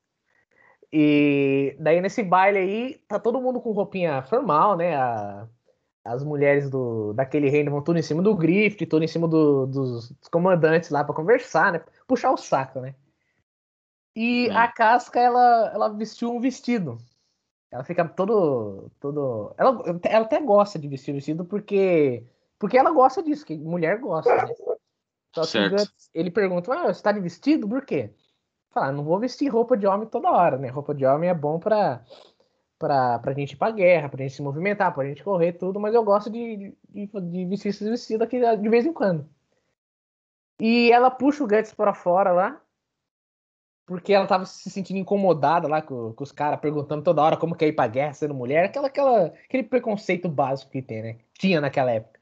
e 0.93 1.77
daí 1.79 2.01
nesse 2.01 2.23
baile 2.23 2.59
aí, 2.59 2.95
tá 3.07 3.19
todo 3.19 3.41
mundo 3.41 3.61
com 3.61 3.73
roupinha 3.73 4.23
formal, 4.23 4.77
né? 4.77 4.97
A, 4.97 5.47
as 6.05 6.25
mulheres 6.25 6.71
do, 6.71 7.13
daquele 7.13 7.51
reino 7.51 7.71
vão 7.71 7.83
tudo 7.83 7.99
em 7.99 8.03
cima 8.03 8.23
do 8.23 8.35
Griffith, 8.35 8.87
tudo 8.87 9.05
em 9.05 9.09
cima 9.09 9.29
do, 9.29 9.67
dos, 9.67 10.11
dos, 10.11 10.29
comandantes 10.31 10.89
lá 10.91 11.05
para 11.05 11.15
conversar, 11.15 11.73
né? 11.73 11.81
Puxar 12.07 12.33
o 12.33 12.37
saco, 12.37 12.81
né? 12.81 12.95
E 14.21 14.49
é. 14.49 14.53
a 14.53 14.67
Casca, 14.67 15.21
ela, 15.21 15.71
ela 15.73 15.89
vestiu 15.91 16.35
um 16.35 16.41
vestido. 16.41 16.99
Ela 17.71 17.85
fica 17.85 18.05
todo. 18.05 18.91
todo 18.99 19.55
ela, 19.57 19.81
ela 20.03 20.25
até 20.25 20.41
gosta 20.41 20.77
de 20.77 20.89
vestir 20.89 21.15
vestido 21.15 21.45
porque. 21.45 22.27
Porque 22.59 22.77
ela 22.77 22.91
gosta 22.91 23.23
disso, 23.23 23.47
que 23.47 23.57
mulher 23.57 24.01
gosta, 24.01 24.35
né? 24.35 24.53
Só 25.33 25.47
que 25.47 25.69
Guts, 25.69 26.11
ele 26.13 26.33
pergunta: 26.33 26.75
ah, 26.75 26.93
você 26.93 27.01
tá 27.01 27.13
de 27.13 27.21
vestido? 27.21 27.69
Por 27.69 27.87
quê? 27.87 28.13
Falar, 28.71 28.91
não 28.91 29.05
vou 29.05 29.21
vestir 29.21 29.47
roupa 29.47 29.77
de 29.77 29.87
homem 29.87 30.09
toda 30.09 30.33
hora, 30.33 30.59
né? 30.59 30.67
Roupa 30.67 30.93
de 30.93 31.07
homem 31.07 31.31
é 31.31 31.35
bom 31.35 31.61
pra, 31.61 32.05
pra, 32.77 33.21
pra 33.21 33.33
gente 33.35 33.53
ir 33.53 33.57
pra 33.57 33.71
guerra, 33.71 34.09
pra 34.09 34.25
gente 34.25 34.35
se 34.35 34.43
movimentar, 34.43 34.93
pra 34.93 35.07
gente 35.07 35.23
correr, 35.23 35.53
tudo, 35.53 35.79
mas 35.79 35.95
eu 35.95 36.03
gosto 36.03 36.29
de, 36.29 36.75
de, 36.89 37.07
de 37.07 37.45
vestir 37.45 37.69
esse 37.69 37.89
vestido 37.89 38.25
aqui 38.25 38.41
de 38.41 38.69
vez 38.69 38.85
em 38.85 38.93
quando. 38.93 39.29
E 40.59 40.91
ela 40.91 41.09
puxa 41.09 41.45
o 41.45 41.47
Guts 41.47 41.73
para 41.73 41.95
fora 41.95 42.33
lá, 42.33 42.61
porque 43.89 44.13
ela 44.13 44.27
tava 44.27 44.45
se 44.45 44.69
sentindo 44.69 44.99
incomodada 44.99 45.67
lá 45.67 45.81
com, 45.81 46.13
com 46.13 46.23
os 46.23 46.31
caras 46.31 46.61
perguntando 46.61 47.03
toda 47.03 47.23
hora 47.23 47.39
como 47.39 47.57
que 47.57 47.65
é 47.65 47.69
ir 47.69 47.73
pra 47.73 47.87
guerra 47.87 48.13
sendo 48.13 48.35
mulher, 48.35 48.67
aquela, 48.67 48.89
aquela, 48.89 49.27
aquele 49.29 49.63
preconceito 49.63 50.29
básico 50.29 50.71
que 50.71 50.83
tem, 50.83 51.03
né? 51.03 51.19
Tinha 51.33 51.59
naquela 51.59 51.91
época. 51.91 52.21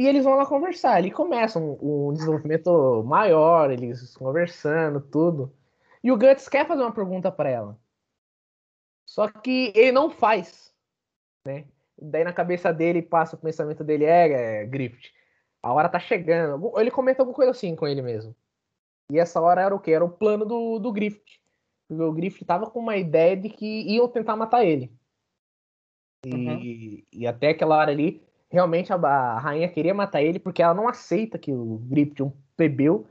E 0.00 0.06
eles 0.06 0.24
vão 0.24 0.34
lá 0.34 0.46
conversar, 0.46 0.94
ali 0.94 1.10
começa 1.10 1.58
um, 1.58 2.08
um 2.08 2.14
desenvolvimento 2.14 3.04
maior, 3.04 3.70
eles 3.70 4.16
conversando, 4.16 5.02
tudo. 5.02 5.54
E 6.02 6.10
o 6.10 6.16
Guts 6.16 6.48
quer 6.48 6.66
fazer 6.66 6.80
uma 6.80 6.94
pergunta 6.94 7.30
para 7.30 7.50
ela. 7.50 7.78
Só 9.06 9.28
que 9.28 9.70
ele 9.76 9.92
não 9.92 10.10
faz, 10.10 10.74
né? 11.44 11.66
Daí 12.00 12.24
na 12.24 12.32
cabeça 12.32 12.72
dele 12.72 13.02
passa 13.02 13.36
o 13.36 13.38
pensamento 13.38 13.84
dele, 13.84 14.06
é, 14.06 14.62
é 14.62 14.66
Griffith, 14.66 15.12
a 15.62 15.70
hora 15.74 15.90
tá 15.90 15.98
chegando. 16.00 16.72
Ele 16.80 16.90
comenta 16.90 17.20
alguma 17.20 17.36
coisa 17.36 17.50
assim 17.50 17.76
com 17.76 17.86
ele 17.86 18.00
mesmo. 18.00 18.34
E 19.12 19.18
essa 19.18 19.38
hora 19.42 19.60
era 19.60 19.74
o 19.74 19.78
quê? 19.78 19.90
Era 19.90 20.04
o 20.04 20.10
plano 20.10 20.46
do, 20.46 20.78
do 20.78 20.90
Griffith. 20.90 21.38
Porque 21.86 22.02
o 22.02 22.12
Griffith 22.12 22.46
tava 22.46 22.70
com 22.70 22.80
uma 22.80 22.96
ideia 22.96 23.36
de 23.36 23.50
que 23.50 23.82
iam 23.82 24.08
tentar 24.08 24.34
matar 24.36 24.64
ele. 24.64 24.90
E, 26.24 26.34
uhum. 26.34 27.02
e 27.12 27.26
até 27.26 27.50
aquela 27.50 27.76
hora 27.76 27.90
ali, 27.90 28.26
realmente 28.50 28.90
a, 28.90 28.96
a, 28.96 29.38
rainha 29.38 29.68
queria 29.68 29.92
matar 29.92 30.22
ele 30.22 30.38
porque 30.38 30.62
ela 30.62 30.72
não 30.72 30.88
aceita 30.88 31.38
que 31.38 31.52
o 31.52 31.76
Griffith, 31.90 32.22
um 32.22 32.32
plebeu, 32.56 33.06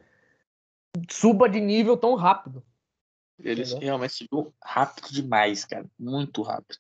suba 1.07 1.47
de 1.47 1.61
nível 1.61 1.95
tão 1.95 2.15
rápido. 2.15 2.63
Ele 3.39 3.61
entendeu? 3.61 3.79
realmente 3.79 4.13
subiu 4.13 4.51
rápido 4.63 5.07
demais, 5.11 5.65
cara. 5.65 5.85
Muito 5.99 6.41
rápido. 6.41 6.79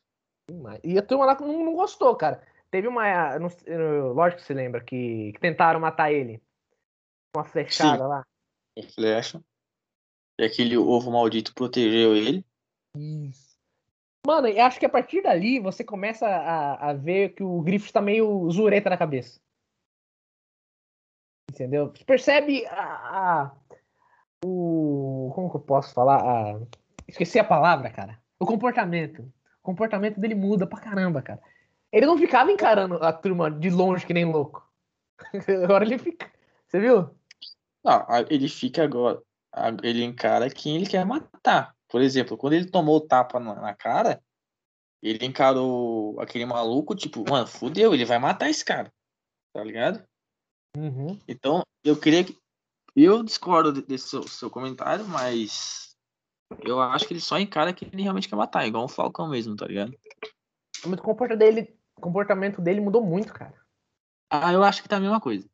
E 0.83 0.97
a 0.97 1.01
turma 1.03 1.25
lá 1.25 1.37
não, 1.39 1.63
não 1.63 1.75
gostou, 1.75 2.15
cara. 2.15 2.41
Teve 2.71 2.87
uma. 2.87 3.37
Não, 3.37 3.49
lógico 4.13 4.41
que 4.41 4.47
você 4.47 4.53
lembra 4.55 4.81
que, 4.81 5.31
que 5.33 5.39
tentaram 5.39 5.79
matar 5.79 6.11
ele. 6.11 6.41
Uma 7.35 7.43
flechada 7.43 8.03
Sim. 8.03 8.09
lá. 8.09 8.25
Uma 8.77 8.89
flecha. 8.89 9.43
E 10.39 10.45
aquele 10.45 10.77
ovo 10.77 11.11
maldito 11.11 11.53
protegeu 11.53 12.15
ele. 12.15 12.45
Isso. 12.95 13.51
Mano, 14.25 14.47
eu 14.47 14.63
acho 14.63 14.79
que 14.79 14.85
a 14.85 14.89
partir 14.89 15.21
dali 15.21 15.59
você 15.59 15.83
começa 15.83 16.27
a, 16.27 16.89
a 16.89 16.93
ver 16.93 17.33
que 17.33 17.43
o 17.43 17.61
Griffith 17.61 17.91
tá 17.91 18.01
meio 18.01 18.49
zureta 18.51 18.89
na 18.89 18.97
cabeça. 18.97 19.39
Entendeu? 21.51 21.91
Você 21.93 22.05
percebe 22.05 22.65
a, 22.67 22.81
a, 22.81 23.51
o. 24.45 25.31
Como 25.35 25.49
que 25.49 25.57
eu 25.57 25.61
posso 25.61 25.93
falar? 25.93 26.21
A, 26.21 26.61
esqueci 27.07 27.39
a 27.39 27.43
palavra, 27.43 27.89
cara. 27.89 28.21
O 28.39 28.45
comportamento. 28.45 29.21
O 29.59 29.63
comportamento 29.63 30.19
dele 30.19 30.35
muda 30.35 30.65
pra 30.65 30.79
caramba, 30.79 31.21
cara. 31.21 31.41
Ele 31.91 32.05
não 32.05 32.17
ficava 32.17 32.51
encarando 32.51 32.95
a 32.95 33.11
turma 33.11 33.51
de 33.51 33.69
longe 33.69 34.05
que 34.05 34.13
nem 34.13 34.25
louco. 34.25 34.65
Agora 35.63 35.83
ele 35.83 35.97
fica. 35.97 36.31
Você 36.67 36.79
viu? 36.79 37.09
Não, 37.83 38.05
ele 38.29 38.47
fica 38.47 38.83
agora. 38.83 39.21
Ele 39.83 40.03
encara 40.03 40.49
quem 40.49 40.77
ele 40.77 40.87
quer 40.87 41.05
matar. 41.05 41.75
Por 41.89 42.01
exemplo, 42.01 42.37
quando 42.37 42.53
ele 42.53 42.69
tomou 42.69 42.97
o 42.97 43.07
tapa 43.07 43.39
na, 43.39 43.55
na 43.55 43.75
cara, 43.75 44.23
ele 45.01 45.25
encarou 45.25 46.19
aquele 46.19 46.45
maluco, 46.45 46.95
tipo, 46.95 47.29
mano, 47.29 47.47
fudeu, 47.47 47.93
ele 47.93 48.05
vai 48.05 48.19
matar 48.19 48.49
esse 48.49 48.63
cara. 48.63 48.91
Tá 49.53 49.63
ligado? 49.63 50.03
Uhum. 50.77 51.19
Então, 51.27 51.63
eu 51.83 51.99
queria 51.99 52.23
que. 52.23 52.39
Eu 52.95 53.23
discordo 53.23 53.71
desse 53.71 54.09
seu, 54.09 54.27
seu, 54.27 54.49
comentário, 54.49 55.07
mas 55.07 55.95
eu 56.65 56.81
acho 56.81 57.07
que 57.07 57.13
ele 57.13 57.21
só 57.21 57.39
encara 57.39 57.73
que 57.73 57.85
ele 57.85 58.03
realmente 58.03 58.27
quer 58.27 58.35
matar, 58.35 58.67
igual 58.67 58.83
um 58.83 58.89
Falcão 58.89 59.29
mesmo, 59.29 59.55
tá 59.55 59.65
ligado? 59.65 59.97
Mas 60.85 60.99
o 60.99 61.01
comportamento 61.01 61.39
dele, 61.39 61.79
comportamento 61.95 62.61
dele 62.61 62.81
mudou 62.81 63.01
muito, 63.01 63.33
cara. 63.33 63.55
Ah, 64.29 64.51
eu 64.51 64.61
acho 64.61 64.81
que 64.83 64.89
tá 64.89 64.97
a 64.97 64.99
mesma 64.99 65.21
coisa. 65.21 65.49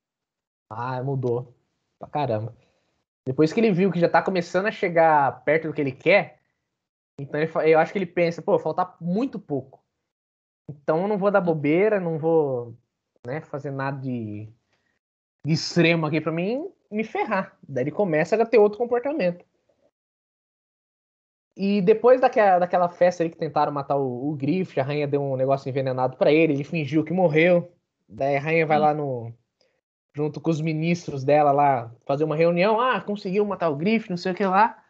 Ah, 0.69 1.01
mudou. 1.03 1.56
Pra 1.99 2.07
caramba. 2.07 2.55
Depois 3.25 3.51
que 3.51 3.59
ele 3.59 3.71
viu 3.71 3.91
que 3.91 3.99
já 3.99 4.07
tá 4.07 4.21
começando 4.21 4.67
a 4.67 4.71
chegar 4.71 5.43
perto 5.43 5.67
do 5.67 5.73
que 5.73 5.81
ele 5.81 5.91
quer, 5.91 6.39
então 7.19 7.39
ele, 7.39 7.51
eu 7.71 7.79
acho 7.79 7.91
que 7.91 7.97
ele 7.97 8.05
pensa, 8.05 8.41
pô, 8.41 8.57
falta 8.57 8.95
muito 9.01 9.39
pouco. 9.39 9.83
Então 10.69 11.01
eu 11.01 11.07
não 11.07 11.17
vou 11.17 11.31
dar 11.31 11.41
bobeira, 11.41 11.99
não 11.99 12.17
vou 12.17 12.75
né, 13.25 13.41
fazer 13.41 13.71
nada 13.71 13.99
de, 13.99 14.47
de 15.45 15.53
extremo 15.53 16.05
aqui 16.05 16.21
para 16.21 16.31
mim 16.31 16.71
me 16.89 17.03
ferrar. 17.03 17.57
Daí 17.67 17.83
ele 17.83 17.91
começa 17.91 18.41
a 18.41 18.45
ter 18.45 18.57
outro 18.57 18.77
comportamento. 18.77 19.45
E 21.55 21.81
depois 21.81 22.21
daquela, 22.21 22.59
daquela 22.59 22.87
festa 22.87 23.23
ali 23.23 23.31
que 23.31 23.37
tentaram 23.37 23.71
matar 23.71 23.97
o, 23.97 24.31
o 24.31 24.37
a 24.79 24.83
rainha 24.83 25.07
deu 25.07 25.21
um 25.21 25.35
negócio 25.35 25.67
envenenado 25.67 26.15
para 26.15 26.31
ele, 26.31 26.53
ele 26.53 26.63
fingiu 26.63 27.03
que 27.03 27.11
morreu. 27.11 27.71
Daí 28.07 28.37
a 28.37 28.39
rainha 28.39 28.65
vai 28.65 28.77
lá 28.79 28.93
no, 28.93 29.33
junto 30.17 30.41
com 30.41 30.49
os 30.49 30.59
ministros 30.59 31.23
dela 31.23 31.51
lá, 31.51 31.91
fazer 32.03 32.23
uma 32.23 32.35
reunião. 32.35 32.81
Ah, 32.81 32.99
conseguiu 32.99 33.45
matar 33.45 33.69
o 33.69 33.75
Griffith, 33.75 34.09
não 34.09 34.17
sei 34.17 34.31
o 34.31 34.35
que 34.35 34.43
lá. 34.43 34.83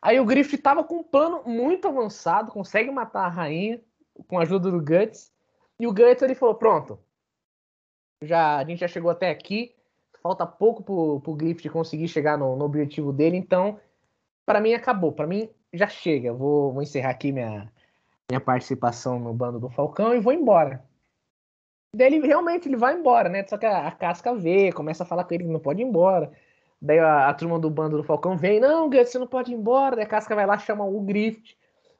Aí 0.00 0.20
o 0.20 0.24
Griffith 0.24 0.62
tava 0.62 0.84
com 0.84 0.98
um 0.98 1.02
plano 1.02 1.42
muito 1.44 1.88
avançado, 1.88 2.52
consegue 2.52 2.88
matar 2.88 3.24
a 3.24 3.28
rainha 3.28 3.80
com 4.28 4.38
a 4.38 4.42
ajuda 4.42 4.70
do 4.70 4.78
Guts. 4.78 5.32
E 5.80 5.86
o 5.86 5.92
Guts 5.92 6.22
ele 6.22 6.36
falou: 6.36 6.54
pronto, 6.54 6.96
já 8.22 8.58
a 8.58 8.64
gente 8.64 8.78
já 8.78 8.86
chegou 8.86 9.10
até 9.10 9.30
aqui, 9.30 9.74
falta 10.22 10.46
pouco 10.46 10.84
pro, 10.84 11.20
pro 11.20 11.34
Griffith 11.34 11.68
conseguir 11.68 12.06
chegar 12.06 12.38
no, 12.38 12.54
no 12.54 12.64
objetivo 12.64 13.12
dele, 13.12 13.36
então, 13.36 13.80
para 14.46 14.60
mim 14.60 14.74
acabou. 14.74 15.10
Para 15.10 15.26
mim 15.26 15.50
já 15.72 15.88
chega. 15.88 16.32
Vou, 16.32 16.72
vou 16.72 16.82
encerrar 16.82 17.10
aqui 17.10 17.32
minha, 17.32 17.68
minha 18.30 18.40
participação 18.40 19.18
no 19.18 19.34
bando 19.34 19.58
do 19.58 19.68
Falcão 19.68 20.14
e 20.14 20.20
vou 20.20 20.32
embora. 20.32 20.84
Daí 21.94 22.14
ele 22.14 22.26
realmente 22.26 22.68
ele 22.68 22.76
vai 22.76 22.94
embora, 22.94 23.28
né? 23.28 23.44
Só 23.46 23.58
que 23.58 23.66
a, 23.66 23.86
a 23.86 23.92
casca 23.92 24.34
vê, 24.34 24.72
começa 24.72 25.02
a 25.02 25.06
falar 25.06 25.24
com 25.24 25.34
ele 25.34 25.44
que 25.44 25.50
não 25.50 25.60
pode 25.60 25.82
ir 25.82 25.84
embora. 25.84 26.32
Daí 26.80 26.98
a, 26.98 27.28
a 27.28 27.34
turma 27.34 27.58
do 27.58 27.68
bando 27.68 27.98
do 27.98 28.02
Falcão 28.04 28.36
vem, 28.36 28.58
não, 28.58 28.88
Guts, 28.88 29.10
você 29.10 29.18
não 29.18 29.26
pode 29.26 29.52
ir 29.52 29.54
embora. 29.54 29.96
Daí 29.96 30.04
a 30.04 30.08
casca 30.08 30.34
vai 30.34 30.46
lá, 30.46 30.58
chama 30.58 30.84
o 30.84 31.00
Griffith. 31.02 31.54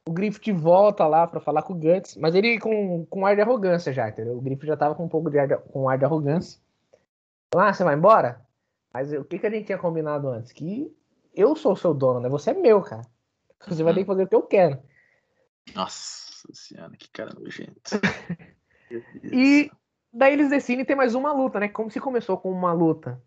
O 0.05 0.11
Griffith 0.11 0.51
volta 0.51 1.05
lá 1.07 1.27
para 1.27 1.39
falar 1.39 1.61
com 1.61 1.73
o 1.73 1.77
Guts, 1.77 2.17
mas 2.17 2.35
ele 2.35 2.59
com, 2.59 3.05
com 3.05 3.25
ar 3.25 3.35
de 3.35 3.41
arrogância 3.41 3.93
já, 3.93 4.09
entendeu? 4.09 4.35
O 4.35 4.41
Griffith 4.41 4.67
já 4.67 4.75
tava 4.75 4.95
com 4.95 5.05
um 5.05 5.09
pouco 5.09 5.29
de 5.29 5.39
ar 5.39 5.47
de, 5.47 5.57
com 5.57 5.87
ar 5.87 5.97
de 5.97 6.05
arrogância. 6.05 6.59
Lá, 7.53 7.69
ah, 7.69 7.73
você 7.73 7.83
vai 7.83 7.95
embora? 7.95 8.41
Mas 8.91 9.13
o 9.13 9.23
que, 9.23 9.37
que 9.37 9.47
a 9.47 9.49
gente 9.49 9.67
tinha 9.67 9.77
combinado 9.77 10.27
antes? 10.27 10.51
Que 10.51 10.91
eu 11.35 11.55
sou 11.55 11.73
o 11.73 11.77
seu 11.77 11.93
dono, 11.93 12.19
né? 12.19 12.29
Você 12.29 12.49
é 12.49 12.53
meu, 12.53 12.81
cara. 12.81 13.03
Você 13.67 13.83
vai 13.83 13.93
ter 13.93 14.01
que 14.01 14.07
fazer 14.07 14.23
o 14.23 14.27
que 14.27 14.35
eu 14.35 14.41
quero. 14.41 14.79
Nossa 15.73 16.47
senhora, 16.51 16.91
que 16.97 17.09
cara 17.09 17.33
nojento. 17.33 17.81
e 19.23 19.71
daí 20.13 20.33
eles 20.33 20.49
decidem 20.49 20.85
ter 20.85 20.95
mais 20.95 21.15
uma 21.15 21.33
luta, 21.33 21.59
né? 21.59 21.67
Como 21.67 21.89
se 21.89 21.99
começou 21.99 22.37
com 22.37 22.51
uma 22.51 22.71
luta 22.71 23.21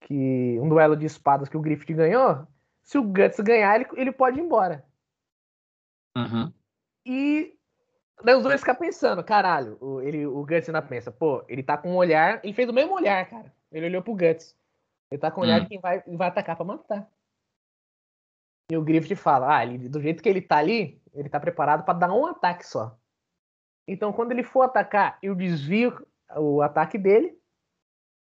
que 0.00 0.58
um 0.60 0.68
duelo 0.68 0.96
de 0.96 1.06
espadas 1.06 1.48
que 1.48 1.56
o 1.56 1.60
Griffith 1.60 1.94
ganhou. 1.94 2.46
Se 2.82 2.98
o 2.98 3.02
Guts 3.02 3.40
ganhar, 3.40 3.76
ele, 3.76 3.86
ele 3.94 4.12
pode 4.12 4.38
ir 4.38 4.42
embora. 4.42 4.84
Uhum. 6.16 6.52
E 7.06 7.56
daí 8.22 8.34
os 8.34 8.42
dois 8.42 8.60
ficam 8.60 8.74
pensando, 8.74 9.24
caralho, 9.24 9.76
o, 9.80 10.00
ele, 10.00 10.26
o 10.26 10.42
Guts 10.44 10.68
ainda 10.68 10.82
pensa, 10.82 11.10
pô, 11.10 11.44
ele 11.48 11.62
tá 11.62 11.76
com 11.76 11.92
um 11.92 11.96
olhar, 11.96 12.40
ele 12.44 12.52
fez 12.52 12.68
o 12.68 12.72
mesmo 12.72 12.94
olhar, 12.94 13.28
cara. 13.28 13.52
Ele 13.72 13.86
olhou 13.86 14.02
pro 14.02 14.14
Guts. 14.14 14.56
Ele 15.10 15.18
tá 15.18 15.30
com 15.30 15.40
um 15.40 15.44
olhar 15.44 15.58
uhum. 15.58 15.62
de 15.62 15.68
quem 15.68 15.80
vai, 15.80 16.02
vai 16.06 16.28
atacar 16.28 16.56
pra 16.56 16.64
matar. 16.64 17.10
E 18.70 18.76
o 18.76 18.82
Griffith 18.82 19.16
fala, 19.16 19.56
ah, 19.56 19.64
ele, 19.64 19.88
do 19.88 20.00
jeito 20.00 20.22
que 20.22 20.28
ele 20.28 20.40
tá 20.40 20.56
ali, 20.56 21.00
ele 21.12 21.28
tá 21.28 21.38
preparado 21.38 21.84
para 21.84 21.98
dar 21.98 22.12
um 22.12 22.26
ataque 22.26 22.66
só. 22.66 22.98
Então, 23.86 24.12
quando 24.12 24.32
ele 24.32 24.42
for 24.42 24.62
atacar, 24.62 25.18
eu 25.22 25.34
desvio 25.34 26.06
o 26.36 26.62
ataque 26.62 26.98
dele 26.98 27.38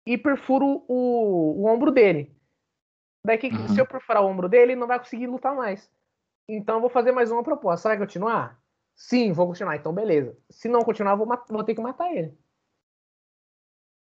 e 0.06 0.18
perfuro 0.18 0.84
o, 0.88 1.62
o 1.62 1.66
ombro 1.66 1.92
dele. 1.92 2.36
Daí, 3.26 3.38
que, 3.38 3.48
uhum. 3.48 3.68
se 3.70 3.80
eu 3.80 3.86
perfurar 3.86 4.24
o 4.24 4.28
ombro 4.28 4.48
dele, 4.48 4.72
ele 4.72 4.80
não 4.80 4.88
vai 4.88 4.98
conseguir 4.98 5.28
lutar 5.28 5.56
mais. 5.56 5.92
Então, 6.48 6.76
eu 6.76 6.82
vou 6.82 6.90
fazer 6.90 7.12
mais 7.12 7.32
uma 7.32 7.44
proposta. 7.44 7.84
Você 7.84 7.88
vai 7.90 7.98
continuar? 7.98 8.62
Sim, 8.96 9.32
vou 9.32 9.48
continuar. 9.48 9.76
Então, 9.76 9.94
beleza. 9.94 10.38
Se 10.50 10.68
não 10.68 10.82
continuar, 10.82 11.16
vou, 11.16 11.28
vou 11.50 11.64
ter 11.64 11.76
que 11.76 11.82
matar 11.82 12.12
ele. 12.12 12.38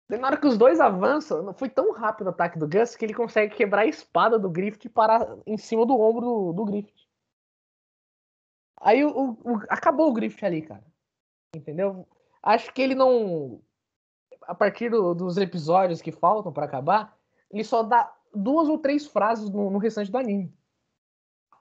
Na 0.09 0.29
hora 0.29 0.37
que 0.37 0.47
os 0.47 0.59
dois 0.59 0.79
avançam, 0.81 1.55
foi 1.55 1.71
tão 1.71 1.93
rápido 1.93 2.27
o 2.27 2.31
ataque 2.31 2.59
do 2.59 2.69
Gus 2.69 2.95
que 2.95 3.05
ele 3.05 3.15
consegue 3.15 3.55
quebrar 3.55 3.83
a 3.83 3.87
espada 3.87 4.39
do 4.39 4.51
Griffith 4.51 4.87
e 4.87 4.89
parar 4.89 5.27
em 5.47 5.57
cima 5.57 5.87
do 5.87 5.99
ombro 5.99 6.21
do, 6.21 6.53
do 6.53 6.65
Griffith. 6.65 7.07
Aí 8.81 9.05
o, 9.05 9.39
o, 9.43 9.57
acabou 9.71 10.11
o 10.11 10.13
Griffith 10.13 10.45
ali, 10.45 10.63
cara. 10.63 10.85
Entendeu? 11.55 12.07
Acho 12.43 12.73
que 12.73 12.83
ele 12.83 12.95
não. 12.95 13.63
A 14.47 14.55
partir 14.55 14.91
do, 14.91 15.15
dos 15.15 15.37
episódios 15.37 16.03
que 16.03 16.13
faltam 16.13 16.53
para 16.53 16.65
acabar, 16.65 17.17
ele 17.51 17.65
só 17.65 17.83
dá 17.83 18.13
duas 18.35 18.69
ou 18.69 18.79
três 18.79 19.07
frases 19.07 19.51
no, 19.51 19.71
no 19.71 19.79
restante 19.79 20.11
do 20.11 20.19
anime. 20.19 20.53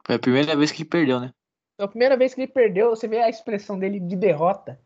Foi 0.06 0.16
a 0.16 0.20
primeira 0.20 0.56
vez 0.56 0.72
que 0.72 0.82
ele 0.82 0.90
perdeu, 0.90 1.20
né? 1.20 1.34
Foi 1.78 1.86
a 1.86 1.90
primeira 1.90 2.18
vez 2.18 2.34
que 2.34 2.42
ele 2.42 2.52
perdeu, 2.52 2.90
você 2.90 3.08
vê 3.08 3.20
a 3.20 3.30
expressão 3.30 3.78
dele 3.78 4.00
de 4.00 4.16
derrota 4.16 4.80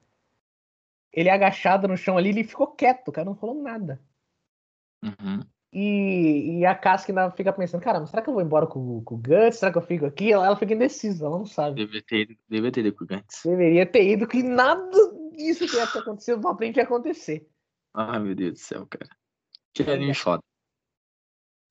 ele 1.16 1.30
agachado 1.30 1.88
no 1.88 1.96
chão 1.96 2.18
ali, 2.18 2.30
ele 2.30 2.44
ficou 2.44 2.68
quieto, 2.68 3.08
o 3.08 3.12
cara 3.12 3.26
não 3.26 3.36
falou 3.36 3.56
nada. 3.56 4.02
Uhum. 5.02 5.40
E, 5.72 6.60
e 6.60 6.66
a 6.66 6.76
Casca 6.76 7.12
ainda 7.12 7.32
fica 7.32 7.54
pensando, 7.54 7.82
caramba, 7.82 8.06
será 8.06 8.22
que 8.22 8.30
eu 8.30 8.34
vou 8.34 8.44
embora 8.44 8.68
com, 8.68 9.02
com 9.02 9.16
o 9.16 9.18
Guts? 9.18 9.60
Será 9.60 9.72
que 9.72 9.78
eu 9.78 9.82
fico 9.82 10.06
aqui? 10.06 10.32
Ela, 10.32 10.48
ela 10.48 10.56
fica 10.58 10.74
indecisa, 10.74 11.26
ela 11.26 11.38
não 11.38 11.46
sabe. 11.46 11.76
Deveria 11.78 12.02
ter 12.02 12.18
ido, 12.22 12.36
deveria 12.50 12.72
ter 12.72 12.82
ido 12.82 12.94
com 12.94 13.04
o 13.06 13.08
Guts. 13.08 13.42
Deveria 13.46 13.86
ter 13.86 14.04
ido, 14.04 14.28
que 14.28 14.44
nada 14.44 14.92
disso 15.32 15.66
que 15.68 15.76
ia 15.78 15.84
acontecer 15.84 16.38
pra 16.38 16.56
frente 16.56 16.78
ia 16.78 16.84
acontecer. 16.84 17.50
Ai, 17.96 18.20
meu 18.20 18.36
Deus 18.36 18.54
do 18.54 18.60
céu, 18.60 18.86
cara. 18.88 19.10
Que 19.74 19.84
anime 19.84 20.14
foda. 20.14 20.44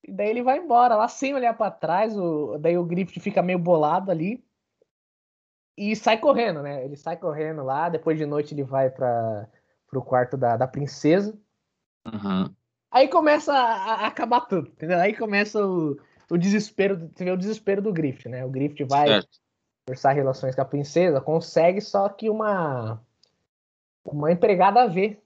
E 0.03 0.12
daí 0.12 0.31
ele 0.31 0.43
vai 0.43 0.59
embora, 0.59 0.97
lá 0.97 1.07
sem 1.07 1.35
olhar 1.35 1.55
para 1.55 1.70
trás, 1.70 2.16
o, 2.16 2.59
daí 2.59 2.77
o 2.77 2.85
Griffith 2.85 3.20
fica 3.20 3.43
meio 3.43 3.59
bolado 3.59 4.11
ali 4.11 4.45
e 5.77 5.95
sai 5.97 6.18
correndo, 6.18 6.62
né? 6.62 6.85
Ele 6.85 6.97
sai 6.97 7.16
correndo 7.16 7.62
lá, 7.62 7.89
depois 7.89 8.18
de 8.18 8.27
noite 8.27 8.55
ele 8.55 8.62
vai 8.62 8.91
para 8.91 9.49
o 9.93 10.03
quarto 10.03 10.37
da, 10.37 10.57
da 10.57 10.66
princesa. 10.66 11.39
Uhum. 12.07 12.55
Aí 12.91 13.09
começa 13.09 13.53
a, 13.53 13.95
a, 13.95 14.07
acabar 14.07 14.43
tudo, 14.43 14.68
entendeu? 14.68 14.99
Aí 14.99 15.16
começa 15.16 15.66
o, 15.66 15.99
o 16.31 16.39
desespero, 16.39 17.11
você 17.14 17.25
vê 17.25 17.31
o 17.31 17.37
desespero 17.37 17.83
do 17.83 17.93
Griffith, 17.93 18.29
né? 18.29 18.45
O 18.45 18.51
Griffith 18.51 18.87
vai 18.87 19.09
certo. 19.09 19.41
forçar 19.89 20.14
relações 20.14 20.55
com 20.55 20.61
a 20.61 20.66
princesa, 20.66 21.20
consegue, 21.20 21.81
só 21.81 22.09
que 22.09 22.31
uma 22.31 23.03
uma 24.05 24.31
empregada 24.31 24.87
vê 24.87 25.24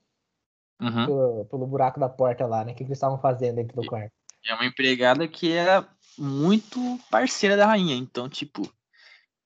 uhum. 0.80 1.06
pelo, 1.06 1.44
pelo, 1.46 1.66
buraco 1.66 2.00
da 2.00 2.08
porta 2.08 2.46
lá, 2.46 2.64
né? 2.64 2.72
O 2.72 2.74
que, 2.74 2.84
que 2.84 2.90
eles 2.90 2.98
estavam 2.98 3.20
fazendo 3.20 3.56
dentro 3.56 3.80
do 3.80 3.86
quarto. 3.86 4.12
É 4.46 4.54
uma 4.54 4.66
empregada 4.66 5.26
que 5.26 5.52
era 5.52 5.88
muito 6.16 6.80
parceira 7.10 7.56
da 7.56 7.66
rainha, 7.66 7.94
então, 7.94 8.28
tipo, 8.28 8.62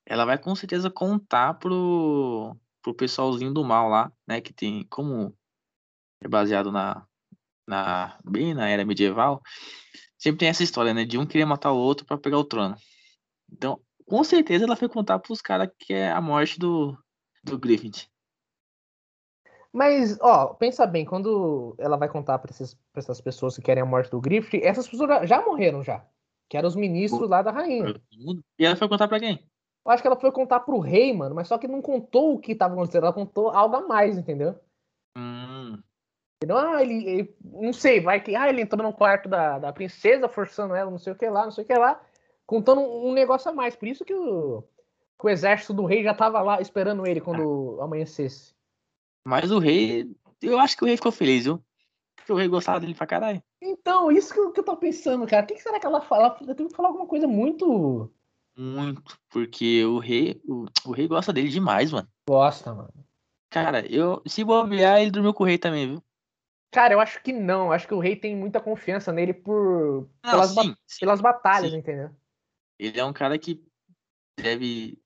ela 0.07 0.25
vai 0.25 0.39
com 0.39 0.55
certeza 0.55 0.91
contar 0.91 1.55
pro, 1.55 2.57
pro 2.83 2.95
pessoalzinho 2.95 3.53
do 3.53 3.65
mal 3.65 3.89
lá, 3.89 4.13
né? 4.27 4.41
Que 4.41 4.53
tem 4.53 4.87
como 4.89 5.35
é 6.23 6.29
baseado 6.29 6.71
na, 6.71 7.05
na 7.67 8.17
bem 8.25 8.55
na 8.55 8.69
era 8.69 8.85
medieval, 8.85 9.41
sempre 10.19 10.41
tem 10.41 10.49
essa 10.49 10.63
história, 10.63 10.95
né? 10.95 11.05
De 11.05 11.19
um 11.19 11.27
querer 11.27 11.45
matar 11.45 11.73
o 11.73 11.79
outro 11.79 12.07
para 12.07 12.19
pegar 12.19 12.39
o 12.39 12.45
trono. 12.45 12.77
Então, 13.51 13.81
com 14.07 14.23
certeza 14.23 14.65
ela 14.65 14.77
foi 14.77 14.89
contar 14.89 15.19
pros 15.19 15.41
caras 15.41 15.69
que 15.79 15.93
é 15.93 16.11
a 16.11 16.21
morte 16.21 16.59
do, 16.59 16.97
do 17.43 17.59
Griffith. 17.59 18.12
Mas, 19.73 20.19
ó, 20.21 20.49
pensa 20.49 20.87
bem, 20.87 21.05
quando 21.05 21.75
ela 21.79 21.97
vai 21.97 22.09
contar 22.09 22.39
pra 22.39 22.53
essas 22.95 23.21
pessoas 23.21 23.57
que 23.57 23.63
querem 23.63 23.83
a 23.83 23.87
morte 23.87 24.11
do 24.11 24.21
Griffith, 24.21 24.63
essas 24.63 24.87
pessoas 24.87 25.27
já, 25.27 25.43
morreram 25.43 25.83
já. 25.83 26.05
Que 26.49 26.59
eram 26.59 26.69
os 26.69 26.77
ministros 26.77 27.31
lá 27.31 27.41
da 27.41 27.51
rainha. 27.51 27.95
E 28.59 28.67
ela 28.67 28.77
foi 28.77 28.89
contar 28.89 29.09
pra 29.09 29.19
quem? 29.19 29.43
Eu 29.85 29.91
acho 29.91 30.03
que 30.03 30.07
ela 30.07 30.21
foi 30.21 30.31
contar 30.31 30.61
pro 30.61 30.79
rei, 30.79 31.13
mano, 31.13 31.35
mas 31.35 31.49
só 31.49 31.57
que 31.57 31.67
não 31.67 31.81
contou 31.81 32.35
o 32.35 32.39
que 32.39 32.55
tava 32.55 32.75
acontecendo, 32.75 33.05
ela 33.05 33.13
contou 33.13 33.49
algo 33.49 33.77
a 33.77 33.81
mais, 33.81 34.19
entendeu? 34.19 34.55
Hum. 35.17 35.83
Entendeu? 36.37 36.59
Ah, 36.59 36.83
ele, 36.83 37.09
ele, 37.09 37.37
Não 37.43 37.73
sei, 37.73 38.01
vai 38.01 38.21
que. 38.21 38.37
Ah, 38.37 38.49
ele 38.49 38.61
entrou 38.61 38.83
no 38.83 38.93
quarto 38.93 39.29
da, 39.29 39.59
da 39.59 39.73
princesa, 39.73 40.29
forçando 40.29 40.75
ela, 40.75 40.91
não 40.91 40.99
sei 40.99 41.13
o 41.13 41.17
que 41.17 41.29
lá, 41.29 41.45
não 41.45 41.51
sei 41.51 41.65
o 41.65 41.67
que 41.67 41.75
lá, 41.75 42.01
contando 42.47 42.81
um 42.81 43.13
negócio 43.13 43.51
a 43.51 43.55
mais. 43.55 43.75
Por 43.75 43.89
isso 43.89 44.05
que 44.05 44.15
o, 44.15 44.63
que 45.19 45.27
o 45.27 45.31
exército 45.31 45.73
do 45.73 45.85
rei 45.85 46.03
já 46.05 46.15
tava 46.15 46.43
lá 46.43 46.61
esperando 46.61 47.07
ele 47.07 47.21
quando 47.21 47.79
ah. 47.81 47.85
amanhecesse. 47.85 48.55
Mas 49.25 49.51
o 49.51 49.59
rei. 49.59 50.11
Eu 50.41 50.59
acho 50.59 50.77
que 50.77 50.85
o 50.85 50.87
rei 50.87 50.97
ficou 50.97 51.13
feliz, 51.13 51.45
viu? 51.45 51.63
Porque 52.17 52.33
o 52.33 52.37
rei 52.37 52.49
gostava 52.49 52.81
dele 52.81 52.95
pra 52.95 53.07
caralho. 53.07 53.43
Então, 53.61 54.11
isso 54.11 54.33
que 54.33 54.41
eu, 54.41 54.53
que 54.53 54.61
eu 54.61 54.65
tô 54.65 54.77
pensando, 54.77 55.27
cara. 55.27 55.45
O 55.45 55.47
que, 55.47 55.55
que 55.55 55.63
será 55.63 55.79
que 55.79 55.87
ela 55.87 56.01
fala? 56.01 56.37
Ela 56.41 56.55
tem 56.55 56.67
que 56.67 56.75
falar 56.75 56.89
alguma 56.89 57.07
coisa 57.07 57.29
muito 57.29 58.11
muito, 58.57 59.19
porque 59.31 59.85
o 59.85 59.99
rei, 59.99 60.41
o, 60.47 60.67
o 60.85 60.93
rei 60.93 61.09
gosta 61.09 61.33
dele 61.33 61.49
demais, 61.49 61.91
mano. 61.91 62.09
Gosta, 62.29 62.75
mano. 62.75 62.93
Cara, 63.51 63.87
eu 63.91 64.23
se 64.27 64.45
bobear, 64.45 65.01
ele 65.01 65.11
dormiu 65.11 65.35
com 65.35 65.45
o 65.45 65.47
rei 65.47 65.59
também, 65.59 65.89
viu? 65.89 66.03
Cara, 66.71 66.95
eu 66.95 67.01
acho 67.01 67.23
que 67.23 67.33
não. 67.33 67.67
Eu 67.67 67.73
acho 67.73 67.87
que 67.87 67.95
o 67.95 67.99
rei 67.99 68.17
tem 68.17 68.37
muita 68.37 68.61
confiança 68.61 69.13
nele 69.13 69.35
por 69.35 70.09
não, 70.25 70.31
pelas, 70.31 70.51
sim, 70.51 70.55
ba 70.55 70.63
sim, 70.87 71.01
pelas 71.01 71.21
batalhas, 71.21 71.71
sim. 71.71 71.79
entendeu? 71.79 72.11
Ele 72.79 72.99
é 72.99 73.05
um 73.05 73.13
cara 73.13 73.39
que 73.39 73.63
deve 74.39 74.99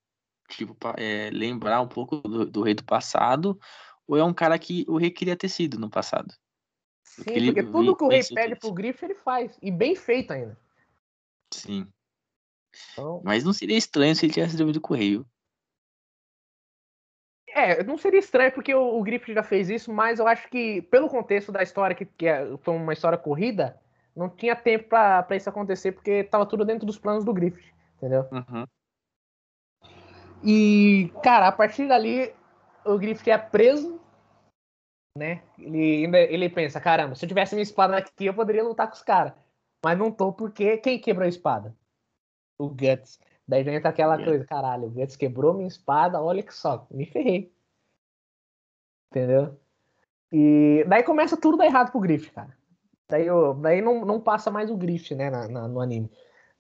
tipo 0.49 0.77
é, 0.97 1.31
lembrar 1.33 1.81
um 1.81 1.89
pouco 1.89 2.19
do, 2.19 2.47
do, 2.47 2.63
rei 2.63 2.75
do 2.75 2.85
passado, 2.85 3.59
ou 4.07 4.17
é 4.17 4.25
um 4.25 4.35
cara 4.35 4.59
que 4.59 4.85
o 4.89 4.97
rei 4.97 5.11
queria 5.11 5.37
ter 5.37 5.49
sido 5.49 5.79
no 5.79 5.91
passado? 5.91 6.35
Sim, 7.03 7.25
porque, 7.25 7.43
porque 7.45 7.63
tudo 7.65 7.97
que 7.97 8.05
o 8.05 8.09
rei 8.09 8.23
pede 8.23 8.57
pro 8.57 8.73
Griff 8.73 9.05
ele 9.05 9.15
faz 9.15 9.59
e 9.63 9.71
bem 9.71 9.95
feito 9.95 10.33
ainda. 10.33 10.59
Sim. 11.53 11.87
Então... 12.93 13.23
Mas 13.25 13.45
não 13.45 13.53
seria 13.53 13.77
estranho 13.77 14.15
se 14.15 14.27
ele 14.27 14.33
tivesse 14.33 14.57
dormido 14.57 14.81
com 14.81 14.95
o 14.95 14.97
rei. 14.97 15.25
É, 17.49 17.83
não 17.83 17.97
seria 17.97 18.21
estranho 18.21 18.53
porque 18.53 18.75
o, 18.75 18.99
o 18.99 19.03
Griffith 19.03 19.33
já 19.33 19.43
fez 19.43 19.71
isso, 19.71 19.91
mas 19.91 20.19
eu 20.19 20.29
acho 20.29 20.47
que, 20.51 20.83
pelo 20.83 21.09
contexto 21.09 21.51
da 21.51 21.63
história, 21.63 21.97
que, 21.97 22.05
que 22.05 22.27
é, 22.27 22.55
foi 22.59 22.75
uma 22.75 22.93
história 22.93 23.17
corrida, 23.17 23.81
não 24.15 24.29
tinha 24.29 24.55
tempo 24.55 24.91
para 24.91 25.37
isso 25.37 25.49
acontecer, 25.49 25.93
porque 25.93 26.25
tava 26.25 26.45
tudo 26.45 26.67
dentro 26.67 26.85
dos 26.85 26.99
planos 26.99 27.25
do 27.25 27.33
Griffith, 27.33 27.73
entendeu? 27.97 28.27
Uhum. 28.31 28.67
E, 30.45 31.11
cara, 31.23 31.49
a 31.49 31.53
partir 31.53 31.89
dali, 31.89 32.31
o 32.87 32.99
Griffith 32.99 33.31
é 33.31 33.39
preso, 33.39 34.01
né? 35.17 35.43
Ele, 35.59 36.05
ele 36.17 36.49
pensa, 36.49 36.81
caramba, 36.81 37.15
se 37.15 37.25
eu 37.25 37.29
tivesse 37.29 37.55
minha 37.55 37.63
espada 37.63 37.97
aqui, 37.97 38.27
eu 38.27 38.35
poderia 38.35 38.65
lutar 38.65 38.89
com 38.89 38.95
os 38.95 39.03
caras. 39.03 39.33
Mas 39.85 39.99
não 39.99 40.11
tô, 40.11 40.33
porque 40.33 40.79
quem 40.79 40.99
quebrou 40.99 41.25
a 41.25 41.29
espada? 41.29 41.75
o 42.59 42.69
Guts. 42.69 43.21
Daí 43.47 43.69
entra 43.69 43.91
aquela 43.91 44.23
coisa, 44.23 44.45
caralho, 44.45 44.87
o 44.87 44.91
Guts 44.91 45.17
quebrou 45.17 45.55
minha 45.55 45.69
espada, 45.69 46.21
olha 46.21 46.43
que 46.43 46.55
só, 46.55 46.87
me 46.91 47.07
ferrei. 47.07 47.53
Entendeu? 49.11 49.59
E 50.33 50.85
daí 50.89 51.03
começa 51.05 51.37
tudo 51.37 51.57
dar 51.57 51.67
errado 51.67 51.93
pro 51.93 52.01
Griff, 52.01 52.31
cara. 52.33 52.57
Daí, 53.09 53.27
daí 53.61 53.81
não, 53.81 54.05
não 54.05 54.21
passa 54.21 54.51
mais 54.51 54.69
o 54.71 54.77
Grift, 54.77 55.15
né, 55.15 55.31
na, 55.31 55.47
na, 55.47 55.69
no 55.69 55.81
anime. 55.81 56.11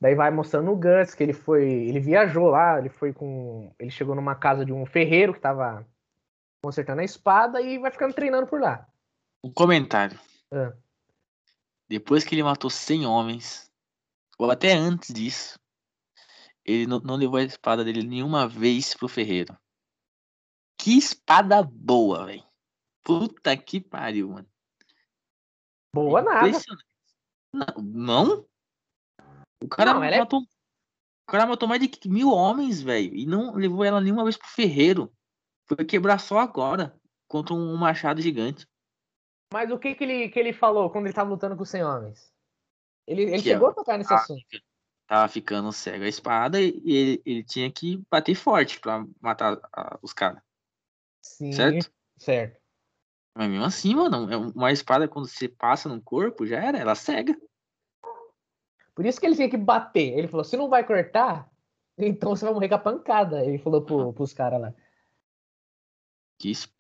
Daí 0.00 0.14
vai 0.14 0.30
mostrando 0.30 0.70
o 0.70 0.76
Guts, 0.76 1.14
que 1.14 1.24
ele 1.24 1.32
foi. 1.32 1.64
Ele 1.64 1.98
viajou 1.98 2.48
lá, 2.48 2.78
ele 2.78 2.88
foi 2.88 3.12
com. 3.12 3.72
Ele 3.78 3.90
chegou 3.90 4.14
numa 4.14 4.34
casa 4.34 4.64
de 4.64 4.72
um 4.72 4.86
ferreiro 4.86 5.32
que 5.32 5.40
tava 5.40 5.86
consertando 6.66 7.00
a 7.00 7.04
espada 7.04 7.60
e 7.62 7.78
vai 7.78 7.92
ficando 7.92 8.12
treinando 8.12 8.48
por 8.48 8.60
lá. 8.60 8.88
Um 9.44 9.52
comentário. 9.52 10.18
Ah. 10.52 10.76
Depois 11.88 12.24
que 12.24 12.34
ele 12.34 12.42
matou 12.42 12.68
100 12.68 13.06
homens, 13.06 13.70
ou 14.36 14.50
até 14.50 14.72
antes 14.72 15.14
disso, 15.14 15.60
ele 16.64 16.84
não, 16.84 16.98
não 16.98 17.14
levou 17.14 17.38
a 17.38 17.44
espada 17.44 17.84
dele 17.84 18.02
nenhuma 18.02 18.48
vez 18.48 18.94
pro 18.94 19.06
ferreiro. 19.06 19.56
Que 20.76 20.98
espada 20.98 21.62
boa, 21.62 22.26
velho. 22.26 22.44
Puta 23.04 23.56
que 23.56 23.80
pariu, 23.80 24.30
mano. 24.30 24.48
Boa 25.94 26.20
nada. 26.20 26.50
Não? 27.80 28.44
O 29.62 29.68
cara 29.68 29.94
não, 29.94 30.02
é 30.02 30.18
matou. 30.18 30.40
É... 30.40 30.42
O 30.42 31.30
cara 31.30 31.46
matou 31.46 31.68
mais 31.68 31.80
de 31.80 32.08
mil 32.08 32.30
homens, 32.30 32.82
velho. 32.82 33.14
E 33.14 33.24
não 33.24 33.54
levou 33.54 33.84
ela 33.84 34.00
nenhuma 34.00 34.24
vez 34.24 34.36
pro 34.36 34.48
ferreiro. 34.48 35.15
Foi 35.66 35.84
quebrar 35.84 36.18
só 36.18 36.38
agora. 36.38 36.98
Contra 37.28 37.54
um 37.54 37.76
machado 37.76 38.22
gigante. 38.22 38.66
Mas 39.52 39.70
o 39.70 39.78
que 39.78 39.94
que 39.94 40.04
ele, 40.04 40.28
que 40.28 40.38
ele 40.38 40.52
falou 40.52 40.90
quando 40.90 41.06
ele 41.06 41.14
tava 41.14 41.30
lutando 41.30 41.56
com 41.56 41.62
os 41.62 41.68
100 41.68 41.84
homens? 41.84 42.32
Ele, 43.06 43.22
ele 43.22 43.38
chegou 43.38 43.68
a 43.68 43.74
tocar 43.74 43.98
nesse 43.98 44.12
assunto. 44.12 44.44
Tava 45.06 45.28
ficando 45.28 45.72
cego 45.72 46.04
a 46.04 46.08
espada 46.08 46.60
e 46.60 46.82
ele, 46.84 47.22
ele 47.24 47.44
tinha 47.44 47.70
que 47.70 48.02
bater 48.10 48.34
forte 48.34 48.80
pra 48.80 49.06
matar 49.20 49.58
a, 49.72 49.98
os 50.02 50.12
caras. 50.12 50.42
Sim, 51.22 51.52
certo? 51.52 51.92
Certo. 52.16 52.60
Mas 53.36 53.48
mesmo 53.48 53.64
assim, 53.64 53.94
mano, 53.94 54.32
é 54.32 54.36
uma 54.36 54.72
espada 54.72 55.06
quando 55.06 55.28
você 55.28 55.48
passa 55.48 55.88
no 55.88 56.00
corpo, 56.00 56.46
já 56.46 56.58
era, 56.58 56.78
ela 56.78 56.94
cega. 56.94 57.38
Por 58.94 59.04
isso 59.04 59.20
que 59.20 59.26
ele 59.26 59.36
tinha 59.36 59.50
que 59.50 59.58
bater. 59.58 60.18
Ele 60.18 60.26
falou: 60.26 60.42
se 60.42 60.56
não 60.56 60.68
vai 60.68 60.84
cortar, 60.84 61.48
então 61.98 62.34
você 62.34 62.44
vai 62.44 62.54
morrer 62.54 62.68
com 62.68 62.74
a 62.74 62.78
pancada. 62.78 63.44
Ele 63.44 63.58
falou 63.58 63.82
pro, 63.82 64.12
pros 64.12 64.32
caras 64.32 64.60
lá. 64.60 64.74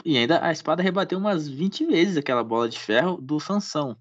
E 0.04 0.16
ainda 0.16 0.44
a 0.44 0.52
espada 0.52 0.82
rebateu 0.82 1.18
umas 1.18 1.48
20 1.48 1.84
vezes 1.86 2.16
aquela 2.16 2.44
bola 2.44 2.68
de 2.68 2.78
ferro 2.78 3.16
do 3.20 3.40
Sansão. 3.40 3.96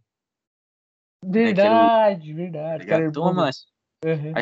Verdade, 1.24 2.34
né, 2.34 2.44
verdade. 2.44 2.86
Cara, 2.86 3.12
Toma, 3.12 3.50
uhum. 4.04 4.34
a, 4.36 4.42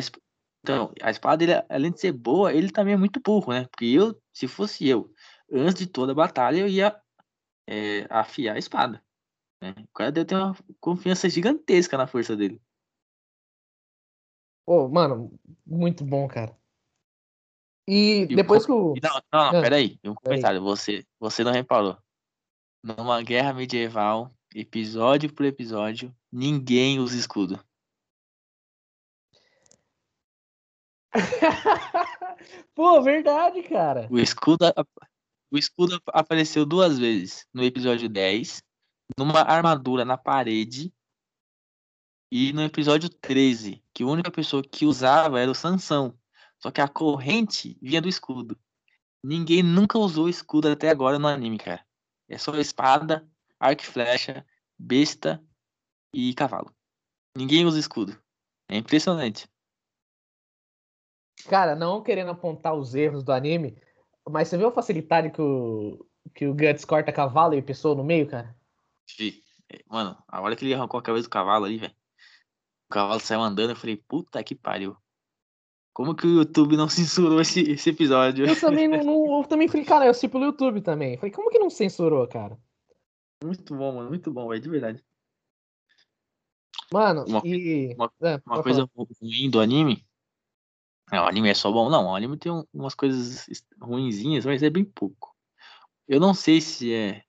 então, 0.62 0.92
a 1.02 1.10
espada, 1.10 1.44
ele, 1.44 1.52
além 1.68 1.92
de 1.92 2.00
ser 2.00 2.12
boa, 2.12 2.52
ele 2.52 2.70
também 2.70 2.94
é 2.94 2.96
muito 2.96 3.20
burro, 3.20 3.52
né? 3.52 3.66
Porque 3.70 3.86
eu, 3.86 4.18
se 4.32 4.48
fosse 4.48 4.88
eu, 4.88 5.10
antes 5.52 5.74
de 5.74 5.86
toda 5.86 6.12
a 6.12 6.14
batalha, 6.14 6.58
eu 6.58 6.68
ia 6.68 6.98
é, 7.66 8.06
afiar 8.10 8.56
a 8.56 8.58
espada. 8.58 9.02
Né? 9.62 9.74
O 9.78 9.92
cara 9.94 10.10
deve 10.10 10.26
ter 10.26 10.36
uma 10.36 10.56
confiança 10.80 11.28
gigantesca 11.28 11.96
na 11.96 12.06
força 12.06 12.36
dele. 12.36 12.60
Pô, 14.66 14.88
mano, 14.88 15.38
muito 15.66 16.04
bom, 16.04 16.26
cara. 16.26 16.56
E, 17.86 18.26
e 18.30 18.36
depois 18.36 18.64
o... 18.64 18.66
que 18.66 18.72
o. 18.72 18.94
Não, 19.02 19.20
não, 19.32 19.52
não, 19.52 19.58
ah, 19.58 19.62
peraí. 19.62 19.98
Um 20.04 20.14
comentário. 20.14 20.62
Você, 20.62 21.04
você 21.20 21.44
não 21.44 21.52
reparou. 21.52 21.96
Numa 22.82 23.22
guerra 23.22 23.52
medieval, 23.52 24.34
episódio 24.54 25.32
por 25.32 25.44
episódio, 25.44 26.14
ninguém 26.30 26.98
usa 26.98 27.16
escudo. 27.16 27.58
Pô, 32.74 33.00
verdade, 33.02 33.62
cara. 33.62 34.08
O 34.10 34.18
escudo, 34.18 34.66
o 35.50 35.56
escudo 35.56 36.00
apareceu 36.08 36.66
duas 36.66 36.98
vezes. 36.98 37.46
No 37.54 37.62
episódio 37.62 38.08
10, 38.08 38.62
numa 39.18 39.40
armadura 39.40 40.04
na 40.04 40.18
parede 40.18 40.92
e 42.30 42.52
no 42.52 42.62
episódio 42.62 43.08
13, 43.08 43.82
que 43.92 44.02
a 44.02 44.06
única 44.06 44.30
pessoa 44.30 44.62
que 44.62 44.86
usava 44.86 45.40
era 45.40 45.50
o 45.50 45.54
Sansão. 45.54 46.18
Só 46.64 46.70
que 46.70 46.80
a 46.80 46.88
corrente 46.88 47.76
vinha 47.82 48.00
do 48.00 48.08
escudo. 48.08 48.58
Ninguém 49.22 49.62
nunca 49.62 49.98
usou 49.98 50.30
escudo 50.30 50.66
até 50.66 50.88
agora 50.88 51.18
no 51.18 51.28
anime, 51.28 51.58
cara. 51.58 51.84
É 52.26 52.38
só 52.38 52.56
espada, 52.56 53.28
arco 53.60 53.82
e 53.82 53.86
flecha, 53.86 54.46
besta 54.78 55.44
e 56.10 56.32
cavalo. 56.32 56.74
Ninguém 57.36 57.66
usa 57.66 57.78
escudo. 57.78 58.18
É 58.66 58.78
impressionante. 58.78 59.46
Cara, 61.50 61.76
não 61.76 62.02
querendo 62.02 62.30
apontar 62.30 62.72
os 62.72 62.94
erros 62.94 63.22
do 63.22 63.30
anime, 63.30 63.76
mas 64.26 64.48
você 64.48 64.56
viu 64.56 64.68
a 64.68 64.72
facilidade 64.72 65.32
que 65.32 65.42
o, 65.42 66.06
que 66.34 66.46
o 66.46 66.54
Guts 66.54 66.86
corta 66.86 67.12
cavalo 67.12 67.52
e 67.52 67.60
pessoa 67.60 67.94
no 67.94 68.02
meio, 68.02 68.26
cara? 68.26 68.56
Mano, 69.86 70.16
a 70.26 70.40
hora 70.40 70.56
que 70.56 70.64
ele 70.64 70.72
arrancou 70.72 70.98
a 70.98 71.02
cabeça 71.02 71.28
do 71.28 71.30
cavalo 71.30 71.66
ali, 71.66 71.76
velho 71.76 71.94
cavalo 72.94 73.18
saiu 73.18 73.42
andando, 73.42 73.70
eu 73.70 73.76
falei, 73.76 73.96
puta 73.96 74.42
que 74.42 74.54
pariu. 74.54 74.96
Como 75.94 76.14
que 76.14 76.26
o 76.26 76.38
YouTube 76.38 76.76
não 76.76 76.88
censurou 76.90 77.40
esse, 77.40 77.60
esse 77.60 77.88
episódio? 77.88 78.46
Eu 78.46 78.60
também 78.60 78.88
não, 78.88 79.02
não, 79.02 79.38
eu 79.38 79.44
também 79.44 79.68
falei, 79.68 79.86
cara, 79.86 80.04
eu 80.04 80.10
assisti 80.10 80.28
pelo 80.28 80.44
YouTube 80.44 80.82
também. 80.82 81.16
falei, 81.16 81.30
como 81.30 81.50
que 81.50 81.58
não 81.58 81.70
censurou, 81.70 82.26
cara? 82.26 82.58
Muito 83.42 83.74
bom, 83.74 83.94
mano, 83.94 84.08
muito 84.08 84.32
bom, 84.32 84.52
é 84.52 84.58
de 84.58 84.68
verdade. 84.68 85.04
Mano, 86.92 87.24
uma, 87.26 87.42
e. 87.44 87.94
Uma, 87.94 88.12
é, 88.22 88.40
uma 88.44 88.62
coisa 88.62 88.86
falar. 88.86 89.08
ruim 89.22 89.50
do 89.50 89.60
anime. 89.60 90.04
Não, 91.12 91.24
o 91.24 91.28
anime 91.28 91.48
é 91.48 91.54
só 91.54 91.70
bom. 91.70 91.88
Não, 91.88 92.06
o 92.06 92.14
anime 92.14 92.36
tem 92.36 92.50
um, 92.50 92.64
umas 92.72 92.94
coisas 92.94 93.46
ruinzinhas, 93.80 94.44
mas 94.44 94.62
é 94.62 94.70
bem 94.70 94.84
pouco. 94.84 95.34
Eu 96.08 96.18
não 96.20 96.34
sei 96.34 96.60
se 96.60 96.92
é 96.92 97.22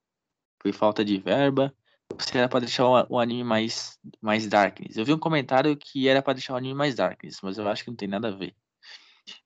foi 0.62 0.72
falta 0.72 1.06
de 1.06 1.18
verba, 1.20 1.76
se 2.20 2.38
era 2.38 2.48
pra 2.48 2.60
deixar 2.60 2.88
o, 3.10 3.20
anime 3.20 3.44
mais, 3.44 4.00
mais 4.22 4.48
darkness. 4.48 4.98
Eu 4.98 5.06
vi 5.06 5.14
um 5.14 5.20
comentário 5.20 5.76
que 5.76 6.08
era 6.08 6.22
pra 6.22 6.34
deixar 6.34 6.54
o 6.54 6.58
anime 6.58 6.74
mais 6.74 6.96
darkness, 6.96 7.40
mas 7.42 7.58
eu 7.58 7.68
acho 7.68 7.84
que 7.84 7.90
não 7.90 7.98
tem 7.98 8.08
nada 8.08 8.30
a 8.30 8.36
ver. 8.36 8.56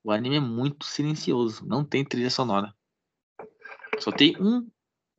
O 0.04 0.12
anime 0.12 0.38
é 0.38 0.42
muito 0.42 0.86
silencioso, 0.86 1.66
não 1.66 1.84
tem 1.84 2.04
trilha 2.04 2.30
sonora. 2.30 2.74
Só 4.00 4.12
tem 4.12 4.36
um, 4.40 4.70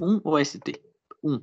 um 0.00 0.20
OST. 0.24 0.80
Um. 1.22 1.42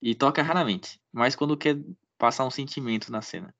E 0.00 0.14
toca 0.14 0.42
raramente. 0.42 1.00
Mas 1.12 1.34
quando 1.34 1.56
quer 1.56 1.78
passar 2.16 2.44
um 2.44 2.50
sentimento 2.50 3.12
na 3.12 3.22
cena. 3.22 3.54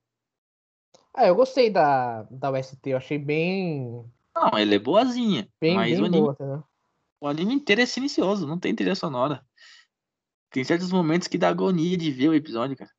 Ah, 1.14 1.26
eu 1.26 1.34
gostei 1.34 1.70
da, 1.70 2.22
da 2.30 2.50
OST, 2.50 2.78
eu 2.90 2.96
achei 2.96 3.18
bem. 3.18 4.04
Não, 4.34 4.56
ela 4.56 4.74
é 4.74 4.78
boazinha. 4.78 5.48
Bem, 5.60 5.74
mas 5.74 5.92
bem 5.92 6.00
o, 6.00 6.04
anime, 6.04 6.22
boa, 6.22 6.34
tá 6.34 6.64
o 7.20 7.26
anime 7.26 7.54
inteiro 7.54 7.82
é 7.82 7.86
silencioso, 7.86 8.46
não 8.46 8.58
tem 8.58 8.74
trilha 8.74 8.94
sonora. 8.94 9.44
Tem 10.50 10.64
certos 10.64 10.90
momentos 10.90 11.28
que 11.28 11.38
dá 11.38 11.48
agonia 11.48 11.96
de 11.96 12.10
ver 12.10 12.28
o 12.28 12.34
episódio, 12.34 12.76
cara. 12.76 12.90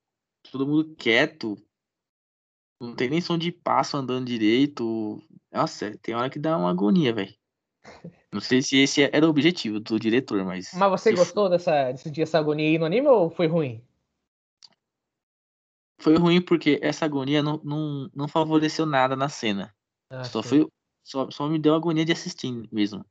Todo 0.51 0.67
mundo 0.67 0.95
quieto. 0.95 1.55
Não 2.79 2.95
tem 2.95 3.09
nem 3.09 3.21
som 3.21 3.37
de 3.37 3.51
passo 3.51 3.97
andando 3.97 4.25
direito. 4.25 5.21
Nossa, 5.51 5.97
tem 6.01 6.15
hora 6.15 6.29
que 6.29 6.39
dá 6.39 6.57
uma 6.57 6.69
agonia, 6.69 7.13
velho. 7.13 7.33
Não 8.31 8.39
sei 8.39 8.61
se 8.61 8.77
esse 8.77 9.01
era 9.01 9.25
o 9.25 9.29
objetivo 9.29 9.79
do 9.79 9.99
diretor, 9.99 10.45
mas. 10.45 10.71
Mas 10.75 10.89
você 10.91 11.11
gostou 11.11 11.49
dessa, 11.49 11.91
desse 11.91 12.11
dia, 12.11 12.23
essa 12.23 12.37
agonia 12.37 12.67
aí 12.67 12.77
no 12.77 12.85
anime 12.85 13.07
ou 13.07 13.29
foi 13.31 13.47
ruim? 13.47 13.83
Foi 15.99 16.15
ruim 16.15 16.39
porque 16.39 16.79
essa 16.81 17.05
agonia 17.05 17.41
não, 17.41 17.59
não, 17.63 18.09
não 18.15 18.27
favoreceu 18.27 18.85
nada 18.85 19.15
na 19.15 19.27
cena. 19.27 19.75
Ah, 20.09 20.23
só, 20.23 20.41
foi, 20.43 20.65
só, 21.03 21.29
só 21.31 21.49
me 21.49 21.59
deu 21.59 21.73
agonia 21.73 22.05
de 22.05 22.11
assistir 22.11 22.51
mesmo. 22.71 23.03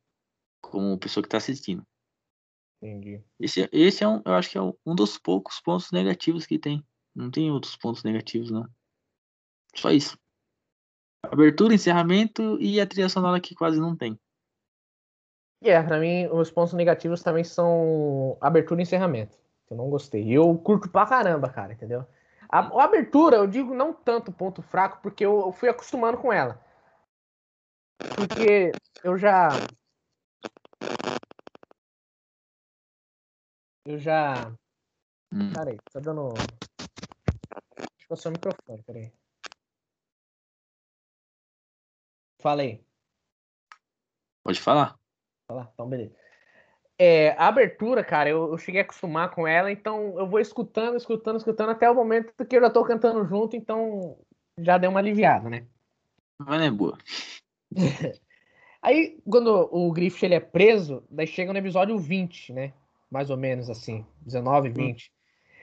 Como 0.62 0.99
pessoa 0.99 1.22
que 1.22 1.28
tá 1.28 1.36
assistindo. 1.36 1.84
Entendi. 2.81 3.22
Esse, 3.41 3.68
esse 3.72 4.05
é 4.05 4.09
um, 4.09 4.22
eu 4.24 4.35
acho 4.35 4.51
que 4.51 4.59
é 4.59 4.62
um 4.62 4.95
dos 4.95 5.18
poucos 5.18 5.61
pontos 5.61 5.91
negativos 5.91 6.47
que 6.47 6.59
tem. 6.59 6.85
Não 7.14 7.31
tem 7.31 7.51
outros 7.51 7.76
pontos 7.76 8.05
negativos, 8.05 8.51
não. 8.51 8.66
Só 9.74 9.91
isso. 9.91 10.16
Abertura, 11.24 11.74
encerramento 11.74 12.57
e 12.61 12.81
a 12.81 12.87
trilha 12.87 13.09
sonora 13.09 13.41
que 13.41 13.55
quase 13.55 13.81
não 13.81 13.97
tem. 13.97 14.18
É, 15.61 15.70
yeah, 15.70 15.87
pra 15.87 15.99
mim, 15.99 16.26
os 16.29 16.51
pontos 16.51 16.72
negativos 16.72 17.22
também 17.22 17.43
são 17.43 18.39
abertura 18.41 18.81
e 18.81 18.85
encerramento. 18.85 19.37
Eu 19.68 19.76
não 19.76 19.91
gostei. 19.91 20.31
Eu 20.31 20.57
curto 20.57 20.89
pra 20.89 21.05
caramba, 21.05 21.51
cara, 21.51 21.72
entendeu? 21.72 22.07
A, 22.49 22.61
a 22.61 22.85
abertura, 22.85 23.37
eu 23.37 23.47
digo 23.47 23.74
não 23.74 23.93
tanto 23.93 24.33
ponto 24.33 24.62
fraco, 24.62 25.01
porque 25.03 25.26
eu, 25.26 25.41
eu 25.41 25.53
fui 25.53 25.68
acostumando 25.68 26.16
com 26.16 26.33
ela. 26.33 26.64
Porque 28.16 28.70
eu 29.03 29.18
já 29.18 29.49
Eu 33.89 33.99
já. 33.99 34.55
Hum. 35.32 35.51
Peraí, 35.55 35.78
tá 35.91 35.99
dando. 35.99 36.34
Acho 36.36 38.07
que 38.07 38.11
é 38.11 38.12
o 38.12 38.16
seu 38.16 38.30
microfone, 38.30 38.82
peraí. 38.82 39.11
Fala 42.39 42.61
aí. 42.61 42.84
Pode 44.45 44.61
falar. 44.61 44.95
Falar, 45.51 45.70
então 45.72 45.89
beleza. 45.89 46.14
É, 46.99 47.30
a 47.30 47.49
abertura, 47.49 48.05
cara, 48.05 48.28
eu, 48.28 48.53
eu, 48.53 48.59
cheguei 48.59 48.82
a 48.82 48.84
acostumar 48.84 49.30
com 49.30 49.49
ela, 49.49 49.72
então 49.72 50.18
eu 50.18 50.28
vou 50.28 50.39
escutando, 50.39 50.95
escutando, 50.95 51.39
escutando 51.39 51.70
até 51.70 51.91
o 51.91 51.95
momento 51.95 52.45
que 52.45 52.57
eu 52.57 52.61
já 52.61 52.68
tô 52.68 52.84
cantando 52.84 53.24
junto, 53.24 53.57
então 53.57 54.18
já 54.59 54.76
deu 54.76 54.91
uma 54.91 55.01
aliviada, 55.01 55.49
né? 55.49 55.66
Mas 56.39 56.61
é 56.61 56.70
boa. 56.70 56.99
Aí, 58.82 59.18
quando 59.24 59.49
o 59.72 59.91
Griffith 59.93 60.26
ele 60.26 60.34
é 60.34 60.41
preso, 60.41 61.03
daí 61.11 61.26
chega 61.26 61.55
no 61.55 61.59
episódio 61.59 61.99
20, 61.99 62.53
né? 62.53 62.74
Mais 63.11 63.30
ou 63.30 63.36
menos 63.36 63.70
assim, 63.70 64.04
19, 64.22 64.70
20. 64.70 65.06
Hum. 65.06 65.18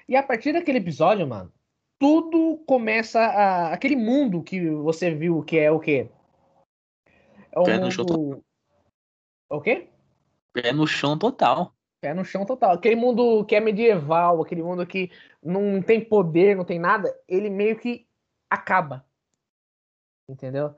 E 0.08 0.16
a 0.16 0.24
partir 0.24 0.54
daquele 0.54 0.78
episódio, 0.78 1.28
mano, 1.28 1.52
tudo 2.00 2.64
começa 2.66 3.20
a. 3.20 3.74
Aquele 3.74 3.96
mundo 3.96 4.44
que 4.44 4.70
você 4.70 5.14
viu 5.14 5.42
que 5.44 5.58
é 5.58 5.72
o 5.72 5.80
quê? 5.80 6.10
É 7.52 7.60
um 7.60 7.64
Pé 7.64 7.78
no 7.78 7.84
mundo... 7.84 7.92
chão 7.92 8.44
O 9.50 9.62
quê? 9.62 9.90
Pé 10.54 10.72
no 10.72 10.86
chão 10.86 11.18
total. 11.18 11.74
Pé 12.02 12.14
no 12.14 12.26
chão 12.26 12.46
total. 12.46 12.74
Aquele 12.74 12.96
mundo 12.96 13.46
que 13.46 13.56
é 13.56 13.60
medieval, 13.60 14.42
aquele 14.42 14.62
mundo 14.62 14.86
que 14.86 15.10
não 15.42 15.82
tem 15.82 16.04
poder, 16.04 16.56
não 16.56 16.66
tem 16.66 16.80
nada, 16.80 17.14
ele 17.28 17.50
meio 17.50 17.78
que 17.78 18.08
acaba. 18.50 19.06
Entendeu? 20.28 20.76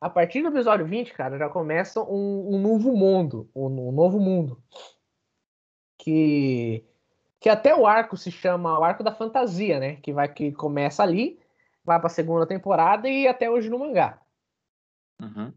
A 0.00 0.08
partir 0.08 0.42
do 0.42 0.48
episódio 0.48 0.86
20, 0.86 1.12
cara, 1.12 1.36
já 1.36 1.48
começa 1.48 2.02
um, 2.02 2.54
um 2.54 2.58
novo 2.58 2.96
mundo. 2.96 3.50
Um, 3.54 3.88
um, 3.88 3.92
novo 3.92 4.18
mundo. 4.18 4.62
Que. 6.00 6.84
Que 7.38 7.48
até 7.48 7.74
o 7.74 7.86
arco 7.86 8.16
se 8.16 8.30
chama 8.30 8.78
o 8.78 8.84
arco 8.84 9.02
da 9.02 9.14
fantasia, 9.14 9.78
né? 9.78 9.96
Que 9.96 10.12
vai 10.12 10.28
que 10.30 10.52
começa 10.52 11.02
ali, 11.02 11.40
vai 11.82 11.98
pra 11.98 12.08
segunda 12.08 12.46
temporada 12.46 13.08
e 13.08 13.26
até 13.26 13.50
hoje 13.50 13.70
no 13.70 13.78
mangá. 13.78 14.20
Uhum. 15.20 15.52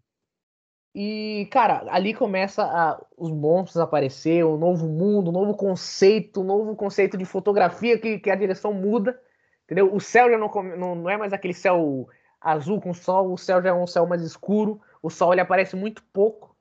E, 0.96 1.48
cara, 1.52 1.84
ali 1.90 2.14
começa 2.14 2.64
a, 2.64 3.04
os 3.18 3.32
monstros 3.32 3.78
a 3.80 3.84
aparecer, 3.84 4.46
um 4.46 4.58
novo 4.58 4.88
mundo, 4.88 5.30
um 5.30 5.34
novo 5.34 5.56
conceito, 5.56 6.42
um 6.42 6.46
novo 6.46 6.76
conceito 6.76 7.18
de 7.18 7.26
fotografia 7.26 7.98
que, 7.98 8.20
que 8.20 8.30
a 8.30 8.36
direção 8.36 8.74
muda. 8.74 9.20
Entendeu? 9.66 9.94
O 9.94 10.00
céu 10.00 10.30
já 10.30 10.38
não, 10.38 10.50
não, 10.78 10.96
não 10.96 11.10
é 11.10 11.18
mais 11.18 11.34
aquele 11.34 11.54
céu 11.54 12.08
azul 12.40 12.80
com 12.80 12.94
sol, 12.94 13.34
o 13.34 13.38
céu 13.38 13.62
já 13.62 13.70
é 13.70 13.74
um 13.74 13.88
céu 13.88 14.06
mais 14.06 14.22
escuro, 14.22 14.80
o 15.02 15.10
sol 15.10 15.34
ele 15.34 15.42
aparece 15.42 15.76
muito 15.76 16.04
pouco. 16.14 16.56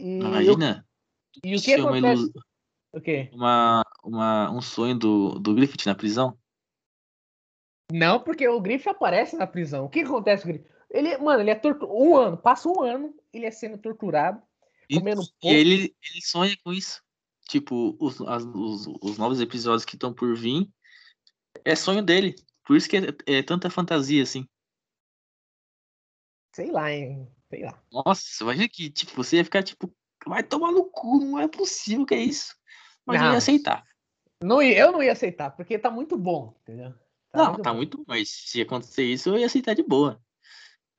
E 0.00 0.20
Imagina. 0.20 0.84
Eu... 0.84 0.87
E 1.44 1.56
o 1.56 1.60
que 1.60 1.74
acontece? 1.74 2.22
Uma, 2.22 2.42
o 2.92 3.00
quê? 3.00 3.30
Uma, 3.32 3.82
uma, 4.02 4.50
um 4.50 4.60
sonho 4.60 4.98
do, 4.98 5.38
do 5.38 5.54
Griffith 5.54 5.86
na 5.86 5.94
prisão? 5.94 6.38
Não, 7.92 8.20
porque 8.20 8.46
o 8.48 8.60
Griffith 8.60 8.90
aparece 8.90 9.36
na 9.36 9.46
prisão. 9.46 9.86
O 9.86 9.88
que 9.88 10.00
acontece 10.00 10.42
com 10.42 10.50
o 10.50 10.52
Griffith? 10.52 10.70
Ele, 10.90 11.18
mano, 11.18 11.42
ele 11.42 11.50
é 11.50 11.54
torturado. 11.54 11.98
Um 11.98 12.16
ano, 12.16 12.36
passa 12.36 12.68
um 12.68 12.82
ano, 12.82 13.14
ele 13.32 13.46
é 13.46 13.50
sendo 13.50 13.78
torturado, 13.78 14.42
e, 14.88 14.98
comendo 14.98 15.20
pouco. 15.20 15.54
E 15.54 15.58
ele, 15.58 15.96
ele 16.02 16.22
sonha 16.22 16.56
com 16.64 16.72
isso. 16.72 17.02
Tipo, 17.46 17.96
os, 18.00 18.20
as, 18.22 18.44
os, 18.44 18.86
os 19.02 19.18
novos 19.18 19.40
episódios 19.40 19.84
que 19.84 19.94
estão 19.94 20.12
por 20.12 20.36
vir 20.36 20.68
é 21.64 21.74
sonho 21.74 22.02
dele. 22.02 22.34
Por 22.64 22.76
isso 22.76 22.88
que 22.88 22.96
é, 22.96 23.38
é, 23.38 23.42
tanta 23.42 23.70
fantasia, 23.70 24.22
assim. 24.22 24.46
Sei 26.54 26.70
lá, 26.70 26.92
hein? 26.92 27.26
Sei 27.48 27.62
lá. 27.62 27.82
Nossa, 27.90 28.42
imagina 28.42 28.68
que, 28.68 28.90
tipo, 28.90 29.14
você 29.14 29.36
ia 29.36 29.44
ficar, 29.44 29.62
tipo, 29.62 29.90
vai 30.26 30.42
tomar 30.42 30.72
no 30.72 30.84
cu, 30.84 31.18
não 31.18 31.38
é 31.38 31.48
possível 31.48 32.06
que 32.06 32.14
é 32.14 32.22
isso. 32.22 32.56
Mas 33.06 33.20
não, 33.20 33.26
eu 33.26 33.32
ia 33.32 33.38
aceitar. 33.38 33.84
Não, 34.42 34.62
eu 34.62 34.92
não 34.92 35.02
ia 35.02 35.12
aceitar, 35.12 35.50
porque 35.50 35.78
tá 35.78 35.90
muito 35.90 36.16
bom, 36.16 36.54
entendeu? 36.62 36.94
Tá 37.30 37.38
não, 37.38 37.46
muito 37.48 37.62
tá 37.62 37.70
bom. 37.70 37.76
muito 37.76 38.04
mas 38.06 38.30
se 38.30 38.60
acontecer 38.60 39.04
isso, 39.04 39.30
eu 39.30 39.38
ia 39.38 39.46
aceitar 39.46 39.74
de 39.74 39.82
boa. 39.82 40.20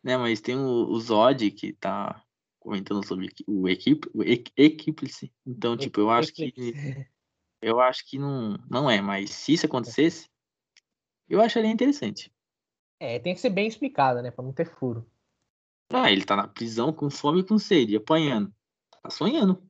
Né, 0.03 0.15
mas 0.17 0.39
tem 0.39 0.55
o, 0.55 0.87
o 0.87 0.99
Zod 0.99 1.51
que 1.51 1.73
tá 1.73 2.23
comentando 2.59 3.05
sobre 3.05 3.29
o 3.47 3.67
equipe, 3.67 4.09
o 4.13 4.23
Eclipse. 4.23 5.33
Então, 5.45 5.75
tipo, 5.75 5.99
eu 5.99 6.09
acho 6.09 6.33
que 6.33 6.53
eu 7.61 7.79
acho 7.79 8.05
que 8.07 8.17
não, 8.17 8.57
não 8.69 8.89
é, 8.89 9.01
mas 9.01 9.31
se 9.31 9.53
isso 9.53 9.65
acontecesse, 9.65 10.29
eu 11.27 11.41
acharia 11.41 11.69
interessante. 11.69 12.31
É, 12.99 13.19
tem 13.19 13.33
que 13.33 13.41
ser 13.41 13.49
bem 13.49 13.67
explicado, 13.67 14.21
né? 14.21 14.31
Pra 14.31 14.43
não 14.43 14.53
ter 14.53 14.65
furo. 14.65 15.09
Ah, 15.91 16.11
ele 16.11 16.25
tá 16.25 16.35
na 16.35 16.47
prisão 16.47 16.93
com 16.93 17.09
fome 17.09 17.39
e 17.39 17.43
com 17.43 17.57
sede, 17.57 17.95
apanhando. 17.95 18.53
Tá 19.01 19.09
sonhando. 19.09 19.63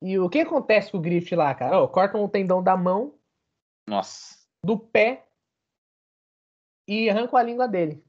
E 0.00 0.18
o 0.18 0.28
que 0.28 0.40
acontece 0.40 0.92
com 0.92 0.98
o 0.98 1.00
Griffith 1.00 1.36
lá, 1.36 1.54
cara? 1.54 1.80
Oh, 1.80 1.88
cortam 1.88 2.24
o 2.24 2.28
tendão 2.28 2.62
da 2.62 2.76
mão. 2.76 3.18
Nossa. 3.86 4.36
Do 4.64 4.78
pé. 4.78 5.26
E 6.86 7.10
arrancam 7.10 7.38
a 7.38 7.42
língua 7.42 7.66
dele. 7.66 8.02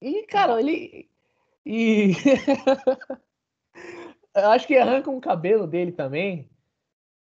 E, 0.00 0.26
cara, 0.26 0.60
ele. 0.60 1.10
E. 1.64 2.12
eu 4.34 4.50
acho 4.50 4.66
que 4.66 4.76
arrancam 4.76 5.16
o 5.16 5.20
cabelo 5.20 5.66
dele 5.66 5.92
também. 5.92 6.50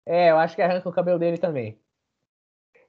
É, 0.05 0.31
eu 0.31 0.37
acho 0.37 0.55
que 0.55 0.61
arrancam 0.61 0.91
o 0.91 0.95
cabelo 0.95 1.19
dele 1.19 1.37
também. 1.37 1.79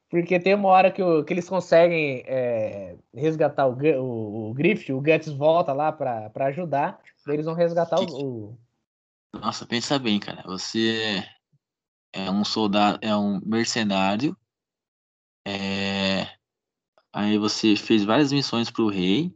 Porque 0.08 0.40
tem 0.40 0.54
uma 0.54 0.68
hora 0.68 0.90
que, 0.90 1.02
o, 1.02 1.24
que 1.24 1.34
eles 1.34 1.48
conseguem 1.48 2.22
é, 2.26 2.96
resgatar 3.14 3.66
o, 3.66 3.72
o, 3.72 4.50
o 4.50 4.54
Griffith, 4.54 4.92
o 4.92 5.02
Guts 5.02 5.28
volta 5.28 5.72
lá 5.72 5.92
pra, 5.92 6.30
pra 6.30 6.46
ajudar, 6.46 7.00
eles 7.26 7.44
vão 7.44 7.54
resgatar 7.54 8.00
o, 8.00 8.24
o. 8.24 8.58
Nossa, 9.32 9.66
pensa 9.66 9.98
bem, 9.98 10.18
cara. 10.18 10.42
Você 10.44 11.22
é 12.12 12.30
um 12.30 12.44
soldado, 12.44 12.98
é 13.02 13.14
um 13.16 13.40
mercenário. 13.40 14.36
É... 15.46 16.38
Aí 17.12 17.38
você 17.38 17.76
fez 17.76 18.04
várias 18.04 18.32
missões 18.32 18.70
pro 18.70 18.88
rei. 18.88 19.34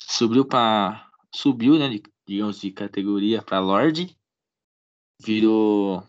Subiu 0.00 0.46
para 0.46 1.10
Subiu, 1.34 1.78
né? 1.78 1.88
Digamos, 2.26 2.60
de 2.60 2.70
categoria 2.70 3.42
para 3.42 3.60
Lorde. 3.60 4.16
Virou 5.20 6.06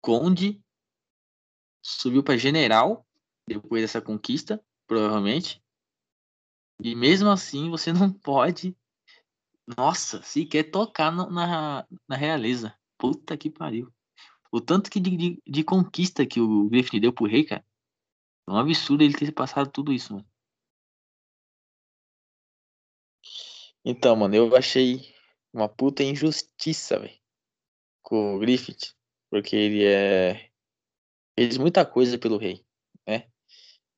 Conde 0.00 0.62
subiu 1.84 2.22
para 2.22 2.38
general 2.38 3.06
depois 3.46 3.82
dessa 3.82 4.00
conquista, 4.00 4.64
provavelmente. 4.86 5.62
E 6.82 6.94
mesmo 6.94 7.30
assim 7.30 7.70
você 7.70 7.92
não 7.92 8.10
pode. 8.10 8.76
Nossa, 9.66 10.22
se 10.22 10.44
quer 10.44 10.64
tocar 10.64 11.10
na, 11.10 11.86
na 12.08 12.16
realeza. 12.16 12.76
Puta 12.98 13.36
que 13.36 13.50
pariu. 13.50 13.92
O 14.52 14.60
tanto 14.60 14.90
que 14.90 15.00
de, 15.00 15.16
de, 15.16 15.42
de 15.46 15.64
conquista 15.64 16.26
que 16.26 16.40
o 16.40 16.68
Griffin 16.68 17.00
deu 17.00 17.12
pro 17.12 17.26
rei, 17.26 17.44
cara. 17.44 17.64
É 18.48 18.52
um 18.52 18.56
absurdo 18.56 19.02
ele 19.02 19.14
ter 19.14 19.32
passado 19.32 19.70
tudo 19.70 19.92
isso, 19.92 20.14
mano. 20.14 20.28
Então, 23.84 24.14
mano, 24.16 24.34
eu 24.34 24.54
achei 24.56 25.14
uma 25.52 25.68
puta 25.68 26.02
injustiça, 26.02 26.98
velho. 26.98 27.18
Com 28.02 28.36
o 28.36 28.38
Griffith. 28.38 28.94
Porque 29.30 29.56
ele 29.56 29.84
é 29.84 30.50
fez 31.38 31.58
muita 31.58 31.84
coisa 31.84 32.18
pelo 32.18 32.38
rei, 32.38 32.64
né? 33.06 33.28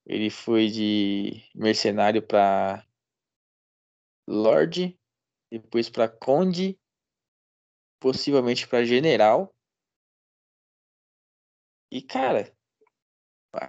Ele 0.06 0.30
foi 0.30 0.68
de 0.68 1.42
mercenário 1.54 2.22
para 2.22 2.86
Lorde, 4.26 4.98
depois 5.58 5.88
para 5.88 6.08
Conde, 6.08 6.78
possivelmente 8.00 8.66
para 8.66 8.84
General. 8.84 9.54
E 11.90 12.02
cara, 12.02 12.52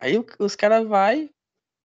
aí 0.01 0.15
os 0.39 0.55
caras 0.55 0.87
vai 0.87 1.29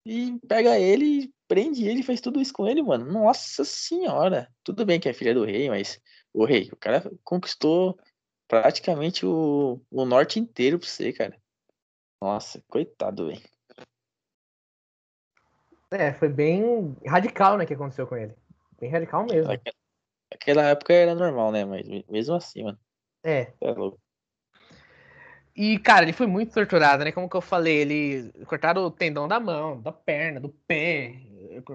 e 0.04 0.38
pega 0.46 0.78
ele, 0.78 1.32
prende 1.48 1.86
ele, 1.86 2.02
faz 2.02 2.20
tudo 2.20 2.40
isso 2.40 2.52
com 2.52 2.66
ele, 2.66 2.82
mano. 2.82 3.10
Nossa 3.10 3.64
senhora. 3.64 4.52
Tudo 4.62 4.84
bem 4.84 5.00
que 5.00 5.08
é 5.08 5.12
filha 5.12 5.34
do 5.34 5.44
rei, 5.44 5.68
mas 5.68 6.00
o 6.32 6.44
rei, 6.44 6.68
o 6.72 6.76
cara 6.76 7.02
conquistou 7.24 7.98
praticamente 8.48 9.24
o, 9.26 9.80
o 9.90 10.04
norte 10.04 10.38
inteiro 10.38 10.78
pra 10.78 10.88
você, 10.88 11.12
cara. 11.12 11.40
Nossa, 12.20 12.62
coitado, 12.68 13.26
velho. 13.26 13.42
É, 15.90 16.12
foi 16.12 16.28
bem 16.28 16.96
radical, 17.06 17.56
né, 17.56 17.64
que 17.64 17.74
aconteceu 17.74 18.06
com 18.06 18.16
ele. 18.16 18.34
Bem 18.80 18.90
radical 18.90 19.24
mesmo. 19.24 19.52
Aquela 20.32 20.64
época 20.64 20.92
era 20.92 21.14
normal, 21.14 21.52
né? 21.52 21.64
Mas 21.64 21.86
mesmo 22.08 22.34
assim, 22.34 22.64
mano. 22.64 22.78
É. 23.24 23.52
É 23.60 23.70
louco. 23.72 24.00
E, 25.54 25.78
cara, 25.78 26.04
ele 26.04 26.12
foi 26.12 26.26
muito 26.26 26.52
torturado, 26.52 27.02
né? 27.02 27.12
Como 27.12 27.30
que 27.30 27.36
eu 27.36 27.40
falei, 27.40 27.78
ele 27.78 28.32
cortaram 28.44 28.84
o 28.84 28.90
tendão 28.90 29.26
da 29.26 29.40
mão, 29.40 29.80
da 29.80 29.90
perna, 29.90 30.38
do 30.38 30.50
pé, 30.50 31.14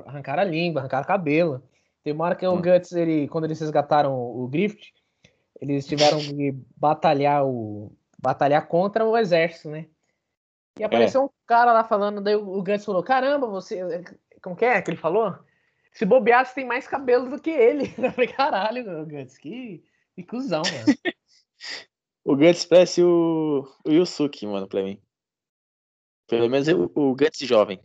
arrancaram 0.05 0.43
a 0.43 0.45
língua, 0.45 0.81
arrancaram 0.81 1.03
o 1.03 1.07
cabelo. 1.07 1.63
Tem 2.03 2.13
uma 2.13 2.25
hora 2.25 2.35
que 2.35 2.45
o 2.45 2.53
hum. 2.53 2.61
Guts, 2.61 2.91
ele, 2.91 3.27
quando 3.27 3.45
eles 3.45 3.59
resgataram 3.59 4.13
o 4.13 4.47
Griffith, 4.47 4.93
eles 5.59 5.87
tiveram 5.87 6.19
que 6.21 6.55
batalhar 6.77 7.45
o 7.45 7.91
batalhar 8.19 8.67
contra 8.67 9.03
o 9.03 9.17
exército, 9.17 9.69
né? 9.69 9.87
E 10.79 10.83
apareceu 10.83 11.21
é. 11.21 11.25
um 11.25 11.29
cara 11.47 11.73
lá 11.73 11.83
falando, 11.83 12.21
daí 12.21 12.35
o 12.35 12.61
Gantz 12.61 12.85
falou: 12.85 13.03
Caramba, 13.03 13.47
você. 13.47 14.03
Como 14.41 14.55
que 14.55 14.65
é 14.65 14.81
que 14.81 14.91
ele 14.91 14.97
falou? 14.97 15.35
Se 15.91 16.05
bobear, 16.05 16.45
você 16.45 16.55
tem 16.55 16.65
mais 16.65 16.87
cabelo 16.87 17.29
do 17.29 17.41
que 17.41 17.49
ele. 17.49 17.83
Eu 17.97 18.11
falei, 18.11 18.31
caralho, 18.31 19.05
Gantz, 19.05 19.37
que, 19.37 19.83
que 20.15 20.23
cuzão, 20.23 20.61
mano. 20.61 20.85
o 22.23 22.35
Gantz 22.35 22.65
parece 22.65 23.03
o, 23.03 23.67
o 23.85 23.91
Yusuke, 23.91 24.47
mano, 24.47 24.67
pra 24.67 24.83
mim. 24.83 25.01
Pelo 26.27 26.49
menos 26.49 26.67
o, 26.69 26.91
o 26.95 27.13
Gantz 27.13 27.39
jovem. 27.39 27.83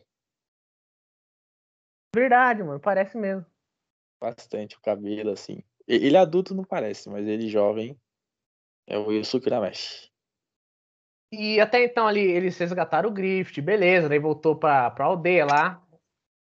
Verdade, 2.14 2.62
mano, 2.62 2.80
parece 2.80 3.16
mesmo. 3.18 3.44
Bastante, 4.20 4.76
o 4.76 4.80
cabelo, 4.80 5.30
assim. 5.30 5.62
Ele 5.86 6.16
adulto 6.16 6.54
não 6.54 6.64
parece, 6.64 7.09
mas 7.09 7.26
ele 7.26 7.48
jovem 7.48 8.00
é 8.86 8.96
o 8.96 9.12
Yusuke 9.12 9.50
Ramesh. 9.50 10.11
E 11.32 11.61
até 11.61 11.84
então 11.84 12.07
ali 12.07 12.20
eles 12.20 12.57
resgataram 12.57 13.11
o 13.11 13.12
Griffith, 13.12 13.61
beleza, 13.61 14.09
daí 14.09 14.18
voltou 14.18 14.57
pra, 14.57 14.90
pra 14.90 15.07
aldeia 15.07 15.44
lá. 15.44 15.84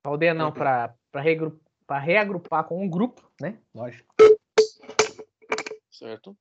Pra 0.02 0.12
aldeia 0.12 0.34
não, 0.34 0.52
pra, 0.52 0.96
pra 1.12 2.00
reagrupar 2.00 2.64
com 2.64 2.84
um 2.84 2.90
grupo, 2.90 3.30
né? 3.40 3.60
Lógico. 3.76 4.14
Certo. 5.90 6.36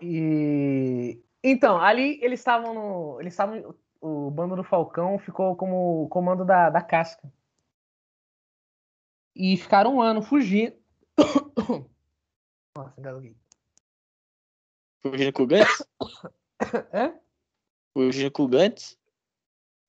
E, 0.00 1.22
Então, 1.42 1.80
ali 1.80 2.18
eles 2.22 2.40
estavam 2.40 2.72
no. 2.74 3.20
Eles 3.20 3.32
estavam. 3.32 3.74
O 4.00 4.30
bando 4.30 4.56
do 4.56 4.64
Falcão 4.64 5.18
ficou 5.18 5.54
como 5.56 6.08
comando 6.08 6.44
da, 6.44 6.70
da 6.70 6.80
casca. 6.80 7.30
E 9.36 9.56
ficaram 9.58 9.96
um 9.96 10.00
ano 10.00 10.22
fugindo. 10.22 10.74
Nossa, 12.74 12.98
engasguei. 12.98 13.36
Fugindo 15.02 15.32
com 15.32 15.42
o 15.42 15.46
Gantz? 15.46 15.86
É? 16.92 17.18
Fugindo 17.94 18.30
com 18.30 18.42
o 18.42 18.48
Gantz? 18.48 18.98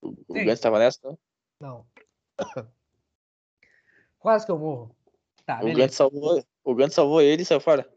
O, 0.02 0.10
o. 0.28 0.34
Gantz 0.34 0.62
tava 0.62 0.80
nessa, 0.80 1.00
não? 1.04 1.20
Não. 1.60 1.88
Quase 4.22 4.46
que 4.46 4.52
eu 4.52 4.60
morro. 4.60 4.96
Tá, 5.46 5.60
o. 5.64 5.74
Gantz 5.74 5.96
salvou, 5.96 6.44
o 6.64 6.76
Gantz 6.76 6.94
salvou 6.94 7.22
ele 7.22 7.42
e 7.42 7.46
saiu 7.46 7.60
fora. 7.60 7.90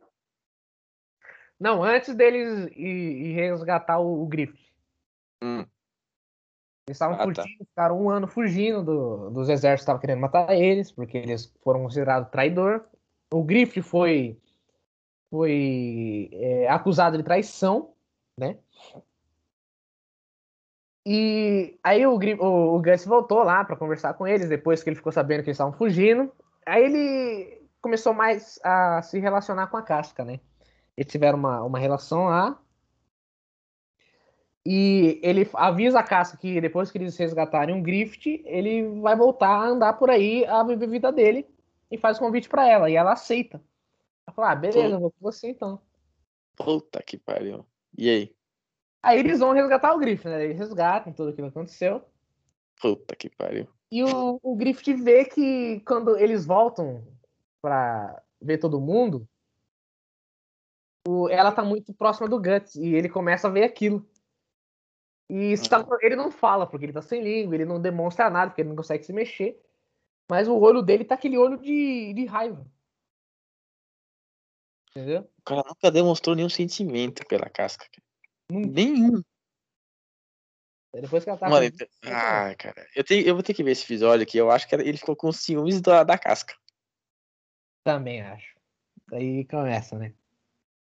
Não, 1.60 1.84
antes 1.84 2.14
deles 2.14 2.68
ir 2.74 3.32
resgatar 3.34 3.98
o, 4.00 4.22
o 4.22 4.26
Griffith. 4.26 4.72
Hum. 5.42 5.60
Eles 6.88 6.96
estavam 6.96 7.14
Ah, 7.14 7.18
tá. 7.32 7.42
fugindo, 7.42 7.64
ficaram 7.66 8.00
um 8.02 8.10
ano 8.10 8.26
fugindo 8.26 8.82
do- 8.82 9.30
dos 9.30 9.48
exércitos 9.48 9.80
que 9.80 9.82
estavam 9.82 10.00
querendo 10.00 10.20
matar 10.20 10.54
eles, 10.54 10.90
porque 10.90 11.16
eles 11.18 11.54
foram 11.62 11.82
considerados 11.82 12.30
traidor. 12.30 12.86
O 13.32 13.42
Griffith 13.42 13.82
foi, 13.82 14.38
foi 15.30 16.30
é, 16.32 16.68
acusado 16.68 17.16
de 17.16 17.22
traição, 17.22 17.94
né? 18.38 18.58
E 21.06 21.78
aí 21.84 22.06
o, 22.06 22.14
o, 22.14 22.76
o 22.76 22.82
Gus 22.82 23.04
voltou 23.04 23.42
lá 23.42 23.62
para 23.64 23.76
conversar 23.76 24.14
com 24.14 24.26
eles, 24.26 24.48
depois 24.48 24.82
que 24.82 24.88
ele 24.88 24.96
ficou 24.96 25.12
sabendo 25.12 25.42
que 25.42 25.50
eles 25.50 25.56
estavam 25.56 25.72
fugindo. 25.72 26.32
Aí 26.64 26.82
ele 26.82 27.68
começou 27.80 28.14
mais 28.14 28.58
a 28.64 29.02
se 29.02 29.18
relacionar 29.18 29.66
com 29.66 29.76
a 29.76 29.82
casca, 29.82 30.24
né? 30.24 30.40
Eles 30.96 31.10
tiveram 31.12 31.38
uma, 31.38 31.62
uma 31.62 31.78
relação 31.78 32.24
lá. 32.24 32.58
E 34.66 35.20
ele 35.22 35.46
avisa 35.52 36.00
a 36.00 36.02
casca 36.02 36.38
que 36.38 36.58
depois 36.58 36.90
que 36.90 36.96
eles 36.96 37.16
resgatarem 37.18 37.74
um 37.74 37.82
Grift, 37.82 38.42
ele 38.46 39.00
vai 39.00 39.14
voltar 39.14 39.50
a 39.50 39.66
andar 39.66 39.92
por 39.94 40.08
aí, 40.08 40.46
a 40.46 40.62
viver 40.62 40.86
a 40.86 40.88
vida 40.88 41.12
dele. 41.12 41.46
E 41.90 41.98
faz 41.98 42.18
convite 42.18 42.48
para 42.48 42.66
ela. 42.66 42.88
E 42.88 42.96
ela 42.96 43.12
aceita. 43.12 43.62
Ela 44.26 44.34
fala, 44.34 44.52
ah, 44.52 44.56
beleza, 44.56 44.94
eu 44.94 45.00
vou 45.00 45.10
com 45.10 45.20
você 45.20 45.50
então. 45.50 45.78
Puta 46.56 47.02
que 47.02 47.18
pariu. 47.18 47.66
E 47.98 48.08
aí? 48.08 48.34
Aí 49.04 49.18
eles 49.18 49.38
vão 49.40 49.52
resgatar 49.52 49.92
o 49.94 49.98
Griffith, 49.98 50.28
né? 50.28 50.44
Eles 50.44 50.58
resgatam 50.58 51.12
tudo 51.12 51.28
aquilo 51.30 51.50
que 51.50 51.58
aconteceu. 51.58 52.02
Puta 52.80 53.14
que 53.14 53.28
pariu. 53.28 53.68
E 53.92 54.02
o, 54.02 54.40
o 54.42 54.56
Griffith 54.56 54.96
vê 54.96 55.26
que 55.26 55.80
quando 55.80 56.16
eles 56.18 56.46
voltam 56.46 57.06
pra 57.60 58.22
ver 58.40 58.56
todo 58.58 58.80
mundo, 58.80 59.28
o- 61.06 61.28
ela 61.28 61.52
tá 61.52 61.62
muito 61.62 61.92
próxima 61.92 62.28
do 62.28 62.40
Guts. 62.40 62.76
E 62.76 62.94
ele 62.94 63.08
começa 63.10 63.46
a 63.46 63.50
ver 63.50 63.64
aquilo. 63.64 64.08
E 65.30 65.54
tá- 65.68 65.86
ele 66.00 66.16
não 66.16 66.30
fala, 66.30 66.66
porque 66.66 66.86
ele 66.86 66.92
tá 66.92 67.02
sem 67.02 67.22
língua, 67.22 67.54
ele 67.54 67.64
não 67.66 67.80
demonstra 67.80 68.30
nada, 68.30 68.50
porque 68.50 68.62
ele 68.62 68.70
não 68.70 68.76
consegue 68.76 69.04
se 69.04 69.12
mexer. 69.12 69.60
Mas 70.30 70.48
o 70.48 70.58
olho 70.58 70.80
dele 70.82 71.04
tá 71.04 71.14
aquele 71.14 71.36
olho 71.36 71.58
de, 71.58 72.14
de 72.14 72.24
raiva. 72.24 72.66
Entendeu? 74.90 75.28
O 75.38 75.42
cara 75.42 75.62
nunca 75.66 75.90
demonstrou 75.90 76.34
nenhum 76.34 76.48
sentimento 76.48 77.22
pela 77.26 77.50
casca. 77.50 77.84
cara. 77.92 78.04
Nenhum. 78.50 79.22
Aí 80.94 81.00
Depois 81.00 81.24
que 81.24 81.30
ela 81.30 81.38
tá. 81.38 81.48
Mano, 81.48 81.68
com- 81.70 81.74
então- 81.74 81.88
ah, 82.04 82.54
cara. 82.56 82.86
Eu, 82.94 83.02
tenho, 83.04 83.26
eu 83.26 83.34
vou 83.34 83.42
ter 83.42 83.54
que 83.54 83.64
ver 83.64 83.72
esse 83.72 83.84
episódio 83.84 84.22
aqui. 84.22 84.38
Eu 84.38 84.50
acho 84.50 84.68
que 84.68 84.74
ele 84.74 84.96
ficou 84.96 85.16
com 85.16 85.32
ciúmes 85.32 85.80
da, 85.80 86.04
da 86.04 86.16
casca. 86.18 86.54
Também 87.82 88.22
acho. 88.22 88.54
Aí 89.12 89.44
começa, 89.46 89.98
né? 89.98 90.14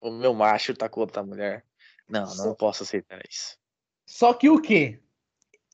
O 0.01 0.11
meu 0.11 0.33
macho 0.35 0.75
tá 0.75 0.89
com 0.89 1.01
outra 1.01 1.23
mulher. 1.23 1.65
Não, 2.09 2.23
não 2.23 2.29
Só- 2.29 2.55
posso 2.55 2.83
aceitar 2.85 3.21
isso. 3.29 3.59
Só 4.07 4.33
que 4.33 4.49
o 4.49 4.61
quê? 4.61 5.01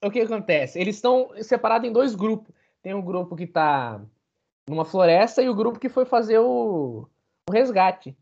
O 0.02 0.10
que 0.10 0.20
acontece? 0.20 0.78
Eles 0.78 0.96
estão 0.96 1.30
separados 1.42 1.88
em 1.88 1.92
dois 1.92 2.14
grupos. 2.14 2.52
Tem 2.82 2.92
um 2.92 3.00
grupo 3.02 3.36
que 3.36 3.46
tá 3.46 4.04
numa 4.68 4.84
floresta 4.84 5.40
e 5.42 5.48
o 5.48 5.54
grupo 5.54 5.78
que 5.78 5.88
foi 5.88 6.04
fazer 6.04 6.38
o, 6.40 7.08
o 7.48 7.52
resgate. 7.52 8.16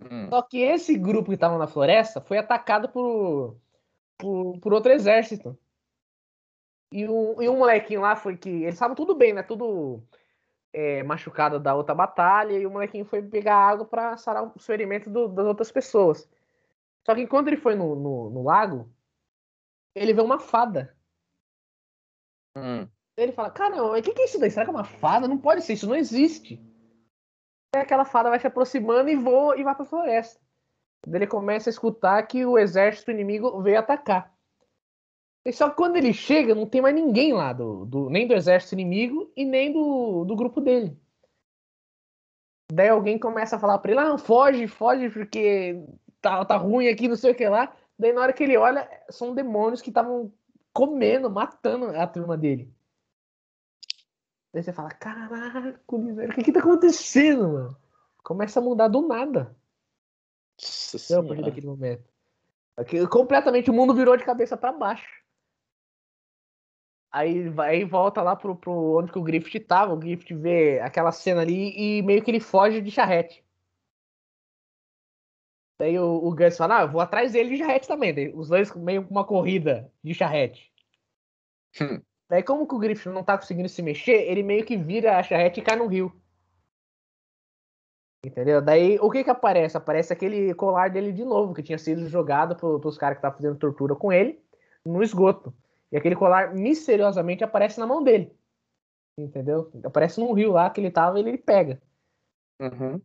Hum, 0.00 0.28
Só 0.30 0.42
que 0.42 0.58
esse 0.58 0.96
grupo 0.98 1.30
que 1.30 1.36
tava 1.38 1.58
na 1.58 1.66
floresta 1.66 2.20
foi 2.20 2.38
atacado 2.38 2.88
por, 2.88 3.56
por, 4.18 4.58
por 4.60 4.72
outro 4.74 4.92
exército. 4.92 5.58
E 6.92 7.06
um, 7.08 7.42
e 7.42 7.48
um 7.48 7.58
molequinho 7.58 8.00
lá 8.02 8.16
foi 8.16 8.36
que. 8.36 8.48
Eles 8.48 8.74
estavam 8.74 8.94
tudo 8.94 9.14
bem, 9.14 9.32
né? 9.32 9.42
Tudo 9.42 10.02
é, 10.72 11.02
machucado 11.02 11.58
da 11.60 11.74
outra 11.74 11.94
batalha. 11.94 12.52
E 12.58 12.66
o 12.66 12.70
molequinho 12.70 13.04
foi 13.04 13.22
pegar 13.22 13.56
água 13.56 13.86
pra 13.86 14.16
sarar 14.16 14.44
o 14.44 14.58
ferimento 14.58 15.10
do- 15.10 15.28
das 15.28 15.46
outras 15.46 15.72
pessoas. 15.72 16.28
Só 17.06 17.14
que 17.14 17.22
enquanto 17.22 17.48
ele 17.48 17.56
foi 17.56 17.74
no, 17.74 17.94
no, 17.96 18.30
no 18.30 18.42
lago, 18.44 18.90
ele 19.94 20.12
vê 20.12 20.20
uma 20.20 20.38
fada. 20.38 20.96
hum. 22.56 22.88
Ele 23.16 23.32
fala, 23.32 23.50
caramba, 23.50 23.98
o 23.98 24.02
que, 24.02 24.12
que 24.12 24.22
é 24.22 24.24
isso 24.26 24.38
daí? 24.38 24.50
Será 24.50 24.64
que 24.66 24.70
é 24.70 24.74
uma 24.74 24.84
fada? 24.84 25.26
Não 25.26 25.38
pode 25.38 25.62
ser, 25.62 25.72
isso 25.72 25.86
não 25.88 25.96
existe. 25.96 26.60
Aquela 27.80 28.04
fada 28.04 28.30
vai 28.30 28.38
se 28.38 28.46
aproximando 28.46 29.08
e 29.08 29.16
voa 29.16 29.56
e 29.58 29.62
vai 29.64 29.74
pra 29.74 29.84
floresta. 29.84 30.40
Daí 31.06 31.18
Ele 31.20 31.26
começa 31.26 31.68
a 31.68 31.72
escutar 31.72 32.22
que 32.26 32.44
o 32.44 32.58
exército 32.58 33.10
inimigo 33.10 33.60
veio 33.62 33.78
atacar. 33.78 34.34
E 35.44 35.52
só 35.52 35.70
que 35.70 35.76
quando 35.76 35.96
ele 35.96 36.12
chega, 36.12 36.54
não 36.54 36.66
tem 36.66 36.80
mais 36.80 36.94
ninguém 36.94 37.32
lá, 37.32 37.52
do, 37.52 37.84
do- 37.86 38.10
nem 38.10 38.26
do 38.26 38.34
exército 38.34 38.74
inimigo 38.74 39.32
e 39.36 39.44
nem 39.44 39.72
do, 39.72 40.24
do 40.24 40.34
grupo 40.34 40.60
dele. 40.60 40.98
Daí 42.72 42.88
alguém 42.88 43.16
começa 43.18 43.54
a 43.54 43.58
falar 43.58 43.78
pra 43.78 43.92
ele, 43.92 44.00
ah, 44.00 44.18
foge, 44.18 44.66
foge, 44.66 45.08
porque 45.08 45.80
tá, 46.20 46.44
tá 46.44 46.56
ruim 46.56 46.88
aqui, 46.88 47.06
não 47.06 47.14
sei 47.16 47.30
o 47.30 47.34
que 47.34 47.48
lá. 47.48 47.72
Daí 47.96 48.12
na 48.12 48.22
hora 48.22 48.32
que 48.32 48.42
ele 48.42 48.56
olha, 48.56 48.88
são 49.08 49.34
demônios 49.34 49.80
que 49.80 49.90
estavam 49.90 50.32
comendo, 50.72 51.30
matando 51.30 51.86
a 51.96 52.06
turma 52.08 52.36
dele. 52.36 52.74
Daí 54.56 54.62
você 54.62 54.72
fala, 54.72 54.88
caraca, 54.88 55.78
o 55.86 56.28
que 56.34 56.44
que 56.44 56.50
tá 56.50 56.60
acontecendo, 56.60 57.46
mano? 57.46 57.76
Começa 58.24 58.58
a 58.58 58.62
mudar 58.62 58.88
do 58.88 59.06
nada. 59.06 59.54
Nossa 60.58 61.12
Eu, 61.12 61.20
a 61.20 61.22
partir 61.22 61.34
senhora. 61.34 61.42
daquele 61.42 61.66
momento. 61.66 62.04
Aqui, 62.74 63.06
completamente 63.06 63.70
o 63.70 63.74
mundo 63.74 63.94
virou 63.94 64.16
de 64.16 64.24
cabeça 64.24 64.56
pra 64.56 64.72
baixo. 64.72 65.06
Aí, 67.12 67.50
vai- 67.50 67.84
volta 67.84 68.22
lá 68.22 68.34
pro, 68.34 68.56
pro 68.56 68.98
onde 68.98 69.12
que 69.12 69.18
o 69.18 69.22
Griffith 69.22 69.60
tava. 69.66 69.92
O 69.92 69.98
Griffith 69.98 70.34
vê 70.34 70.80
aquela 70.80 71.12
cena 71.12 71.42
ali 71.42 71.98
e 71.98 72.00
meio 72.00 72.24
que 72.24 72.30
ele 72.30 72.40
foge 72.40 72.80
de 72.80 72.90
charrete. 72.90 73.44
Daí 75.78 75.98
o, 75.98 76.14
o 76.16 76.34
Gus 76.34 76.56
fala, 76.56 76.78
ah, 76.78 76.82
eu 76.84 76.90
vou 76.90 77.02
atrás 77.02 77.32
dele 77.32 77.50
de 77.50 77.58
charrete 77.58 77.86
também. 77.86 78.14
Daí 78.14 78.32
os 78.34 78.48
dois 78.48 78.74
meio 78.74 79.04
com 79.04 79.10
uma 79.10 79.26
corrida 79.26 79.92
de 80.02 80.14
charrete. 80.14 80.72
Hum. 81.78 82.00
Daí 82.28 82.42
como 82.42 82.66
que 82.66 82.74
o 82.74 82.78
Griffith 82.78 83.12
não 83.12 83.22
tá 83.22 83.38
conseguindo 83.38 83.68
se 83.68 83.82
mexer, 83.82 84.28
ele 84.28 84.42
meio 84.42 84.64
que 84.64 84.76
vira 84.76 85.18
a 85.18 85.22
charrete 85.22 85.60
e 85.60 85.62
cai 85.62 85.76
no 85.76 85.86
rio. 85.86 86.12
Entendeu? 88.24 88.60
Daí 88.60 88.98
o 89.00 89.08
que 89.08 89.22
que 89.22 89.30
aparece? 89.30 89.76
Aparece 89.76 90.12
aquele 90.12 90.52
colar 90.54 90.90
dele 90.90 91.12
de 91.12 91.24
novo, 91.24 91.54
que 91.54 91.62
tinha 91.62 91.78
sido 91.78 92.08
jogado 92.08 92.56
pro, 92.56 92.80
pros 92.80 92.98
caras 92.98 93.16
que 93.16 93.18
estavam 93.20 93.36
fazendo 93.36 93.58
tortura 93.58 93.94
com 93.94 94.12
ele 94.12 94.42
no 94.84 95.02
esgoto. 95.02 95.54
E 95.92 95.96
aquele 95.96 96.16
colar 96.16 96.52
misteriosamente 96.52 97.44
aparece 97.44 97.78
na 97.78 97.86
mão 97.86 98.02
dele. 98.02 98.36
Entendeu? 99.16 99.70
Aparece 99.84 100.18
num 100.18 100.32
rio 100.32 100.52
lá 100.52 100.68
que 100.68 100.80
ele 100.80 100.90
tava 100.90 101.18
e 101.18 101.22
ele 101.22 101.38
pega. 101.38 101.80
Uhum. 102.60 103.00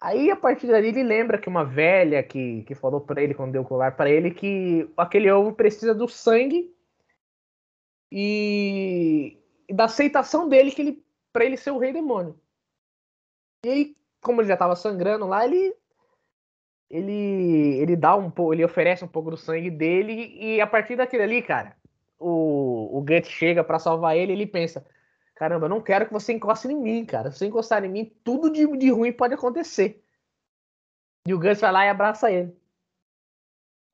Aí, 0.00 0.30
a 0.30 0.36
partir 0.36 0.66
dali, 0.66 0.88
ele 0.88 1.02
lembra 1.02 1.38
que 1.38 1.48
uma 1.48 1.64
velha 1.64 2.22
que, 2.22 2.62
que 2.64 2.74
falou 2.74 3.00
pra 3.00 3.22
ele, 3.22 3.32
quando 3.32 3.52
deu 3.52 3.62
o 3.62 3.64
colar 3.64 3.96
pra 3.96 4.10
ele, 4.10 4.32
que 4.32 4.90
aquele 4.96 5.30
ovo 5.30 5.54
precisa 5.54 5.94
do 5.94 6.08
sangue 6.08 6.73
e, 8.10 9.38
e 9.68 9.74
da 9.74 9.84
aceitação 9.84 10.48
dele 10.48 10.70
que 10.70 10.82
ele, 10.82 11.04
pra 11.32 11.44
ele 11.44 11.56
ser 11.56 11.70
o 11.70 11.78
rei 11.78 11.92
demônio. 11.92 12.38
E 13.64 13.68
aí, 13.68 13.96
como 14.20 14.40
ele 14.40 14.48
já 14.48 14.56
tava 14.56 14.76
sangrando 14.76 15.26
lá, 15.26 15.44
ele 15.44 15.74
ele 16.90 17.78
ele 17.80 17.96
dá 17.96 18.14
um 18.14 18.30
pouco, 18.30 18.52
ele 18.52 18.64
oferece 18.64 19.04
um 19.04 19.08
pouco 19.08 19.30
do 19.30 19.36
sangue 19.36 19.70
dele 19.70 20.36
e 20.38 20.60
a 20.60 20.66
partir 20.66 20.96
daquele 20.96 21.22
ali, 21.22 21.42
cara, 21.42 21.76
o, 22.18 22.98
o 22.98 23.00
Guts 23.00 23.28
chega 23.28 23.64
pra 23.64 23.78
salvar 23.78 24.16
ele, 24.16 24.32
ele 24.32 24.46
pensa, 24.46 24.86
caramba, 25.34 25.66
eu 25.66 25.70
não 25.70 25.80
quero 25.80 26.06
que 26.06 26.12
você 26.12 26.32
encoste 26.32 26.68
em 26.68 26.76
mim, 26.76 27.04
cara. 27.04 27.30
Se 27.30 27.38
você 27.38 27.46
encostar 27.46 27.84
em 27.84 27.88
mim, 27.88 28.12
tudo 28.22 28.50
de, 28.50 28.66
de 28.78 28.90
ruim 28.90 29.12
pode 29.12 29.34
acontecer. 29.34 30.04
E 31.26 31.32
o 31.32 31.38
Gus 31.38 31.60
vai 31.60 31.72
lá 31.72 31.86
e 31.86 31.88
abraça 31.88 32.30
ele. 32.30 32.54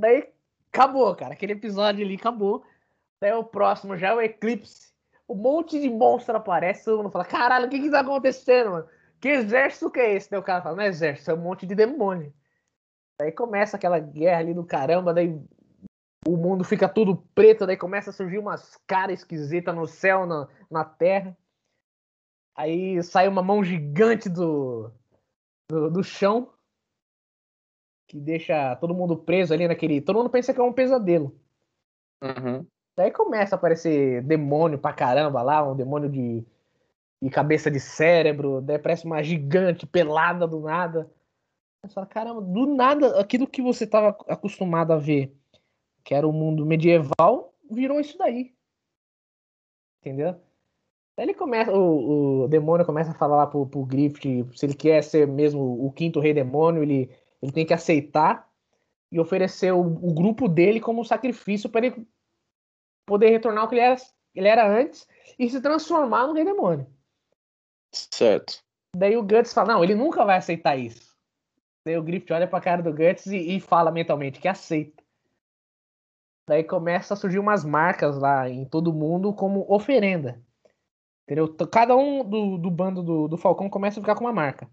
Daí 0.00 0.32
acabou, 0.72 1.14
cara. 1.14 1.34
Aquele 1.34 1.52
episódio 1.52 2.04
ali 2.04 2.16
acabou. 2.16 2.64
Daí 3.20 3.32
o 3.32 3.44
próximo 3.44 3.96
já 3.96 4.08
é 4.08 4.14
o 4.14 4.20
Eclipse. 4.20 4.90
Um 5.28 5.34
monte 5.34 5.78
de 5.80 5.88
monstro 5.88 6.36
aparece, 6.36 6.84
todo 6.84 7.02
mundo 7.02 7.12
fala: 7.12 7.24
caralho, 7.24 7.66
o 7.66 7.70
que 7.70 7.80
que 7.80 7.90
tá 7.90 8.00
acontecendo, 8.00 8.70
mano? 8.70 8.88
Que 9.20 9.28
exército 9.28 9.90
que 9.90 10.00
é 10.00 10.14
esse? 10.14 10.30
Daí 10.30 10.40
o 10.40 10.42
cara 10.42 10.62
fala: 10.62 10.76
não 10.76 10.82
é 10.82 10.88
exército, 10.88 11.30
é 11.30 11.34
um 11.34 11.42
monte 11.42 11.66
de 11.66 11.74
demônio. 11.74 12.32
Daí 13.20 13.30
começa 13.30 13.76
aquela 13.76 13.98
guerra 13.98 14.40
ali 14.40 14.54
do 14.54 14.64
caramba, 14.64 15.12
daí 15.12 15.38
o 16.26 16.36
mundo 16.36 16.64
fica 16.64 16.88
tudo 16.88 17.16
preto, 17.34 17.66
daí 17.66 17.76
começa 17.76 18.10
a 18.10 18.12
surgir 18.12 18.38
umas 18.38 18.76
caras 18.86 19.20
esquisitas 19.20 19.74
no 19.74 19.86
céu, 19.86 20.26
na, 20.26 20.48
na 20.70 20.84
terra. 20.84 21.36
Aí 22.56 23.02
sai 23.02 23.28
uma 23.28 23.42
mão 23.42 23.62
gigante 23.62 24.28
do, 24.28 24.90
do, 25.68 25.90
do 25.90 26.02
chão. 26.02 26.52
que 28.06 28.18
deixa 28.18 28.74
todo 28.76 28.94
mundo 28.94 29.16
preso 29.16 29.54
ali 29.54 29.68
naquele. 29.68 30.00
Todo 30.00 30.16
mundo 30.16 30.30
pensa 30.30 30.52
que 30.52 30.60
é 30.60 30.62
um 30.62 30.72
pesadelo. 30.72 31.38
Uhum. 32.22 32.66
Daí 33.00 33.10
começa 33.10 33.54
a 33.54 33.56
aparecer 33.56 34.20
demônio 34.24 34.78
pra 34.78 34.92
caramba 34.92 35.40
lá, 35.40 35.66
um 35.66 35.74
demônio 35.74 36.10
de, 36.10 36.44
de 37.22 37.30
cabeça 37.30 37.70
de 37.70 37.80
cérebro, 37.80 38.60
daí 38.60 38.78
parece 38.78 39.06
uma 39.06 39.22
gigante 39.22 39.86
pelada 39.86 40.46
do 40.46 40.60
nada. 40.60 41.10
Você 41.82 41.94
fala, 41.94 42.06
caramba, 42.06 42.42
do 42.42 42.66
nada, 42.66 43.18
aquilo 43.18 43.46
que 43.46 43.62
você 43.62 43.84
estava 43.84 44.10
acostumado 44.28 44.92
a 44.92 44.98
ver, 44.98 45.34
que 46.04 46.14
era 46.14 46.28
o 46.28 46.32
mundo 46.32 46.66
medieval, 46.66 47.54
virou 47.70 47.98
isso 48.00 48.18
daí. 48.18 48.54
Entendeu? 50.02 50.32
Daí 51.16 51.24
ele 51.24 51.32
começa, 51.32 51.72
o, 51.72 52.42
o 52.42 52.48
demônio 52.48 52.84
começa 52.84 53.12
a 53.12 53.14
falar 53.14 53.36
lá 53.36 53.46
pro, 53.46 53.66
pro 53.66 53.86
Griffith, 53.86 54.46
se 54.54 54.66
ele 54.66 54.74
quer 54.74 55.02
ser 55.02 55.26
mesmo 55.26 55.86
o 55.86 55.90
quinto 55.90 56.20
rei 56.20 56.34
demônio, 56.34 56.82
ele, 56.82 57.10
ele 57.40 57.50
tem 57.50 57.64
que 57.64 57.72
aceitar 57.72 58.46
e 59.10 59.18
oferecer 59.18 59.72
o, 59.72 59.80
o 59.80 60.12
grupo 60.12 60.46
dele 60.46 60.80
como 60.80 61.02
sacrifício 61.02 61.70
para 61.70 61.86
ele 61.86 62.06
poder 63.06 63.30
retornar 63.30 63.62
ao 63.62 63.68
que 63.68 63.74
ele 63.74 63.82
era, 63.82 63.96
ele 64.34 64.48
era 64.48 64.68
antes 64.68 65.06
e 65.38 65.48
se 65.48 65.60
transformar 65.60 66.26
no 66.26 66.34
rei 66.34 66.44
demônio. 66.44 66.86
Certo. 67.92 68.62
Daí 68.94 69.16
o 69.16 69.22
Guts 69.22 69.52
fala, 69.52 69.74
não, 69.74 69.84
ele 69.84 69.94
nunca 69.94 70.24
vai 70.24 70.36
aceitar 70.36 70.76
isso. 70.76 71.16
Daí 71.84 71.96
o 71.96 72.02
Griffith 72.02 72.32
olha 72.32 72.46
pra 72.46 72.60
cara 72.60 72.82
do 72.82 72.92
Guts 72.92 73.26
e, 73.26 73.56
e 73.56 73.60
fala 73.60 73.90
mentalmente 73.90 74.40
que 74.40 74.48
aceita. 74.48 75.02
Daí 76.48 76.64
começa 76.64 77.14
a 77.14 77.16
surgir 77.16 77.38
umas 77.38 77.64
marcas 77.64 78.18
lá 78.18 78.48
em 78.48 78.64
todo 78.64 78.92
mundo 78.92 79.32
como 79.32 79.64
oferenda. 79.72 80.42
Entendeu? 81.24 81.48
Cada 81.70 81.96
um 81.96 82.28
do, 82.28 82.58
do 82.58 82.70
bando 82.70 83.02
do, 83.02 83.28
do, 83.28 83.36
Falcão 83.36 83.70
começa 83.70 84.00
a 84.00 84.02
ficar 84.02 84.16
com 84.16 84.24
uma 84.24 84.32
marca. 84.32 84.68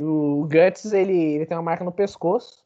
O 0.00 0.44
Guts, 0.46 0.92
ele, 0.92 1.18
ele 1.34 1.46
tem 1.46 1.56
uma 1.56 1.64
marca 1.64 1.84
no 1.84 1.90
pescoço. 1.90 2.64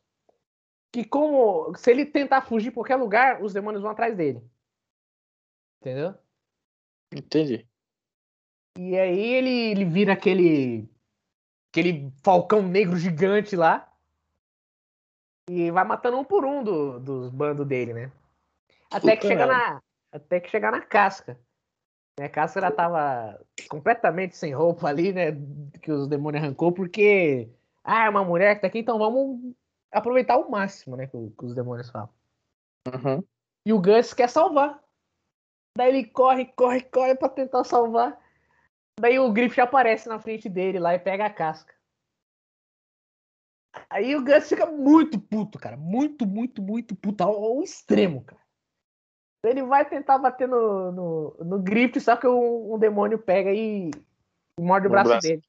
Que 0.93 1.05
como. 1.05 1.75
Se 1.75 1.91
ele 1.91 2.05
tentar 2.05 2.43
fugir 2.43 2.71
pra 2.71 2.83
qualquer 2.83 2.97
lugar, 2.97 3.43
os 3.43 3.55
demônios 3.55 3.83
vão 3.83 3.91
atrás 3.91 4.15
dele. 4.15 4.43
Entendeu? 5.85 6.15
Entendi. 7.15 7.69
E 8.79 8.99
aí 8.99 9.35
ele, 9.35 9.71
ele 9.71 9.85
vira 9.85 10.15
aquele 10.15 10.89
aquele 11.71 12.11
falcão 12.23 12.63
negro 12.63 12.97
gigante 12.97 13.55
lá. 13.55 13.93
E 15.51 15.71
vai 15.71 15.85
matando 15.85 16.17
um 16.17 16.25
por 16.25 16.43
um 16.43 16.65
do, 16.65 16.99
dos 16.99 17.29
bandos 17.29 17.67
dele, 17.67 17.93
né? 17.93 18.13
Até 18.91 19.15
que, 19.15 19.27
chegar 19.27 19.47
na, 19.47 19.83
até 20.11 20.41
que 20.41 20.49
chegar 20.49 20.73
na 20.73 20.81
casca. 20.81 21.39
A 22.19 22.31
casca 22.31 22.61
ela 22.61 22.71
tava 22.71 23.39
completamente 23.69 24.39
sem 24.39 24.55
roupa 24.55 24.89
ali, 24.89 25.13
né? 25.13 25.33
Que 25.83 25.93
os 25.93 26.09
demônios 26.09 26.43
arrancou, 26.43 26.73
porque. 26.73 27.51
Ah, 27.83 28.07
é 28.07 28.09
uma 28.09 28.25
mulher 28.25 28.55
que 28.55 28.63
tá 28.63 28.69
aqui, 28.69 28.79
então 28.79 28.99
vamos 28.99 29.55
aproveitar 29.93 30.39
o 30.39 30.51
máximo, 30.51 30.97
né? 30.97 31.07
Que, 31.09 31.31
que 31.31 31.45
os 31.45 31.55
demônios 31.55 31.91
falam. 31.91 32.09
Uhum. 32.89 33.23
E 33.67 33.73
o 33.75 33.83
Gus 33.83 34.15
quer 34.15 34.31
salvar. 34.31 34.83
Daí 35.77 35.89
ele 35.89 36.05
corre, 36.07 36.47
corre, 36.47 36.83
corre 36.83 37.15
pra 37.17 37.29
tentar 37.29 37.65
salvar. 37.65 38.19
Daí 39.01 39.19
o 39.19 39.33
Griffith 39.33 39.61
aparece 39.61 40.09
na 40.09 40.21
frente 40.21 40.49
dele 40.49 40.79
lá 40.79 40.95
e 40.95 40.99
pega 40.99 41.27
a 41.27 41.31
casca. 41.31 41.75
Aí 43.91 44.15
o 44.15 44.25
Gus 44.25 44.49
fica 44.49 44.67
muito 44.67 45.21
puto, 45.21 45.59
cara. 45.59 45.77
Muito, 45.77 46.27
muito, 46.27 46.63
muito 46.63 46.95
puto. 46.95 47.25
Ao, 47.25 47.35
ao 47.35 47.63
extremo, 47.63 48.23
cara. 48.23 48.41
Ele 49.45 49.63
vai 49.63 49.87
tentar 49.87 50.17
bater 50.19 50.49
no, 50.49 50.93
no, 50.93 51.37
no 51.45 51.59
Griffith, 51.63 52.01
só 52.01 52.17
que 52.17 52.27
um, 52.27 52.75
um 52.75 52.79
demônio 52.79 53.19
pega 53.19 53.53
e, 53.53 53.91
e 53.91 54.63
morde 54.63 54.87
o 54.87 54.91
braço, 54.91 55.11
braço, 55.11 55.29
dele. 55.29 55.43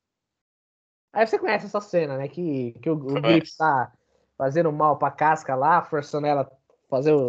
Aí 1.13 1.25
você 1.25 1.39
conhece 1.39 1.67
essa 1.67 1.79
cena, 1.79 2.17
né? 2.17 2.27
Que, 2.27 2.73
que 2.81 2.89
o, 2.89 2.93
o 2.93 3.21
Griffith 3.21 3.55
tá 3.57 3.93
fazendo 4.37 4.71
mal 4.71 4.97
pra 4.97 5.11
casca 5.11 5.55
lá, 5.55 5.81
forçando 5.83 6.27
ela 6.27 6.41
a 6.41 6.87
fazer 6.89 7.13
o. 7.13 7.27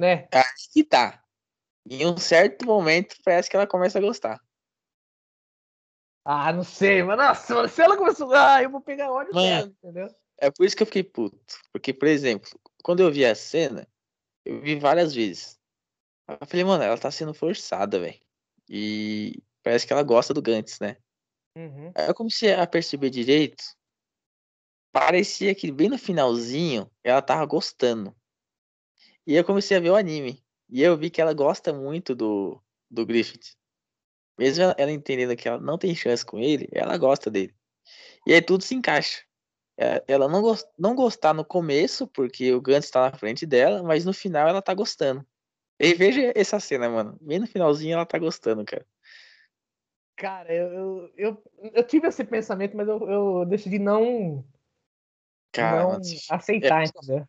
né? 0.00 0.26
Acho 0.32 0.72
que 0.72 0.82
tá. 0.82 1.23
Em 1.88 2.06
um 2.06 2.16
certo 2.16 2.64
momento 2.64 3.16
parece 3.24 3.48
que 3.48 3.56
ela 3.56 3.66
começa 3.66 3.98
a 3.98 4.02
gostar. 4.02 4.40
Ah, 6.24 6.52
não 6.52 6.64
sei, 6.64 7.02
mas 7.02 7.18
nossa, 7.18 7.68
se 7.68 7.82
ela 7.82 7.96
começou. 7.96 8.32
Ah, 8.32 8.62
eu 8.62 8.70
vou 8.70 8.80
pegar 8.80 9.12
ódio 9.12 9.34
mano, 9.34 9.46
dela, 9.46 9.66
entendeu? 9.66 10.16
É 10.38 10.50
por 10.50 10.64
isso 10.64 10.74
que 10.74 10.82
eu 10.82 10.86
fiquei 10.86 11.04
puto. 11.04 11.58
Porque, 11.70 11.92
por 11.92 12.08
exemplo, 12.08 12.48
quando 12.82 13.00
eu 13.00 13.12
vi 13.12 13.26
a 13.26 13.34
cena, 13.34 13.86
eu 14.44 14.60
vi 14.60 14.76
várias 14.76 15.14
vezes. 15.14 15.60
Eu 16.26 16.46
falei, 16.46 16.64
mano, 16.64 16.82
ela 16.82 16.96
tá 16.96 17.10
sendo 17.10 17.34
forçada, 17.34 18.00
velho. 18.00 18.18
E 18.68 19.42
parece 19.62 19.86
que 19.86 19.92
ela 19.92 20.02
gosta 20.02 20.32
do 20.32 20.40
Gantz, 20.40 20.80
né? 20.80 20.96
Uhum. 21.56 21.92
Aí 21.94 22.08
eu 22.08 22.14
comecei 22.14 22.54
a 22.54 22.66
perceber 22.66 23.10
direito. 23.10 23.62
Parecia 24.90 25.54
que 25.54 25.70
bem 25.70 25.88
no 25.88 25.98
finalzinho 25.98 26.90
ela 27.02 27.20
tava 27.20 27.44
gostando. 27.44 28.16
E 29.26 29.34
eu 29.34 29.44
comecei 29.44 29.76
a 29.76 29.80
ver 29.80 29.90
o 29.90 29.96
anime. 29.96 30.43
E 30.68 30.82
eu 30.82 30.96
vi 30.96 31.10
que 31.10 31.20
ela 31.20 31.32
gosta 31.32 31.72
muito 31.72 32.14
do, 32.14 32.60
do 32.90 33.04
Griffith. 33.06 33.56
Mesmo 34.38 34.64
ela, 34.64 34.74
ela 34.78 34.90
entendendo 34.90 35.36
que 35.36 35.48
ela 35.48 35.60
não 35.60 35.78
tem 35.78 35.94
chance 35.94 36.24
com 36.24 36.38
ele, 36.38 36.68
ela 36.72 36.96
gosta 36.96 37.30
dele. 37.30 37.54
E 38.26 38.32
aí 38.32 38.42
tudo 38.42 38.64
se 38.64 38.74
encaixa. 38.74 39.22
É, 39.76 40.04
ela 40.06 40.28
não, 40.28 40.40
gost, 40.40 40.68
não 40.78 40.94
gostar 40.94 41.34
no 41.34 41.44
começo, 41.44 42.06
porque 42.08 42.52
o 42.52 42.60
Gantz 42.60 42.90
tá 42.90 43.10
na 43.10 43.16
frente 43.16 43.44
dela, 43.44 43.82
mas 43.82 44.04
no 44.04 44.12
final 44.12 44.48
ela 44.48 44.62
tá 44.62 44.72
gostando. 44.72 45.26
E 45.78 45.94
veja 45.94 46.32
essa 46.34 46.60
cena, 46.60 46.88
mano. 46.88 47.18
Bem 47.20 47.40
no 47.40 47.46
finalzinho 47.46 47.94
ela 47.94 48.06
tá 48.06 48.18
gostando, 48.18 48.64
cara. 48.64 48.86
Cara, 50.16 50.54
eu, 50.54 50.72
eu, 50.72 51.12
eu, 51.16 51.42
eu 51.74 51.86
tive 51.86 52.06
esse 52.06 52.24
pensamento, 52.24 52.76
mas 52.76 52.86
eu, 52.86 53.10
eu 53.10 53.44
decidi 53.46 53.80
não, 53.80 54.46
cara, 55.50 55.82
não 55.82 56.00
aceitar, 56.30 56.82
é, 56.82 56.84
entendeu? 56.84 57.28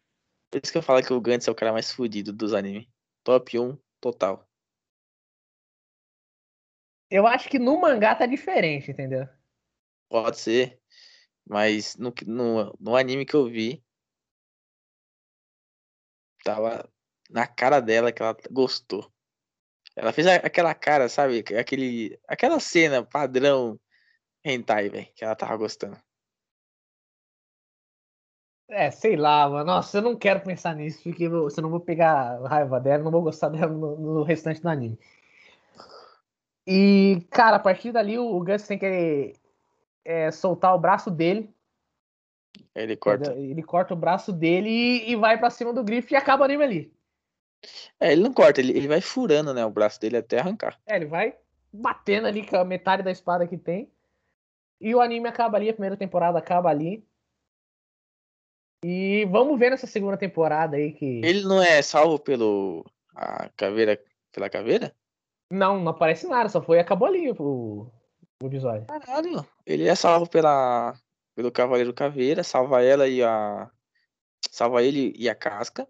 Por 0.52 0.62
isso 0.64 0.72
que 0.72 0.78
eu 0.78 0.84
falo 0.84 1.02
que 1.02 1.12
o 1.12 1.20
Gantz 1.20 1.48
é 1.48 1.52
o 1.52 1.56
cara 1.56 1.74
mais 1.74 1.92
fodido 1.92 2.32
dos 2.32 2.54
animes. 2.54 2.88
Top 3.26 3.58
1 3.58 3.76
total. 4.00 4.48
Eu 7.10 7.26
acho 7.26 7.50
que 7.50 7.58
no 7.58 7.82
mangá 7.82 8.14
tá 8.14 8.28
diferente, 8.28 8.92
entendeu? 8.92 9.28
Pode 10.08 10.40
ser. 10.40 10.80
Mas 11.44 11.96
no, 11.96 12.14
no, 12.28 12.78
no 12.80 12.96
anime 12.96 13.26
que 13.26 13.36
eu 13.36 13.48
vi, 13.48 13.84
tava 16.44 16.88
na 17.28 17.48
cara 17.48 17.80
dela 17.80 18.12
que 18.12 18.22
ela 18.22 18.38
gostou. 18.52 19.12
Ela 19.96 20.14
fez 20.14 20.28
aquela 20.28 20.76
cara, 20.76 21.10
sabe? 21.10 21.44
Aquele, 21.58 22.20
aquela 22.28 22.60
cena 22.60 23.04
padrão 23.04 23.80
hentai, 24.44 24.90
velho, 24.90 25.12
que 25.16 25.26
ela 25.26 25.36
tava 25.36 25.58
gostando. 25.58 26.00
É, 28.68 28.90
sei 28.90 29.16
lá, 29.16 29.48
mano. 29.48 29.66
Nossa, 29.66 29.98
eu 29.98 30.02
não 30.02 30.16
quero 30.16 30.42
pensar 30.42 30.76
nisso, 30.76 31.02
porque 31.04 31.24
eu, 31.24 31.50
se 31.50 31.60
eu 31.60 31.62
não 31.62 31.70
vou 31.70 31.80
pegar 31.80 32.42
raiva 32.48 32.80
dela, 32.80 33.04
não 33.04 33.12
vou 33.12 33.22
gostar 33.22 33.50
dela 33.50 33.72
no, 33.72 33.96
no 33.96 34.24
restante 34.24 34.62
do 34.62 34.70
anime. 34.70 34.98
E, 36.68 37.26
cara, 37.30 37.58
a 37.58 37.60
partir 37.60 37.92
dali 37.92 38.18
o, 38.18 38.44
Gus 38.44 38.66
tem 38.66 38.80
que 38.80 39.34
é, 40.04 40.32
soltar 40.32 40.74
o 40.74 40.80
braço 40.80 41.12
dele. 41.12 41.54
Ele 42.74 42.96
corta. 42.96 43.34
Ele 43.34 43.62
corta 43.62 43.94
o 43.94 43.98
braço 43.98 44.34
dele 44.34 44.70
e, 44.70 45.12
e 45.12 45.16
vai 45.16 45.38
para 45.38 45.50
cima 45.50 45.72
do 45.72 45.84
Griff 45.84 46.12
e 46.12 46.18
acaba 46.18 46.42
o 46.42 46.46
anime 46.46 46.64
ali. 46.64 46.96
É, 48.00 48.12
ele 48.12 48.24
não 48.24 48.34
corta, 48.34 48.60
ele, 48.60 48.76
ele 48.76 48.88
vai 48.88 49.02
furando, 49.02 49.54
né, 49.54 49.66
o 49.66 49.72
braço 49.72 50.00
dele 50.00 50.18
até 50.18 50.40
arrancar. 50.40 50.80
É, 50.88 50.96
ele 50.96 51.06
vai 51.06 51.36
batendo 51.72 52.28
ali 52.28 52.46
com 52.46 52.58
a 52.58 52.66
metade 52.66 53.04
da 53.04 53.12
espada 53.12 53.48
que 53.48 53.58
tem. 53.58 53.92
E 54.80 54.94
o 54.94 55.02
anime 55.02 55.28
acaba 55.28 55.58
ali, 55.58 55.70
a 55.70 55.74
primeira 55.74 55.98
temporada 55.98 56.38
acaba 56.38 56.70
ali. 56.70 57.06
E 58.84 59.26
vamos 59.26 59.58
ver 59.58 59.72
nessa 59.72 59.88
segunda 59.88 60.18
temporada 60.18 60.78
aí 60.78 60.92
que. 60.92 61.22
Ele 61.24 61.44
não 61.44 61.62
é 61.62 61.82
salvo 61.82 62.20
pelo. 62.20 62.86
A 63.16 63.50
caveira. 63.56 64.00
Pela 64.32 64.50
caveira? 64.50 64.94
Não, 65.50 65.80
não 65.80 65.92
aparece 65.92 66.28
nada, 66.28 66.50
só 66.50 66.62
foi 66.62 66.80
acabou 66.80 67.08
ali 67.08 67.32
o, 67.32 67.90
o 68.42 68.48
episódio. 68.48 68.86
Caralho, 68.88 69.46
ele 69.66 69.88
é 69.88 69.96
salvo 69.96 70.28
pela, 70.28 70.94
pelo 71.36 71.52
Cavaleiro 71.52 71.94
Caveira, 71.94 72.44
salva 72.44 72.84
ela 72.84 73.08
e 73.08 73.24
a. 73.24 73.70
Salva 74.52 74.84
ele 74.84 75.14
e 75.18 75.30
a 75.30 75.36
casca. 75.36 75.88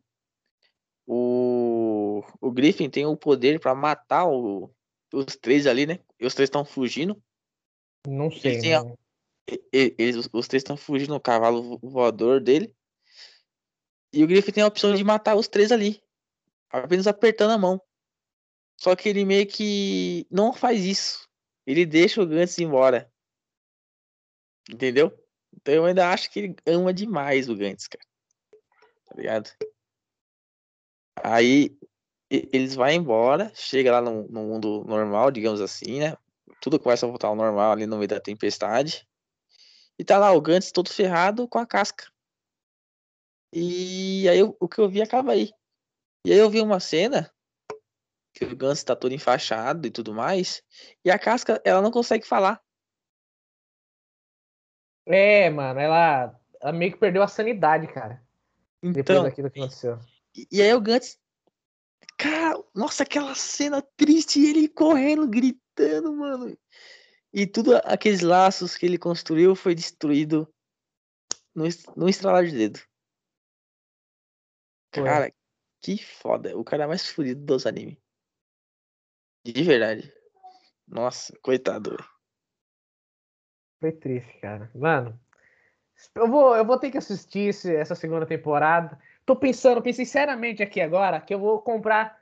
O, 1.08 2.24
o 2.42 2.52
Griffin 2.52 2.90
tem 2.90 3.06
o 3.06 3.16
poder 3.16 3.60
para 3.60 3.76
matar 3.76 4.26
o, 4.26 4.72
os 5.14 5.36
três 5.36 5.68
ali, 5.68 5.86
né? 5.86 6.00
E 6.20 6.26
os 6.26 6.34
três 6.34 6.48
estão 6.48 6.66
fugindo. 6.66 7.22
Não 8.08 8.32
sei. 8.32 8.54
Eles, 8.54 8.74
a, 8.74 8.84
eles 9.72 10.30
os, 10.34 10.48
três 10.48 10.62
estão 10.62 10.76
fugindo 10.76 11.14
no 11.14 11.20
cavalo 11.20 11.78
voador 11.80 12.41
dele. 12.41 12.76
E 14.12 14.24
o 14.24 14.28
Griffin 14.28 14.52
tem 14.52 14.64
a 14.64 14.68
opção 14.68 14.96
de 14.96 15.04
matar 15.04 15.36
os 15.36 15.48
três 15.48 15.72
ali. 15.72 16.02
Apenas 16.70 17.08
apertando 17.08 17.52
a 17.52 17.58
mão. 17.58 17.82
Só 18.78 18.96
que 18.96 19.10
ele 19.10 19.26
meio 19.26 19.48
que 19.48 20.26
não 20.30 20.54
faz 20.54 20.84
isso. 20.84 21.28
Ele 21.66 21.86
deixa 21.86 22.22
o 22.22 22.26
Gantz 22.26 22.58
embora. 22.60 23.12
Entendeu? 24.70 25.12
Então 25.54 25.74
eu 25.74 25.86
ainda 25.86 26.10
acho 26.10 26.30
que 26.32 26.39
ele 26.39 26.56
ama 26.66 26.93
demais 26.93 27.50
o 27.50 27.56
Gantz, 27.56 27.88
cara. 27.88 28.06
Tá 29.06 29.16
ligado? 29.16 29.50
Aí 31.24 31.78
eles 32.30 32.76
vão 32.76 32.89
embora, 32.89 33.52
chega 33.54 33.91
lá 33.91 34.02
no, 34.02 34.28
no, 34.28 34.43
mundo 34.43 34.84
normal, 34.86 35.32
digamos 35.32 35.62
assim, 35.62 36.00
né? 36.00 36.18
Tudo 36.60 36.80
começa 36.80 37.06
a 37.06 37.10
voltar 37.10 37.28
ao 37.28 37.36
normal 37.36 37.72
ali 37.72 37.86
no 37.86 37.98
meio 37.98 38.08
da 38.08 38.20
tempestade. 38.20 39.08
E 39.98 40.04
tá 40.04 40.18
lá 40.18 40.32
o 40.32 40.41
Gantz 40.41 40.72
todo 40.72 40.89
ferrado 40.89 41.48
com 41.48 41.58
a 41.58 41.66
casca. 41.66 42.06
E 43.54 44.28
aí 44.28 44.43
o 44.43 44.68
que 44.68 44.80
eu 44.80 44.89
vi 44.89 45.02
acaba 45.02 45.32
aí. 45.32 45.52
E 46.26 46.32
aí 46.32 46.38
eu 46.38 46.50
vi 46.50 46.60
uma 46.60 46.80
cena 46.80 47.32
que 48.36 48.43
o 48.43 48.56
Gans 48.56 48.84
tá 48.84 48.96
todo 48.96 49.14
enfaixado 49.14 49.88
e 49.88 49.89
tudo 49.89 50.14
mais, 50.14 50.62
e 51.04 51.10
a 51.10 51.18
Casca, 51.18 51.62
ela 51.64 51.82
não 51.82 51.89
consegue 51.89 52.28
falar. 52.28 52.62
É, 55.06 55.50
mano, 55.50 55.80
ela, 55.80 56.38
ela 56.62 56.74
meio 56.74 56.91
que 56.91 57.00
perdeu 57.00 57.24
a 57.24 57.28
sanidade, 57.28 57.88
cara. 57.88 58.22
Então, 58.84 58.91
depois 58.91 59.24
daquilo 59.24 59.50
que 59.50 59.60
aconteceu. 59.60 60.00
E, 60.36 60.48
e 60.52 60.62
aí 60.62 60.74
o 60.74 60.82
Gantz. 60.82 61.18
Cara, 62.18 62.62
nossa, 62.74 63.04
aquela 63.04 63.36
cena 63.36 63.82
triste, 63.96 64.39
ele 64.39 64.68
correndo, 64.68 65.28
gritando, 65.28 66.14
mano. 66.14 66.58
E 67.38 67.46
tudo 67.46 67.76
aqueles 67.84 68.22
laços 68.22 68.78
que 68.78 68.86
ele 68.86 68.98
construiu 68.98 69.58
foi 69.58 69.76
destruído 69.76 70.48
no, 71.54 71.66
no 71.98 72.08
estralar 72.08 72.46
de 72.46 72.52
dedo. 72.56 72.80
Cara, 74.90 75.30
que 75.82 76.02
foda. 76.02 76.58
O 76.58 76.64
cara 76.64 76.88
mais 76.88 77.10
fodido 77.10 77.44
dos 77.44 77.66
animes. 77.66 77.98
De 79.44 79.62
verdade. 79.64 80.14
Nossa, 80.88 81.38
coitado, 81.42 81.90
velho. 81.90 82.10
Foi 83.82 83.92
triste, 83.92 84.40
cara. 84.40 84.72
Mano, 84.74 85.20
eu 86.16 86.30
vou, 86.30 86.56
eu 86.56 86.64
vou 86.64 86.80
ter 86.80 86.90
que 86.90 86.98
assistir 86.98 87.50
esse, 87.50 87.76
essa 87.76 87.96
segunda 87.96 88.26
temporada. 88.26 88.98
Tô 89.26 89.36
pensando, 89.36 89.82
pensei 89.82 90.06
seriamente 90.06 90.64
aqui 90.64 90.80
agora 90.80 91.20
que 91.20 91.34
eu 91.34 91.40
vou 91.40 91.62
comprar 91.62 92.18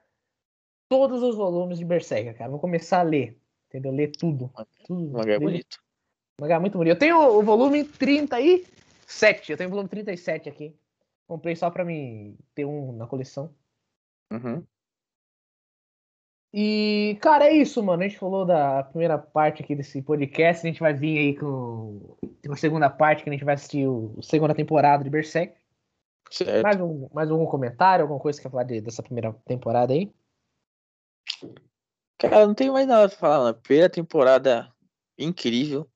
todos 0.90 1.22
os 1.22 1.36
volumes 1.36 1.78
de 1.78 1.86
Berserker, 1.86 2.36
cara. 2.36 2.50
Vou 2.50 2.60
começar 2.60 3.02
a 3.02 3.04
ler, 3.04 3.40
entendeu? 3.74 3.92
Ler 3.92 4.12
tudo. 4.12 4.52
tudo 4.86 5.12
mangá 5.12 5.34
é 5.34 5.40
bonito. 5.40 5.82
Mangá 6.40 6.60
muito 6.60 6.78
bonito. 6.78 6.94
Eu 6.94 7.00
tenho 7.00 7.18
o 7.18 7.42
volume 7.42 7.84
37, 7.84 9.52
eu 9.52 9.58
tenho 9.58 9.70
o 9.70 9.72
volume 9.72 9.90
37 9.90 10.48
aqui. 10.48 10.76
Comprei 11.28 11.56
só 11.56 11.72
pra 11.72 11.84
mim 11.84 12.38
ter 12.54 12.66
um 12.66 12.92
na 12.92 13.08
coleção. 13.08 13.54
Uhum. 14.32 14.64
E, 16.54 17.18
cara, 17.20 17.48
é 17.48 17.54
isso, 17.54 17.82
mano. 17.82 18.04
A 18.04 18.08
gente 18.08 18.20
falou 18.20 18.46
da 18.46 18.84
primeira 18.84 19.18
parte 19.18 19.64
aqui 19.64 19.76
desse 19.76 20.02
podcast. 20.04 20.66
A 20.66 20.70
gente 20.70 20.80
vai 20.80 20.94
vir 20.94 21.18
aí 21.18 21.36
com 21.36 22.16
a 22.48 22.56
segunda 22.56 22.90
parte, 22.92 23.24
que 23.24 23.30
a 23.30 23.34
gente 23.34 23.44
vai 23.44 23.56
assistir 23.56 23.88
a 23.88 24.22
segunda 24.22 24.54
temporada 24.54 25.04
de 25.04 25.10
Berserk. 25.10 25.56
Certo. 26.30 26.62
Mais, 26.62 26.80
um, 26.80 27.10
mais 27.12 27.32
algum 27.32 27.46
comentário, 27.46 28.04
alguma 28.04 28.20
coisa 28.20 28.38
que 28.38 28.44
quer 28.44 28.52
falar 28.52 28.64
de, 28.64 28.82
dessa 28.82 29.02
primeira 29.02 29.34
temporada 29.46 29.94
aí? 29.94 30.14
Cara, 32.18 32.48
não 32.48 32.54
tenho 32.54 32.74
mais 32.74 32.88
nada 32.88 33.10
pra 33.10 33.18
falar, 33.18 33.40
mano. 33.40 33.62
Primeira 33.62 33.90
temporada 33.90 34.74
incrível. 35.18 35.90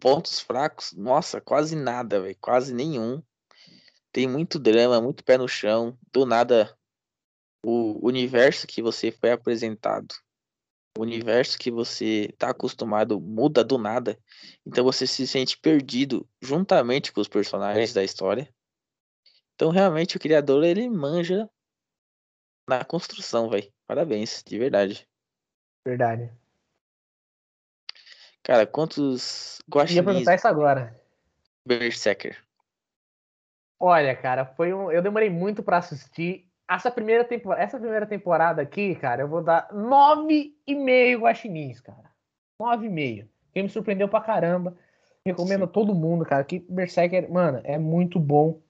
Pontos 0.00 0.40
fracos, 0.40 0.92
nossa, 0.92 1.40
quase 1.40 1.74
nada, 1.74 2.20
velho. 2.20 2.36
Quase 2.40 2.72
nenhum. 2.72 3.22
Tem 4.12 4.26
muito 4.26 4.58
drama, 4.58 5.00
muito 5.00 5.24
pé 5.24 5.36
no 5.36 5.48
chão. 5.48 5.98
Do 6.12 6.24
nada 6.24 6.76
o 7.68 8.06
universo 8.06 8.64
que 8.64 8.80
você 8.80 9.10
foi 9.10 9.32
apresentado, 9.32 10.14
o 10.96 11.02
universo 11.02 11.58
que 11.58 11.68
você 11.68 12.28
está 12.32 12.50
acostumado 12.50 13.20
muda 13.20 13.64
do 13.64 13.76
nada, 13.76 14.16
então 14.64 14.84
você 14.84 15.04
se 15.04 15.26
sente 15.26 15.58
perdido 15.58 16.28
juntamente 16.40 17.12
com 17.12 17.20
os 17.20 17.26
personagens 17.26 17.92
da 17.92 18.04
história. 18.04 18.48
Então 19.54 19.70
realmente 19.70 20.16
o 20.16 20.20
criador 20.20 20.62
ele 20.62 20.88
manja 20.88 21.50
na 22.68 22.84
construção, 22.84 23.50
velho. 23.50 23.72
Parabéns, 23.86 24.42
de 24.44 24.58
verdade. 24.58 25.08
Verdade. 25.86 26.32
Cara, 28.42 28.66
quantos 28.66 29.60
guaxinins... 29.68 29.98
Eu 29.98 30.02
ia 30.02 30.04
perguntar 30.04 30.34
isso 30.34 30.48
agora. 30.48 31.00
Berserker. 31.66 32.36
Olha, 33.78 34.16
cara, 34.16 34.46
foi 34.46 34.72
um... 34.72 34.90
eu 34.90 35.02
demorei 35.02 35.28
muito 35.28 35.62
para 35.62 35.78
assistir 35.78 36.48
essa 36.68 36.90
primeira, 36.90 37.24
temporada, 37.24 37.62
essa 37.62 37.78
primeira 37.78 38.06
temporada 38.06 38.62
aqui, 38.62 38.94
cara, 38.96 39.22
eu 39.22 39.28
vou 39.28 39.42
dar 39.42 39.68
9,5 39.72 41.20
guaxinins, 41.20 41.80
cara. 41.80 42.10
9,5. 42.60 43.28
Quem 43.52 43.62
me 43.62 43.68
surpreendeu 43.68 44.08
pra 44.08 44.20
caramba. 44.20 44.76
Recomendo 45.24 45.64
a 45.64 45.68
todo 45.68 45.94
mundo, 45.94 46.24
cara, 46.24 46.44
que 46.44 46.60
Berserker, 46.60 47.30
mano, 47.30 47.60
é 47.64 47.78
muito 47.78 48.18
bom. 48.18 48.60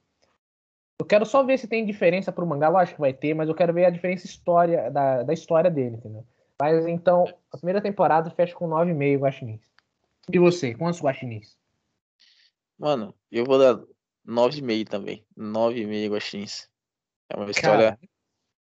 Eu 0.99 1.05
quero 1.05 1.27
só 1.27 1.43
ver 1.43 1.59
se 1.59 1.69
tem 1.69 1.85
diferença 1.85 2.33
pro 2.33 2.47
mangá, 2.47 2.69
lógico 2.69 2.97
que 2.97 3.01
vai 3.01 3.13
ter, 3.13 3.35
mas 3.35 3.49
eu 3.49 3.55
quero 3.55 3.73
ver 3.73 3.85
a 3.85 3.91
diferença 3.91 4.27
história, 4.27 4.91
da, 4.91 5.23
da 5.23 5.33
história 5.33 5.71
dele, 5.71 5.97
entendeu? 5.97 6.27
Mas 6.61 6.87
então, 6.87 7.25
a 7.53 7.59
primeira 7.59 7.83
temporada 7.83 8.31
fecha 8.31 8.55
com 8.55 8.69
9,5 8.69 9.21
guaxinins. 9.21 9.61
E 10.33 10.39
você, 10.39 10.75
quantos 10.75 11.01
guaxinins? 11.01 11.57
Mano, 12.79 13.15
eu 13.31 13.45
vou 13.45 13.59
dar 13.59 13.77
9,5 14.27 14.89
também. 14.89 15.25
9,5 15.37 16.15
guaxinins. 16.15 16.69
É 17.31 17.37
uma 17.37 17.51
história 17.51 17.91
Cara. 17.91 18.11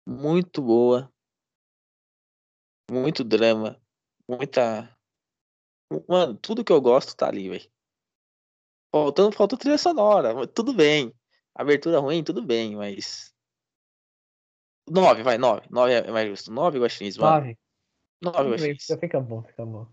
muito 0.05 0.61
boa, 0.61 1.11
muito 2.91 3.23
drama, 3.23 3.79
muita. 4.27 4.89
Mano, 6.07 6.35
tudo 6.37 6.63
que 6.63 6.71
eu 6.71 6.81
gosto 6.81 7.15
tá 7.15 7.27
ali, 7.27 7.49
velho. 7.49 7.69
Faltando, 8.91 9.35
faltou 9.35 9.57
trilha 9.57 9.77
sonora, 9.77 10.47
tudo 10.47 10.73
bem. 10.73 11.13
Abertura 11.55 11.99
ruim, 11.99 12.23
tudo 12.23 12.41
bem, 12.41 12.75
mas. 12.75 13.33
Nove, 14.87 15.23
vai, 15.23 15.37
nove. 15.37 15.67
Nove 15.69 15.93
é 15.93 16.11
mais 16.11 16.27
justo. 16.27 16.51
Nove 16.51 16.79
guaxinins, 16.79 17.17
mano. 17.17 17.35
Nove. 17.35 17.57
Nove 18.21 18.51
guaxinins. 18.51 18.85
Fica 18.99 19.19
bom, 19.19 19.43
fica 19.43 19.65
bom. 19.65 19.87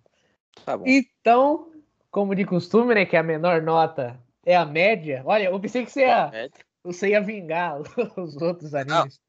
Tá 0.64 0.76
bom. 0.76 0.84
Então, 0.86 1.72
como 2.10 2.34
de 2.34 2.44
costume, 2.44 2.94
né, 2.94 3.04
que 3.04 3.16
a 3.16 3.22
menor 3.22 3.60
nota 3.62 4.18
é 4.44 4.56
a 4.56 4.64
média. 4.64 5.22
Olha, 5.24 5.44
eu 5.44 5.60
pensei 5.60 5.84
que 5.84 5.90
você 5.90 6.06
ia, 6.06 6.50
você 6.82 7.08
ia 7.10 7.20
vingar 7.20 7.80
os 8.16 8.36
outros 8.36 8.74
animes. 8.74 9.20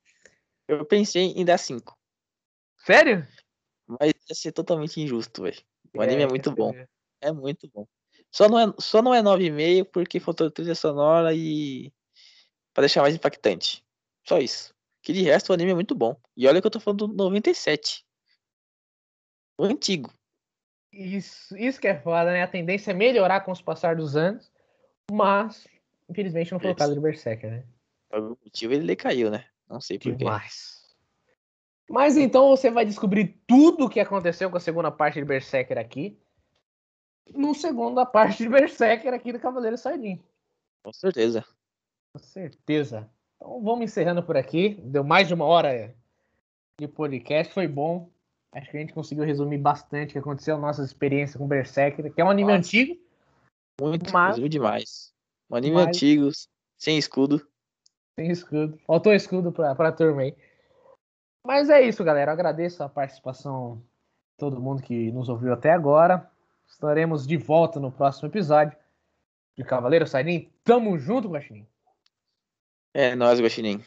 Não, 0.69 0.77
eu 0.77 0.85
pensei 0.85 1.33
em 1.35 1.43
dar 1.43 1.57
5. 1.57 1.97
Sério? 2.85 3.27
Mas 3.87 4.13
ia 4.29 4.35
ser 4.35 4.51
totalmente 4.51 5.01
injusto, 5.01 5.43
velho. 5.43 5.61
O 5.95 6.01
é, 6.01 6.05
anime 6.05 6.23
é 6.23 6.27
muito 6.27 6.51
bom. 6.51 6.73
É 7.19 7.31
muito 7.31 7.69
bom. 7.73 7.87
Só 8.31 8.47
não 8.47 8.59
é, 8.59 8.73
só 8.79 9.01
não 9.01 9.13
é 9.13 9.21
9,5 9.21 9.85
porque 9.91 10.19
faltou 10.19 10.51
trilha 10.51 10.75
sonora 10.75 11.33
e. 11.33 11.91
pra 12.77 12.83
deixar 12.83 13.01
mais 13.01 13.15
impactante. 13.15 13.83
Só 14.23 14.37
isso. 14.37 14.71
Que 15.01 15.11
de 15.11 15.23
resto 15.23 15.49
o 15.49 15.53
anime 15.53 15.71
é 15.71 15.73
muito 15.73 15.95
bom. 15.95 16.15
E 16.35 16.47
olha 16.47 16.61
que 16.61 16.67
eu 16.67 16.71
tô 16.71 16.79
falando 16.79 17.07
do 17.07 17.13
97. 17.15 18.05
O 19.57 19.63
antigo. 19.63 20.13
Isso, 20.93 21.57
isso 21.57 21.81
que 21.81 21.87
é 21.87 21.99
foda, 21.99 22.31
né? 22.31 22.43
A 22.43 22.47
tendência 22.47 22.91
é 22.91 22.93
melhorar 22.93 23.41
com 23.41 23.51
o 23.51 23.63
passar 23.63 23.95
dos 23.95 24.15
anos. 24.15 24.51
Mas 25.11 25.65
Infelizmente 26.07 26.51
não 26.51 26.59
foi 26.59 26.69
o 26.69 26.75
caso 26.75 26.93
do 26.93 27.01
Berserker, 27.01 27.49
né? 27.49 27.63
Por 28.09 28.17
algum 28.17 28.37
motivo 28.43 28.73
ele 28.73 28.85
decaiu, 28.85 29.31
né? 29.31 29.45
Não 29.67 29.81
sei 29.81 29.97
porquê. 29.97 30.15
Demais. 30.17 30.85
Mas 31.89 32.15
então 32.15 32.49
você 32.49 32.69
vai 32.69 32.85
descobrir 32.85 33.41
tudo 33.47 33.85
o 33.85 33.89
que 33.89 33.99
aconteceu 33.99 34.51
com 34.51 34.57
a 34.57 34.59
segunda 34.61 34.91
parte 34.91 35.15
de 35.15 35.25
Berserker 35.25 35.79
aqui. 35.79 36.15
No 37.33 37.55
segunda 37.55 38.05
parte 38.05 38.43
de 38.43 38.49
Berserker 38.49 39.15
aqui 39.15 39.33
do 39.33 39.39
Cavaleiro 39.39 39.77
Sardinha. 39.79 40.23
Com 40.83 40.93
certeza. 40.93 41.43
Com 42.17 42.23
certeza. 42.23 43.07
Então 43.35 43.61
vamos 43.61 43.83
encerrando 43.83 44.23
por 44.23 44.35
aqui. 44.35 44.81
Deu 44.83 45.03
mais 45.03 45.27
de 45.27 45.35
uma 45.35 45.45
hora 45.45 45.95
de 46.79 46.87
podcast, 46.87 47.53
foi 47.53 47.67
bom. 47.67 48.09
Acho 48.51 48.71
que 48.71 48.77
a 48.77 48.79
gente 48.79 48.93
conseguiu 48.93 49.23
resumir 49.23 49.59
bastante 49.59 50.09
o 50.09 50.13
que 50.13 50.17
aconteceu, 50.19 50.57
nossas 50.57 50.87
experiências 50.87 51.37
com 51.37 51.47
Berserker, 51.47 52.11
que 52.11 52.19
é 52.19 52.25
um 52.25 52.29
anime 52.31 52.47
Nossa. 52.47 52.57
antigo. 52.57 52.99
Muito, 53.79 54.11
mas... 54.11 54.35
demais. 54.49 55.13
Um 55.47 55.55
anime 55.55 55.75
Mas... 55.75 55.87
antigo, 55.89 56.31
sem 56.75 56.97
escudo. 56.97 57.47
Sem 58.19 58.31
escudo. 58.31 58.79
Faltou 58.87 59.13
escudo 59.13 59.51
pra, 59.51 59.75
pra 59.75 59.91
turma 59.91 60.23
aí. 60.23 60.35
Mas 61.45 61.69
é 61.69 61.81
isso, 61.81 62.03
galera. 62.03 62.31
Eu 62.31 62.33
agradeço 62.33 62.81
a 62.81 62.89
participação 62.89 63.75
de 63.75 64.37
todo 64.39 64.59
mundo 64.59 64.81
que 64.81 65.11
nos 65.11 65.29
ouviu 65.29 65.53
até 65.53 65.71
agora. 65.71 66.27
Estaremos 66.67 67.27
de 67.27 67.37
volta 67.37 67.79
no 67.79 67.91
próximo 67.91 68.27
episódio 68.27 68.75
de 69.55 69.63
Cavaleiro 69.63 70.07
Sainim. 70.07 70.51
Tamo 70.63 70.97
junto, 70.97 71.29
Guaxinim. 71.29 71.67
É, 72.97 73.15
nós, 73.15 73.39
Guaxinim. 73.39 73.79